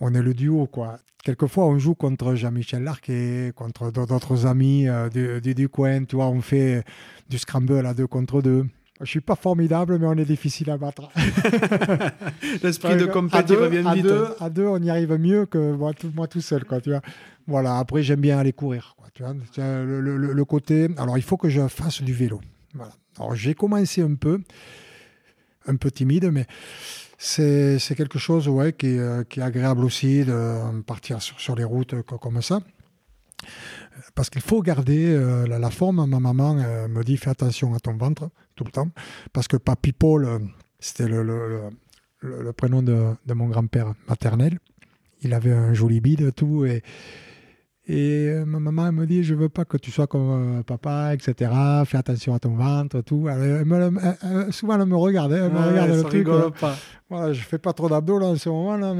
[0.00, 0.98] On est le duo, quoi.
[1.24, 6.40] Quelquefois, on joue contre Jean-Michel Larquet, contre d'autres amis du, du, coin, tu vois, on
[6.40, 6.84] fait
[7.28, 8.66] du scramble à deux contre deux.
[9.00, 11.08] Je suis pas formidable, mais on est difficile à battre.
[12.62, 14.06] L'esprit de compétition revient vite.
[14.40, 16.64] À deux, on y arrive mieux que moi tout, moi tout seul.
[16.64, 17.02] Quoi, tu vois.
[17.46, 18.96] Voilà, après, j'aime bien aller courir.
[18.96, 19.34] Quoi, tu vois.
[19.56, 20.88] Le, le, côté.
[20.96, 22.40] Alors, il faut que je fasse du vélo.
[22.74, 22.92] Voilà.
[23.18, 24.40] Alors, j'ai commencé un peu,
[25.66, 26.46] un peu timide, mais
[27.18, 28.96] c'est quelque chose ouais, qui,
[29.28, 32.60] qui, est agréable aussi de partir sur, les routes comme ça
[34.14, 36.06] parce qu'il faut garder euh, la, forme.
[36.06, 38.88] Ma maman euh, me dit fais attention à ton ventre tout le temps,
[39.32, 40.38] parce que Papy Paul, euh,
[40.80, 41.70] c'était le,
[42.56, 44.58] prénom de, de mon grand-père maternel.
[45.22, 46.82] Il avait un joli bide, tout, et,
[47.90, 51.14] et euh, ma maman me dit, je veux pas que tu sois comme euh, papa,
[51.14, 51.50] etc.
[51.86, 53.26] Fais attention à ton ventre, tout.
[54.50, 56.28] souvent, elle me regarde, elle me regarde le truc.
[56.60, 56.76] Pas.
[57.08, 58.92] Voilà, je fais pas trop d'abdos là en ce moment là,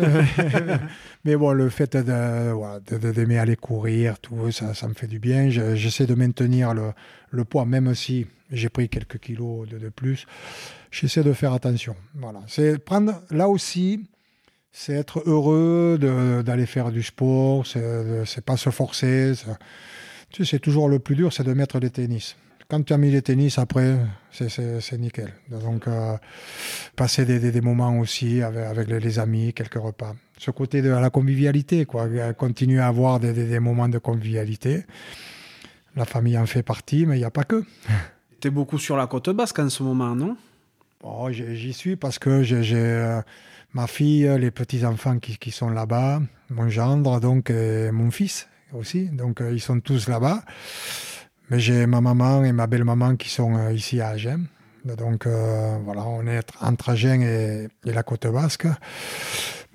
[1.24, 5.50] mais, bon, le fait de, d'aimer aller courir, tout, ça, ça me fait du bien.
[5.50, 6.92] j'essaie de maintenir le,
[7.30, 10.26] le, poids, même si j'ai pris quelques kilos de, de plus.
[10.90, 11.94] J'essaie de faire attention.
[12.14, 14.08] Voilà, c'est prendre là aussi
[14.72, 15.98] c'est être heureux
[16.44, 19.32] d'aller faire du sport, c'est pas se forcer.
[20.30, 22.36] Tu sais, c'est toujours le plus dur, c'est de mettre les tennis.
[22.70, 23.96] Quand tu as mis les tennis, après,
[24.30, 25.32] c'est nickel.
[25.50, 26.18] Donc, euh,
[26.96, 30.14] passer des, moments aussi avec, les, amis, quelques repas.
[30.36, 32.06] Ce côté de la convivialité, quoi.
[32.34, 34.84] Continuer à avoir des, moments de convivialité.
[35.96, 37.64] La famille en fait partie, mais il n'y a pas que.
[38.40, 40.36] Tu es beaucoup sur la côte basque en ce moment, non?
[41.02, 43.20] Oh, J'y suis parce que j'ai euh,
[43.78, 49.08] ma fille, les petits-enfants qui, sont là-bas, mon gendre, donc, et mon fils aussi.
[49.10, 50.42] Donc, euh, ils sont tous là-bas.
[51.48, 54.46] Mais j'ai ma maman et ma belle-maman qui sont euh, ici à Agen.
[54.84, 58.66] Donc, euh, voilà, on est entre Agen et, la côte basque.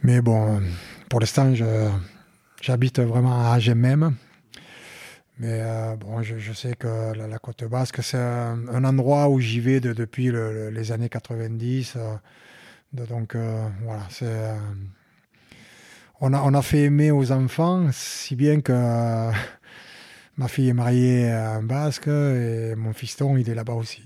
[0.03, 0.61] Mais bon,
[1.07, 1.53] pour l'instant,
[2.61, 4.15] j'habite vraiment à Agen même.
[5.39, 5.61] Mais
[5.97, 10.91] bon, je, sais que la, côte basque, c'est un, endroit où j'y vais depuis les
[10.91, 11.97] années 90.
[12.93, 14.25] Donc euh, voilà, c'est.
[14.25, 14.55] Euh,
[16.21, 19.31] on, a, on a fait aimer aux enfants, si bien que euh,
[20.37, 24.03] ma fille est mariée à un basque et mon fiston, il est là-bas aussi.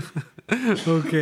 [0.86, 1.16] ok.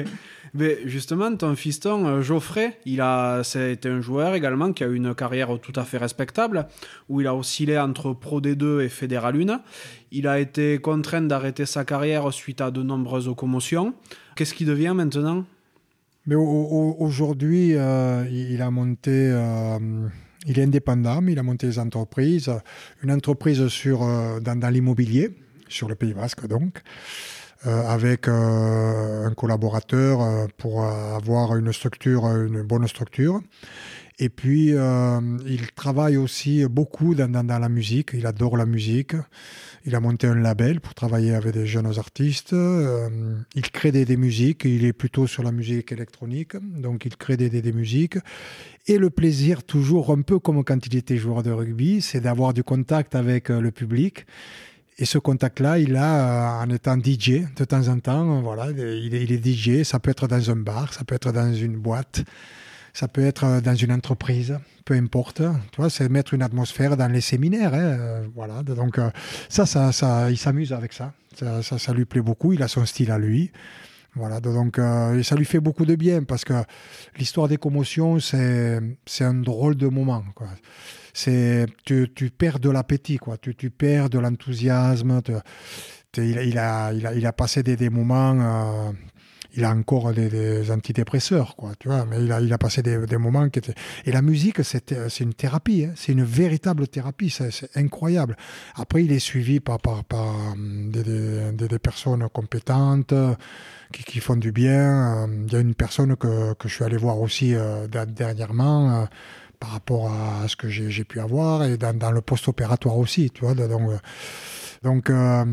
[0.55, 5.15] Mais justement, ton fiston, Geoffrey, il a, c'était un joueur également qui a eu une
[5.15, 6.67] carrière tout à fait respectable,
[7.09, 9.63] où il a oscillé entre Pro D2 et Fédéral 1.
[10.11, 13.95] Il a été contraint d'arrêter sa carrière suite à de nombreuses commotions.
[14.37, 15.47] Qu'est-ce qui devient maintenant?
[16.27, 19.79] Mais aujourd'hui, euh, il a monté, euh,
[20.47, 22.51] il est indépendant, mais il a monté des entreprises.
[23.03, 25.37] Une entreprise sur, euh, dans, l'immobilier,
[25.69, 26.81] sur le Pays Basque donc,
[27.65, 33.41] avec un collaborateur pour avoir une structure, une bonne structure.
[34.23, 38.11] Et puis, il travaille aussi beaucoup dans, la musique.
[38.15, 39.17] Il adore la musique.
[39.85, 42.53] Il a monté un label pour travailler avec des jeunes artistes.
[42.53, 43.09] Euh,
[43.57, 44.63] il crée des, musiques.
[44.65, 46.57] Il est plutôt sur la musique électronique.
[46.57, 48.17] Donc, il crée des, musiques.
[48.87, 52.55] Et le plaisir, toujours un peu comme quand il était joueur de rugby, c'est d'avoir
[52.55, 54.25] du contact avec euh, le public.
[54.99, 58.41] Et ce contact-là, il a euh, en étant DJ de temps en temps.
[58.41, 59.83] Voilà, il est DJ.
[59.83, 62.23] Ça peut être dans un bar, ça peut être dans une boîte
[62.93, 65.43] ça peut être euh, dans une entreprise, peu importe.
[65.73, 67.75] Tu c'est mettre une atmosphère dans les séminaires.
[67.75, 68.63] Hein, euh, voilà.
[68.63, 69.11] Donc euh,
[69.49, 71.13] ça, ça, ça, il s'amuse avec ça.
[71.35, 71.93] Ça, ça.
[71.95, 72.53] lui plaît beaucoup.
[72.53, 73.51] Il a son style à lui.
[74.15, 74.41] Voilà.
[74.41, 76.53] Donc ça lui fait beaucoup de bien parce que
[77.17, 78.83] l'histoire des commotions, c'est
[79.21, 80.23] un drôle de moment.
[80.35, 80.49] Quoi.
[81.15, 83.39] Tu, tu perds de l'appétit, quoi.
[83.39, 85.23] Tu, tu perds de l'enthousiasme.
[86.19, 88.93] Il, a, il, a, il a passé des moments
[89.55, 93.17] il a encore des, antidépresseurs, quoi, tu vois, mais il a, il a passé des,
[93.19, 93.75] moments qui étaient...
[94.05, 95.93] Et la musique, c'est une thérapie, hein.
[95.95, 98.37] c'est une véritable thérapie, c'est incroyable.
[98.75, 103.15] Après, il est suivi par, par, par hum, des, des, personnes compétentes
[103.93, 105.25] qui, qui, font du bien.
[105.25, 109.03] Hum, il y a une personne que, que je suis allé voir aussi euh, dernièrement
[109.03, 109.05] euh,
[109.61, 113.55] par rapport à ce que j'ai pu avoir et dans, le post-opératoire aussi, tu vois,
[113.55, 113.91] donc...
[114.83, 115.45] donc euh,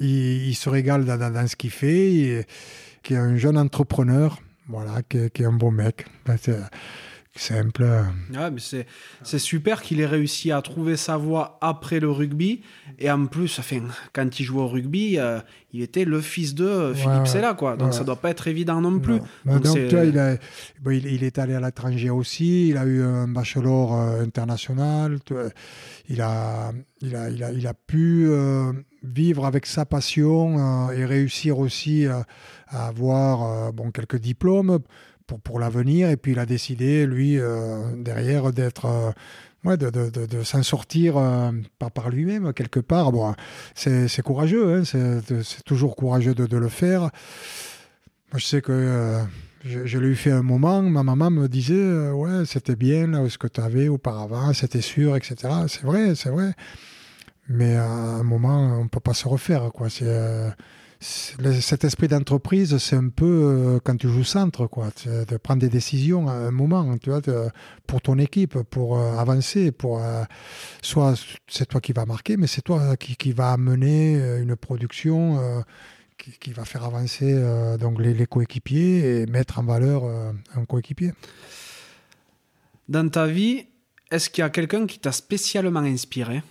[0.00, 2.46] il, se régale dans, dans, ce qu'il fait.
[3.02, 6.36] Qui est un jeune entrepreneur, voilà, qui est, un beau mec, ben,
[7.36, 7.84] simple.
[7.84, 8.86] Ouais, mais c'est,
[9.22, 12.62] c'est super qu'il ait réussi à trouver sa voie après le rugby.
[12.98, 13.82] Et en plus, enfin,
[14.12, 15.38] quand il jouait au rugby, euh,
[15.72, 17.76] il était le fils de Philippe Sella, quoi.
[17.76, 19.20] Donc ça doit pas être évident non plus.
[19.46, 20.38] Donc, il,
[21.06, 22.68] il, est allé à l'étranger aussi.
[22.68, 25.18] Il a eu un bachelor euh, international.
[26.08, 28.72] Il a, il a, il a, il a pu euh,
[29.04, 34.80] vivre avec sa passion et réussir aussi à avoir bon, quelques diplômes
[35.30, 36.10] pour, pour l'avenir.
[36.10, 38.86] Et puis il a décidé, lui, euh, derrière, d'être.
[38.86, 39.12] Euh,
[39.64, 43.12] ouais, de, de, de, s'en sortir euh, pas par lui-même, quelque part.
[43.12, 43.34] Bon,
[43.74, 47.02] c'est courageux, hein, c'est toujours courageux de, le faire.
[48.32, 49.20] Moi, je sais que
[49.64, 53.46] je, l'ai fait un moment, ma maman me disait Ouais, c'était bien là, ce que
[53.46, 55.36] tu avais auparavant, c'était sûr, etc.
[55.68, 56.52] C'est vrai, c'est vrai.
[57.48, 59.70] Mais à un moment, on ne peut pas se refaire.
[59.72, 59.90] quoi.
[59.90, 60.06] C'est
[61.00, 65.70] cet esprit d'entreprise, c'est un peu euh, quand tu joues centre, quoi, de prendre des
[65.70, 67.22] décisions à un moment, tu vois,
[67.86, 70.24] pour ton équipe, pour euh, avancer, pour euh,
[70.82, 71.14] soit
[71.48, 75.64] c'est toi qui va marquer, mais c'est toi qui, qui, va amener une production
[76.18, 77.34] qui, va faire avancer
[77.78, 81.12] donc les, coéquipiers et mettre en valeur un coéquipier.
[82.88, 83.64] Dans ta vie,
[84.10, 86.42] est-ce qu'il y a quelqu'un qui t'a spécialement inspiré?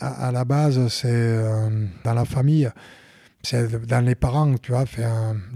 [0.00, 2.70] À, la base, c'est euh, dans la famille,
[3.42, 4.84] c'est dans les parents, tu vois,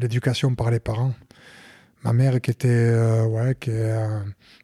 [0.01, 1.15] l'éducation par les parents.
[2.03, 4.21] Ma mère qui était, euh, ouais, qui est euh,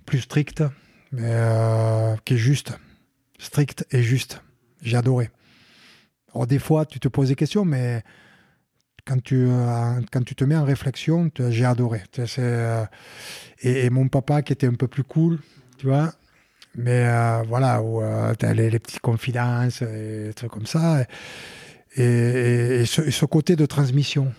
[0.07, 0.65] plus stricte,
[1.13, 2.73] mais qui est juste,
[3.39, 4.43] stricte et juste.
[4.83, 5.31] J'ai adoré.
[6.35, 8.03] Alors, des fois, tu te poses des questions, mais
[9.05, 9.49] quand tu,
[10.13, 12.03] quand tu te mets en réflexion, j'ai adoré.
[13.63, 15.39] Et, mon papa qui était un peu plus cool,
[15.79, 16.13] tu vois,
[16.79, 21.05] mais euh, voilà, où euh, tu as les, petites confidences et des trucs comme ça.
[21.97, 24.33] Et, ce, côté de transmission.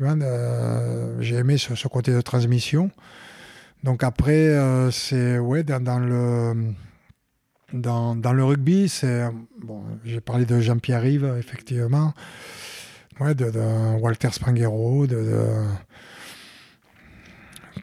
[0.00, 2.90] Euh, j'ai aimé ce, côté de transmission.
[3.84, 4.56] Donc après,
[4.90, 6.72] c'est ouais, dans, le.
[7.74, 9.28] Dans, dans, le rugby, c'est
[9.62, 12.14] bon, j'ai parlé de Jean-Pierre Rive, effectivement,
[13.20, 13.52] ouais, de,
[14.00, 15.44] Walter Spanghero, de, de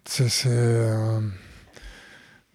[0.05, 0.27] c'est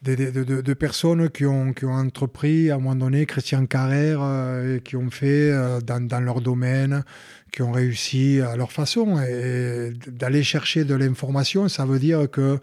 [0.02, 4.96] de, personnes qui ont, qui ont entrepris à un moment donné, Christian Carrère, euh, qui
[4.96, 7.04] ont fait euh, dans, dans, leur domaine,
[7.52, 9.20] qui ont réussi à leur façon.
[9.20, 12.58] Et, d'aller chercher de l'information, ça veut dire qu'il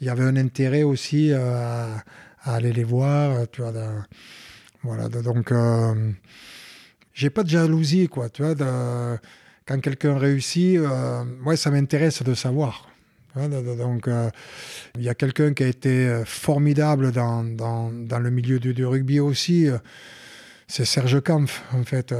[0.00, 1.94] y avait un intérêt aussi euh,
[2.42, 3.46] à, aller les voir.
[3.52, 3.72] Tu vois,
[4.82, 5.52] voilà, donc,
[7.12, 8.30] j'ai pas de jalousie, quoi.
[8.30, 8.54] Tu vois,
[9.66, 10.78] quand quelqu'un réussit,
[11.40, 12.87] moi, ça m'intéresse de savoir.
[13.46, 14.30] Donc, euh,
[14.96, 19.20] il y a quelqu'un qui a été euh, formidable dans, dans, le milieu du, rugby
[19.20, 19.68] aussi.
[19.68, 19.78] Euh,
[20.66, 22.12] c'est Serge Kampf, en fait,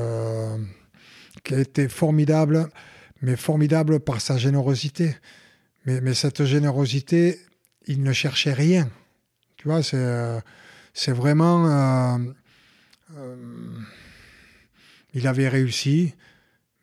[1.45, 2.71] qui a été formidable,
[3.21, 5.17] mais formidable par sa générosité.
[5.85, 7.39] Mais, cette générosité,
[7.87, 8.89] il ne cherchait rien.
[9.57, 10.41] Tu vois, c'est,
[10.95, 12.19] c'est vraiment.
[15.13, 16.15] il avait réussi,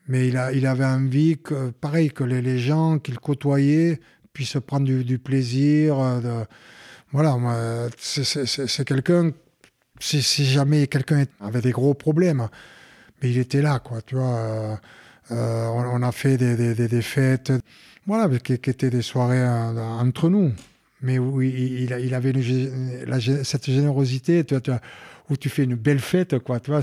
[0.08, 4.00] mais il, a, il avait envie que, pareil, que les gens qu'il côtoyait
[4.36, 5.98] puisse prendre du, plaisir.
[5.98, 6.44] Euh,
[7.12, 7.38] voilà,
[7.98, 9.32] c'est quelqu'un,
[10.00, 12.50] si, jamais quelqu'un avait des gros problèmes,
[13.22, 14.36] mais il était là, quoi, tu vois.
[14.36, 14.76] Euh,
[15.32, 17.52] euh, on, a fait des, des, fêtes,
[18.06, 20.52] voilà, qui, étaient des soirées entre nous.
[21.02, 22.34] Mais où il, il avait
[23.44, 24.82] cette générosité, tu vois,
[25.30, 26.82] où tu fais une belle fête, quoi, tu vois.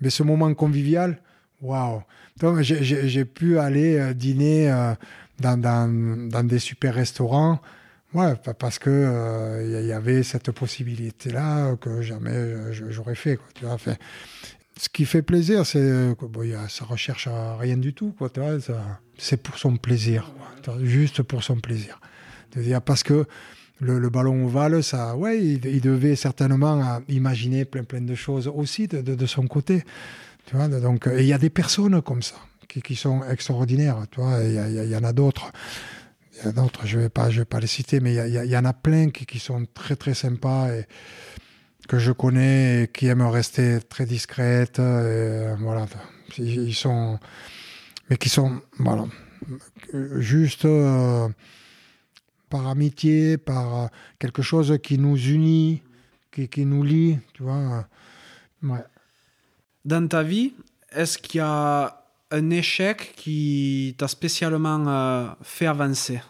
[0.00, 1.20] Mais ce moment convivial,
[1.60, 2.02] waouh.
[2.38, 4.72] Donc j'ai pu aller dîner
[5.40, 7.60] dans, des super restaurants.
[8.12, 13.38] Ouais, parce que il euh, y avait cette possibilité-là que jamais euh, j'aurais fait.
[13.54, 13.76] Tu vois.
[14.76, 18.12] Ce qui fait plaisir, c'est que bon, ça recherche rien du tout.
[18.18, 18.56] Quoi, tu vois,
[19.16, 20.32] c'est pour son plaisir,
[20.82, 22.00] juste pour son plaisir.
[22.84, 23.26] Parce que
[23.80, 29.02] le, ballon ovale, ça, ouais, il, devait certainement imaginer plein, plein de choses aussi de,
[29.02, 29.84] de, son côté.
[30.46, 32.36] Tu vois, donc, il y a des personnes comme ça
[32.78, 33.98] qui, sont extraordinaires.
[34.10, 35.50] Tu vois, il y, en a d'autres.
[36.38, 38.56] Il y a d'autres, je ne vais, pas, vais pas les citer, mais il y,
[38.56, 40.86] en a plein qui, sont très très sympas et
[41.88, 44.78] que je connais et qui aiment rester très discrètes.
[44.78, 45.86] Et, voilà,
[46.38, 47.18] ils sont,
[48.08, 49.06] mais qui sont, voilà,
[50.18, 51.28] juste euh,
[52.48, 55.82] par amitié, par quelque chose qui nous unit,
[56.30, 57.86] qui, qui nous lie, tu vois.
[58.62, 58.84] Ouais.
[59.84, 60.52] Dans ta vie,
[60.92, 61.99] est-ce qu'il y a
[62.30, 66.20] un échec qui t'a spécialement euh, fait avancer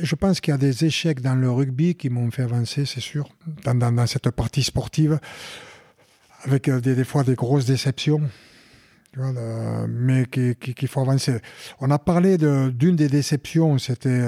[0.00, 3.00] je pense qu'il y a des échecs dans le rugby qui m'ont fait avancer, c'est
[3.00, 3.28] sûr,
[3.62, 5.20] dans, cette partie sportive,
[6.42, 8.20] avec euh, des, fois des grosses déceptions.
[9.16, 11.38] mais qu'il faut avancer.
[11.78, 14.26] On a parlé d'une des déceptions, c'était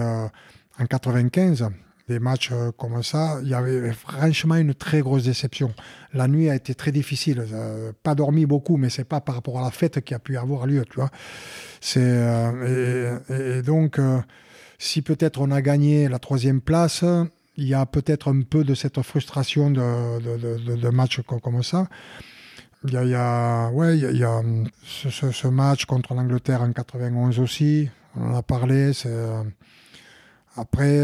[0.78, 1.68] en 95
[2.08, 5.72] des matchs euh, comme ça, il y avait franchement une très grosse déception.
[6.12, 7.44] La nuit a été très difficile.
[7.52, 10.36] Euh, pas dormi beaucoup, mais c'est pas par rapport à la fête qui a pu
[10.36, 11.10] avoir lieu, tu vois.
[11.80, 14.00] C'est euh, et, donc
[14.78, 17.04] si peut-être on a gagné la troisième place,
[17.56, 21.88] il y a peut-être un peu de cette frustration de, de, matchs comme ça.
[22.84, 24.42] Il y a, ouais, il y a,
[24.84, 27.88] ce, match contre l'Angleterre en 91 aussi.
[28.14, 28.92] On en a parlé.
[30.56, 31.00] Après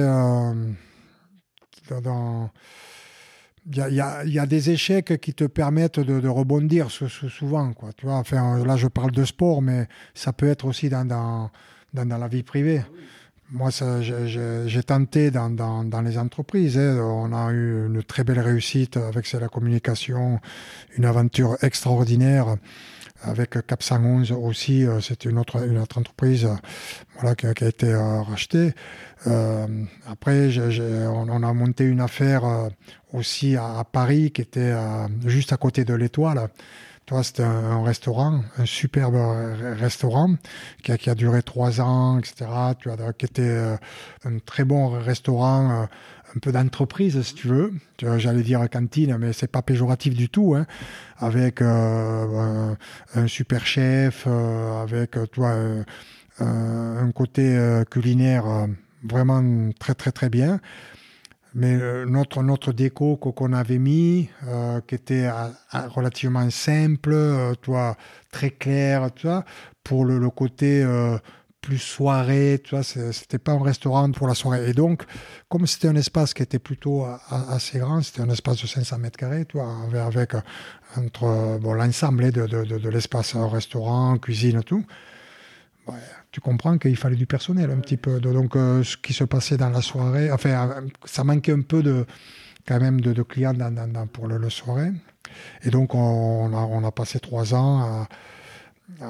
[3.70, 7.72] il y, a, des échecs qui te permettent de, rebondir souvent.
[7.72, 7.90] Quoi.
[7.96, 11.50] Tu vois enfin, là, je parle de sport, mais ça peut être aussi dans,
[11.94, 12.82] la vie privée.
[13.50, 13.70] Moi,
[14.00, 16.78] j'ai tenté dans, dans, les entreprises.
[16.78, 16.98] Hein.
[17.00, 20.40] On a eu une très belle réussite avec la communication,
[20.96, 22.56] une aventure extraordinaire
[23.22, 24.84] avec Cap 111 aussi.
[24.84, 26.48] Euh, c'est une autre, une autre entreprise
[27.20, 28.74] voilà, qui, a été euh, rachetée.
[29.26, 29.66] Euh,
[30.08, 32.68] après, on, a monté une affaire euh,
[33.12, 36.48] aussi à, Paris qui était euh, juste à côté de l'Étoile.
[37.22, 39.16] C'était un, restaurant, un superbe
[39.78, 40.34] restaurant
[40.82, 42.46] qui a, duré trois ans, etc.
[42.78, 43.76] Tu vois, qui était
[44.24, 45.88] un très bon restaurant,
[46.34, 47.72] un peu d'entreprise, si tu veux.
[47.98, 50.54] J'allais dire cantine, mais c'est pas péjoratif du tout.
[50.54, 50.66] Hein,
[51.18, 52.76] avec un,
[53.26, 55.54] super chef, avec toi
[56.38, 58.66] un côté culinaire
[59.04, 60.60] vraiment très très très bien.
[61.54, 65.30] Mais euh, notre, notre déco qu'on avait mis, euh, qui était
[65.88, 67.96] relativement simple, euh, toi,
[68.30, 69.10] très clair,
[69.84, 70.84] pour le, le côté
[71.60, 74.68] plus soirée, tu vois, c'était pas un restaurant pour la soirée.
[74.70, 75.04] Et donc,
[75.48, 79.18] comme c'était un espace qui était plutôt assez grand, c'était un espace de 500 mètres
[79.18, 80.32] carrés, tu vois, avec,
[81.20, 84.84] bon, l'ensemble de, de, de, de l'espace restaurant, cuisine, tout.
[86.30, 88.20] Tu comprends qu'il fallait du personnel un petit peu.
[88.20, 91.82] Donc, euh, ce qui se passait dans la soirée, enfin, euh, ça manquait un peu
[91.82, 92.06] de,
[92.66, 93.54] quand même de, clients
[94.12, 94.92] pour le, soirée.
[95.62, 98.06] Et donc, on, a, on a passé trois ans
[99.00, 99.08] à,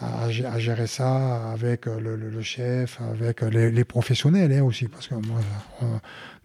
[0.00, 5.14] à, gérer ça avec le, chef, avec les, professionnels hein, aussi, parce que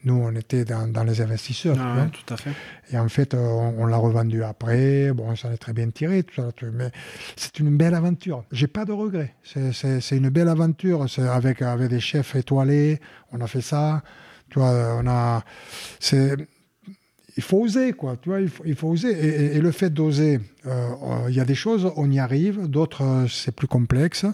[0.04, 1.78] nous, on était dans, les investisseurs.
[1.80, 2.52] Ah, tout à fait.
[2.92, 5.12] Et en fait, on, l'a revendu après.
[5.14, 6.50] Bon, ça est très bien tiré, tout ça.
[6.74, 6.92] Mais
[7.36, 8.44] c'est une belle aventure.
[8.52, 9.36] J'ai pas de regrets.
[9.44, 11.10] C'est une belle aventure.
[11.10, 13.00] C'est avec, avec des chefs étoilés.
[13.32, 14.02] On a fait ça.
[14.50, 15.44] Tu vois, on a.
[16.00, 16.36] C'est
[17.38, 18.18] il faut oser, quoi.
[18.22, 19.56] Tu vois, il faut, il faut oser.
[19.56, 23.56] Et, le fait d'oser, euh, il y a des choses, on y arrive, d'autres, c'est
[23.56, 24.26] plus complexe.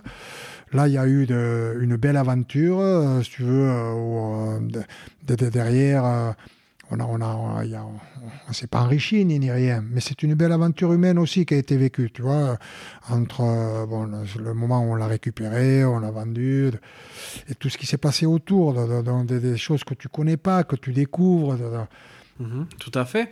[0.73, 4.59] Là, il y a eu une belle aventure, euh, si tu veux, euh,
[5.49, 6.35] derrière.
[6.91, 10.91] on a, on a, s'est pas enrichi ni, ni rien, mais c'est une belle aventure
[10.93, 12.57] humaine aussi qui a été vécue, tu vois,
[13.09, 16.71] entre bon, le, moment où on l'a récupéré, on l'a vendu,
[17.49, 18.73] et tout ce qui s'est passé autour,
[19.25, 21.57] des, choses que tu connais pas, que tu découvres.
[22.39, 23.31] Mhm, tout à fait.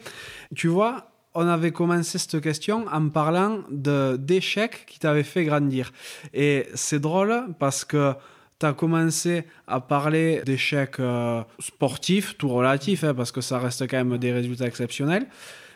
[0.55, 5.91] Tu vois, on avait commencé cette question en parlant d'échecs qui t'avaient fait grandir.
[6.33, 8.13] Et c'est drôle parce que
[8.57, 13.85] tu as commencé à parler d'échecs euh, sportifs, tout relatif, hein, parce que ça reste
[13.87, 15.27] quand même des résultats exceptionnels.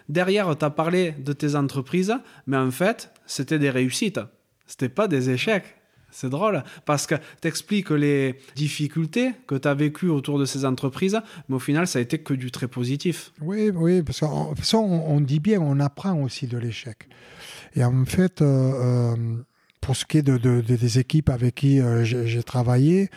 [0.08, 2.16] Derrière, tu as parlé de tes entreprises,
[2.48, 4.22] mais en fait, c'était des réussites.
[4.66, 5.76] C'était pas des échecs.
[6.12, 10.66] C'est drôle parce que tu expliques les difficultés que tu as vécues autour de ces
[10.66, 13.32] entreprises, mais au final, ça a été que du très positif.
[13.42, 17.08] Oui, oui, parce qu'en on, dit bien, on apprend aussi de l'échec.
[17.76, 19.36] Et en fait, euh, euh,
[19.82, 23.10] pour ce qui est de, des équipes avec qui euh, j'ai travaillé,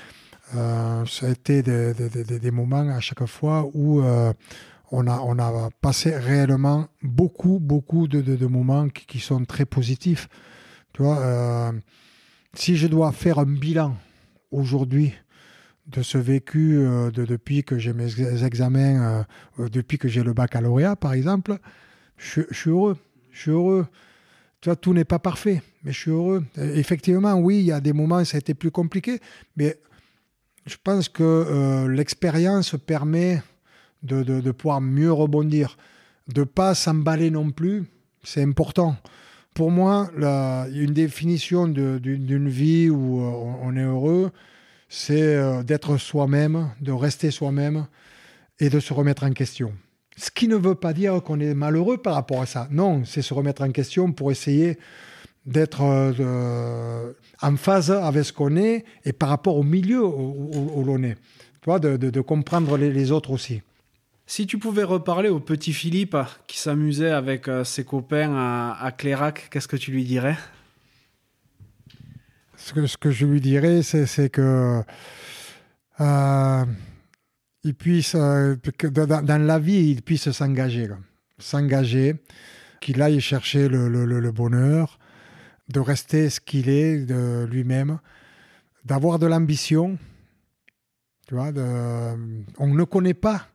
[0.52, 6.88] ça a été des, moments à chaque fois où on, a, on a passé réellement
[7.02, 10.28] beaucoup, beaucoup de, moments qui, qui, sont très positifs.
[10.92, 11.72] Tu vois
[12.54, 13.96] si je dois faire un bilan
[14.50, 15.12] aujourd'hui
[15.86, 19.24] de ce vécu euh, de, depuis que j'ai mes examens,
[19.58, 21.58] euh, depuis que j'ai le baccalauréat, par exemple,
[22.16, 22.96] je, suis heureux.
[23.32, 23.86] Je suis heureux.
[24.60, 26.44] Tu tout n'est pas parfait, mais je suis heureux.
[26.56, 29.18] effectivement, oui, il y a des moments, ça a été plus compliqué,
[29.56, 29.76] mais
[30.66, 33.42] je pense que euh, l'expérience permet
[34.04, 35.76] de, de, pouvoir mieux rebondir,
[36.28, 37.84] de pas s'emballer non plus.
[38.22, 38.96] C'est important
[39.54, 44.30] pour moi, une définition d'une vie où euh, on est heureux,
[44.88, 47.86] c'est euh, d'être soi-même, de rester soi-même
[48.60, 49.72] et de se remettre en question.
[50.16, 52.68] Ce qui ne veut pas dire qu'on est malheureux par rapport à ça.
[52.70, 54.78] Non, c'est se remettre en question pour essayer
[55.46, 61.02] d'être euh, en phase avec ce qu'on est et par rapport au milieu où, l'on
[61.02, 61.16] est.
[61.62, 63.62] Tu de, comprendre les autres aussi.
[64.34, 69.50] Si tu pouvais reparler au petit Philippe qui s'amusait avec euh, ses copains à, Clérac,
[69.50, 70.38] qu'est-ce que tu lui dirais?
[72.56, 74.80] Ce que, je lui dirais, c'est que
[76.00, 76.64] euh,
[77.62, 78.56] il puisse, euh,
[78.90, 80.88] dans, la vie, il puisse s'engager,
[81.38, 82.14] s'engager,
[82.80, 84.98] qu'il aille chercher le, bonheur,
[85.68, 87.98] de rester ce qu'il est de lui-même,
[88.86, 89.98] d'avoir de l'ambition.
[91.28, 91.52] Tu vois,
[92.56, 93.51] on ne connaît pas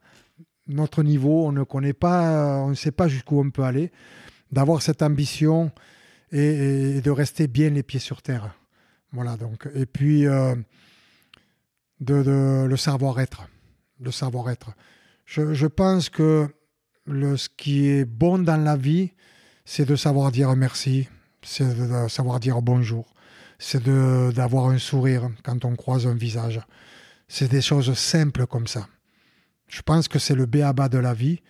[0.67, 3.91] notre niveau, on ne connaît pas, on ne sait pas jusqu'où on peut aller,
[4.51, 5.71] d'avoir cette ambition
[6.31, 8.53] et, de rester bien les pieds sur terre.
[9.11, 9.67] Voilà, donc.
[9.73, 10.55] Et puis, euh,
[11.99, 13.47] de, le savoir-être.
[13.99, 14.71] Le savoir-être.
[15.25, 16.47] Je, pense que
[17.05, 19.11] le, ce qui est bon dans la vie,
[19.65, 21.09] c'est de savoir dire merci,
[21.41, 23.13] c'est de savoir dire bonjour,
[23.59, 26.61] c'est d'avoir un sourire quand on croise un visage.
[27.27, 28.87] C'est des choses simples comme ça.
[29.67, 31.41] Je pense que c'est le béaba de la vie,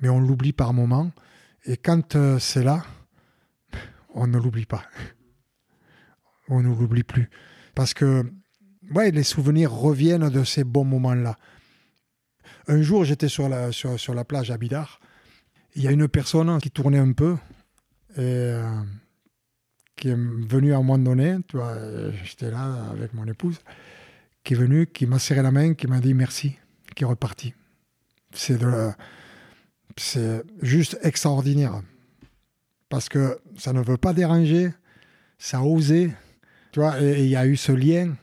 [0.00, 1.10] mais on l'oublie par moments.
[1.64, 2.84] Et quand euh, c'est là,
[4.14, 4.84] on ne l'oublie pas
[6.48, 7.30] on ne l'oublie plus.
[7.74, 8.24] Parce que
[8.94, 11.36] ouais, les souvenirs reviennent de ces bons moments-là.
[12.66, 15.00] Un jour, j'étais sur la, sur, la plage à Bidar.
[15.74, 17.36] Il y a une personne qui tournait un peu
[18.16, 18.82] et euh,
[19.96, 21.38] qui est venue à un moment donné.
[22.24, 23.60] J'étais là avec mon épouse,
[24.42, 26.58] qui est venue, qui m'a serré la main, qui m'a dit merci,
[26.94, 27.54] qui est reparti.
[28.32, 28.58] C'est
[30.62, 31.82] juste extraordinaire
[32.88, 34.72] parce que ça ne veut pas déranger,
[35.38, 36.12] ça a osé,
[36.72, 38.14] tu et il y a eu ce lien,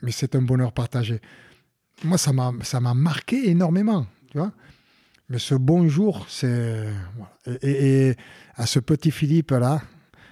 [0.00, 1.20] mais c'est un bonheur partagé.
[2.04, 4.52] Moi, ça m'a, marqué énormément, tu vois.
[5.28, 6.88] Mais ce bonjour, c'est.
[7.62, 8.16] Et,
[8.56, 9.82] à ce petit Philippe-là,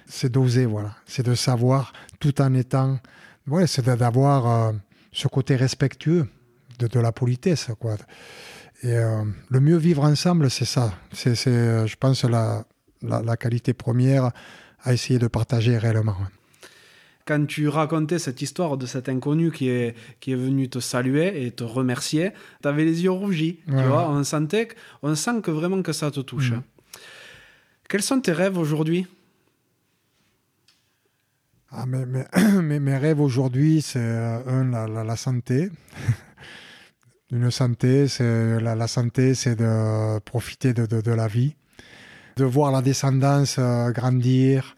[0.05, 0.95] c'est d'oser, voilà.
[1.05, 2.99] C'est de savoir, tout en étant.
[3.65, 4.73] C'est d'avoir euh,
[5.11, 6.27] ce côté respectueux
[6.79, 7.95] de, de, la politesse, quoi.
[8.83, 10.93] Et euh, le mieux vivre ensemble, c'est ça.
[11.11, 12.65] C'est, c'est, je pense, la,
[13.01, 14.31] la, la qualité première
[14.83, 16.17] à essayer de partager réellement
[17.25, 21.45] quand tu racontais cette histoire de cet inconnu qui est, qui est venu te saluer
[21.45, 22.31] et te remercier,
[22.61, 23.59] tu avais les yeux rougis.
[23.67, 24.69] Tu vois, on, sentait,
[25.01, 26.51] on sent que vraiment que ça te touche.
[26.51, 26.61] Mmh.
[27.87, 29.07] Quels sont tes rêves aujourd'hui?
[31.71, 32.05] Ah, mais,
[32.61, 35.69] mais, mes rêves aujourd'hui, c'est euh, un, la, la santé.
[37.31, 41.55] Une santé, c'est la, santé, c'est de profiter de, la vie,
[42.35, 44.75] de voir la descendance euh, grandir,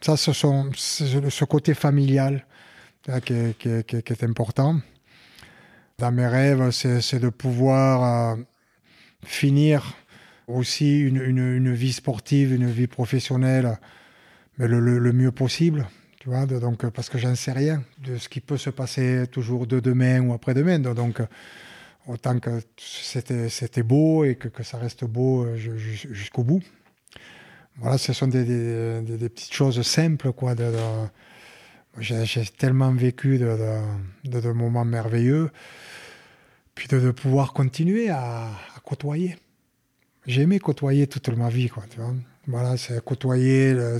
[0.00, 2.44] ça, ce sont ce côté familial
[3.24, 4.80] qui est, qui, est, important.
[5.98, 8.42] Dans mes rêves, c'est de pouvoir euh,
[9.24, 9.94] finir
[10.48, 13.78] aussi une, vie sportive, une vie professionnelle,
[14.58, 15.86] mais le mieux possible.
[16.28, 20.20] Donc, parce que j'en sais rien de ce qui peut se passer toujours de demain
[20.20, 20.78] ou après-demain.
[20.78, 21.20] Donc,
[22.06, 26.62] autant que c'était beau et que, ça reste beau euh, jusqu'au bout
[27.80, 28.44] voilà, ce sont des,
[29.28, 30.32] petites choses simples.
[30.32, 30.54] quoi.
[31.98, 35.50] J'ai tellement vécu de, moments merveilleux.
[36.74, 38.50] Puis de, pouvoir continuer à,
[38.84, 39.36] côtoyer.
[40.26, 41.68] J'ai aimé côtoyer toute ma vie.
[41.68, 41.84] Quoi,
[42.48, 43.98] voilà, c'est côtoyer le,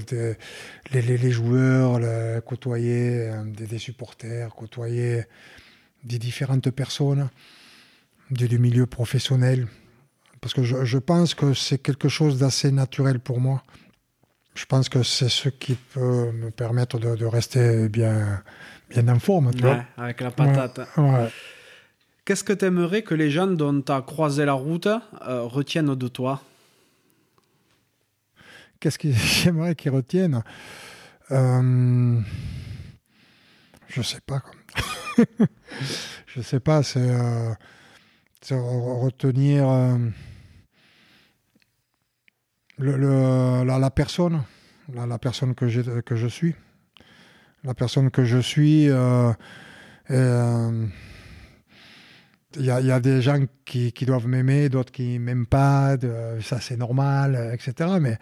[0.92, 5.24] les, les, les, joueurs, le, côtoyer euh, des, des, supporters, côtoyer
[6.02, 7.28] des différentes personnes
[8.30, 9.68] du, du milieu professionnel.
[10.40, 13.62] Parce que je, je pense que c'est quelque chose d'assez naturel pour moi.
[14.54, 18.42] Je pense que c'est ce qui peut me permettre de, de rester bien,
[18.88, 19.52] bien en forme.
[19.54, 20.80] Tu ouais, vois avec la patate.
[20.96, 21.28] Ouais, ouais.
[22.24, 25.94] Qu'est-ce que tu aimerais que les gens dont tu as croisé la route euh, retiennent
[25.94, 26.42] de toi?
[28.80, 30.42] Qu'est-ce que j'aimerais qu'ils retiennent?
[31.30, 32.20] Euh...
[33.88, 34.42] Je sais pas.
[36.26, 37.55] je sais pas, c'est euh,
[38.50, 39.68] retenir.
[39.68, 39.96] Euh
[42.78, 44.42] la, personne,
[44.94, 46.55] la, personne que, que je suis.
[47.64, 48.84] La personne que je suis.
[48.84, 48.90] Il
[50.10, 50.86] euh,
[52.56, 55.96] y, y, a des gens qui, qui doivent m'aimer, d'autres qui ne m'aiment pas,
[56.40, 57.98] ça c'est normal, etc.
[58.00, 58.16] Mais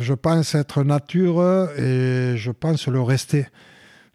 [0.00, 3.46] je pense être nature et je pense le rester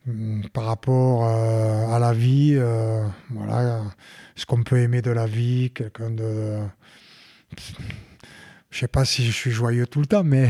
[0.06, 2.56] mm, par rapport euh, à la vie.
[2.56, 3.82] Euh, voilà,
[4.36, 6.60] ce qu'on peut aimer de la vie, quelqu'un de
[8.74, 10.50] je sais pas si je suis joyeux tout le temps, mais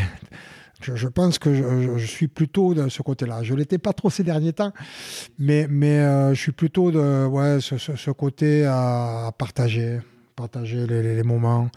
[0.82, 1.54] je, pense que
[1.98, 3.44] je, suis plutôt de ce côté-là.
[3.44, 4.72] Je l'étais pas trop ces derniers temps,
[5.38, 10.00] mais, mais euh, je suis plutôt de ouais, ce, ce, côté à, partager,
[10.36, 11.70] partager les moments.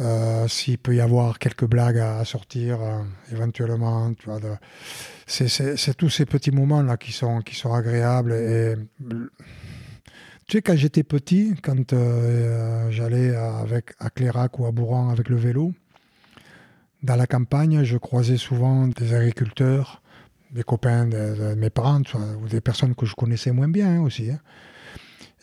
[0.00, 4.12] Euh, S'il peut y avoir quelques blagues à, sortir, euh, éventuellement,
[5.26, 8.34] c'est tous ces petits moments-là qui sont, qui sont agréables
[10.46, 15.30] tu sais, quand j'étais petit, quand euh, j'allais avec, à Clérac ou à Bourran avec
[15.30, 15.72] le vélo,
[17.02, 20.02] dans la campagne, je croisais souvent des agriculteurs,
[20.50, 22.02] des copains de, mes parents,
[22.42, 24.30] ou des personnes que je connaissais moins bien hein, aussi.
[24.30, 24.40] Hein.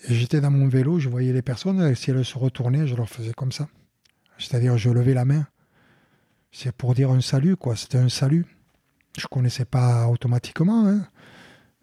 [0.07, 3.33] J'étais dans mon vélo, je voyais les personnes, si elles se retournaient, je leur faisais
[3.33, 3.67] comme ça.
[4.41, 5.47] C'est-à-dire, je levais la main.
[6.51, 7.75] C'est pour dire un salut, quoi.
[7.75, 8.45] C'était un salut.
[9.17, 10.87] Je ne connaissais pas automatiquement.
[10.87, 11.07] Hein.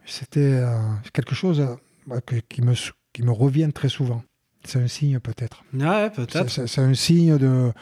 [0.05, 0.76] C'était euh,
[1.12, 1.60] quelque chose
[2.10, 2.74] euh, qui, me,
[3.12, 4.22] qui me revient très souvent.
[4.64, 5.62] C'est un signe, peut-être.
[5.72, 6.66] Ouais, peut-être.
[6.66, 7.72] C'est un signe de,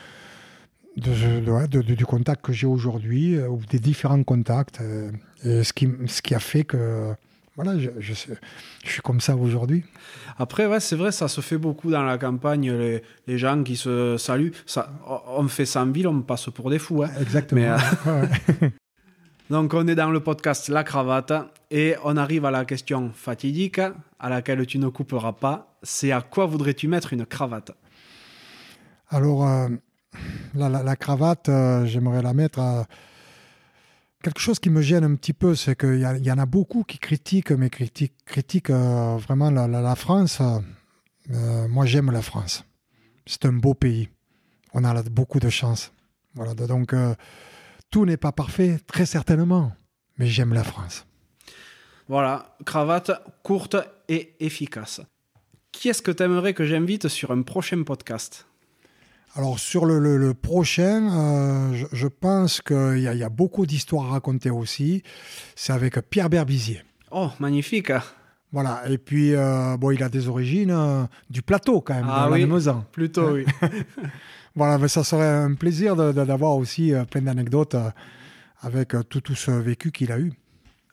[0.97, 4.81] de, du contact que j'ai aujourd'hui, euh, ou des différents contacts.
[5.45, 7.15] et ce qui, ce qui a fait que
[7.57, 9.83] voilà, je, je, suis comme ça aujourd'hui.
[10.39, 13.77] Après, ouais, c'est vrai, ça se fait beaucoup dans la campagne, les, les gens qui
[13.77, 14.53] se saluent.
[14.67, 14.91] Ça,
[15.29, 17.03] on fait ça en ville, on passe pour des fous.
[17.03, 17.11] Hein.
[17.19, 17.79] Exactement.
[18.07, 18.27] Euh,
[19.51, 21.33] donc, on est dans le podcast La Cravate
[21.71, 23.81] et on arrive à la question fatidique
[24.19, 25.79] à laquelle tu ne couperas pas.
[25.83, 27.71] C'est à quoi voudrais-tu mettre une cravate?
[29.09, 29.69] Alors, euh,
[30.55, 32.87] la, la, cravate, euh, j'aimerais la mettre à
[34.23, 36.99] quelque chose qui me gêne un petit peu, c'est qu'il y, en a beaucoup qui
[36.99, 40.41] critiquent, mais critiquent, critiquent euh, vraiment la, France.
[41.31, 42.65] Euh, moi, j'aime la France.
[43.27, 44.09] C'est un beau pays.
[44.73, 45.93] On a beaucoup de chance.
[46.35, 47.15] Voilà, donc, euh,
[47.91, 49.73] tout n'est pas parfait, très certainement,
[50.19, 51.07] mais j'aime la France.
[52.09, 53.11] Voilà, cravate
[53.43, 53.77] courte
[54.09, 55.01] et efficace.
[55.73, 58.47] Qui est-ce que tu aimerais que j'invite sur un prochain podcast?
[59.37, 65.03] Alors sur le, prochain, euh, je, pense qu'il y, a beaucoup d'histoires à raconter aussi.
[65.55, 66.83] C'est avec Pierre Berbizier.
[67.11, 67.93] Oh, magnifique.
[68.53, 72.31] Voilà, et puis euh, bon, il a des origines euh, du plateau quand même, ah,
[72.31, 72.47] oui,
[72.93, 73.45] Plutôt, oui.
[74.55, 77.77] voilà, mais ça serait un plaisir d'avoir aussi plein d'anecdotes
[78.63, 80.33] avec tout, tout ce vécu qu'il a eu.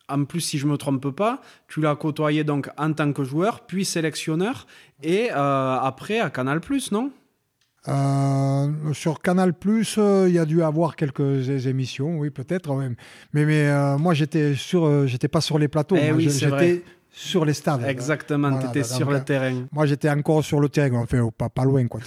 [0.10, 1.40] En plus, si je me trompe pas,
[1.70, 4.68] tu l'as côtoyé donc en tant que joueur, puis sélectionneur,
[5.02, 6.60] et après à Canal+,
[6.92, 7.12] non?
[7.90, 12.74] Euh, sur Canal Plus, euh, il y a dû avoir quelques émissions, oui peut-être.
[13.34, 16.82] Mais, mais euh, moi j'étais sur, j'étais pas sur les plateaux, eh j'étais
[17.12, 17.84] sur les stades.
[17.84, 19.66] Exactement, tu étais sur le terrain.
[19.72, 22.00] Moi j'étais encore sur le terrain, enfin pas, pas loin quoi.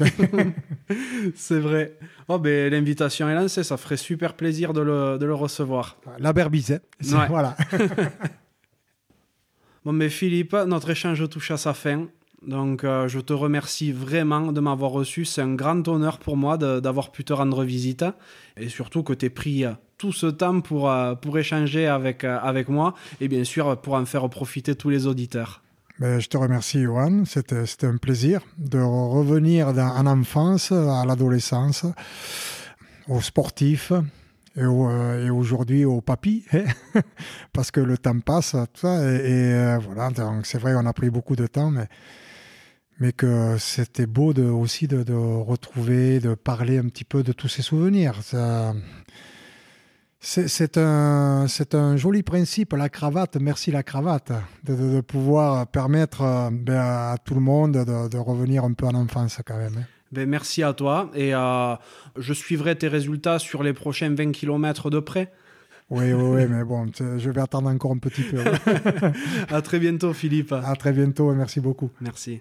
[1.35, 1.99] c'est vrai.
[2.29, 5.99] Oh ben l'invitation est lancée, ça ferait super plaisir de le, de le recevoir.
[6.19, 6.81] La berbise,
[7.13, 7.27] hein.
[7.29, 7.55] voilà.
[9.85, 12.07] bon mais Philippe, notre échange touche à sa fin.
[12.47, 15.25] Donc euh, je te remercie vraiment de m'avoir reçu.
[15.25, 18.05] C'est un grand honneur pour moi d'avoir pu te rendre visite
[18.57, 22.23] et surtout que tu aies pris euh, tout ce temps pour, euh, pour échanger avec,
[22.23, 25.63] avec moi et bien sûr pour en faire profiter tous les auditeurs.
[25.99, 27.25] Ben, je te remercie, Johan.
[27.25, 31.87] C'était un plaisir de revenir en enfance, à l'adolescence,
[33.09, 33.93] aux sportifs
[34.57, 36.65] et, aujourd'hui aux papis, hein,
[37.55, 38.55] parce que le temps passe.
[38.85, 40.11] Et, voilà,
[40.45, 41.89] c'est vrai, on a pris beaucoup de temps, mais
[42.99, 47.49] mais que c'était beau de, aussi de, retrouver, de parler un petit peu de tous
[47.49, 48.15] ces souvenirs.
[50.21, 54.33] C'est un, un joli principe, la cravate, merci la cravate,
[54.65, 59.59] de, pouvoir permettre ben, à tout le monde de, revenir un peu en enfance quand
[59.59, 59.77] même.
[59.79, 59.85] Hein.
[60.13, 61.75] Ben, merci à toi et euh,
[62.17, 65.33] je suivrai tes résultats sur les prochains 20 km de près.
[65.91, 68.39] Oui, oui, oui, mais bon, je vais attendre encore un petit peu.
[69.55, 70.53] à très bientôt, Philippe.
[70.53, 71.91] À très bientôt et merci beaucoup.
[72.01, 72.41] Merci.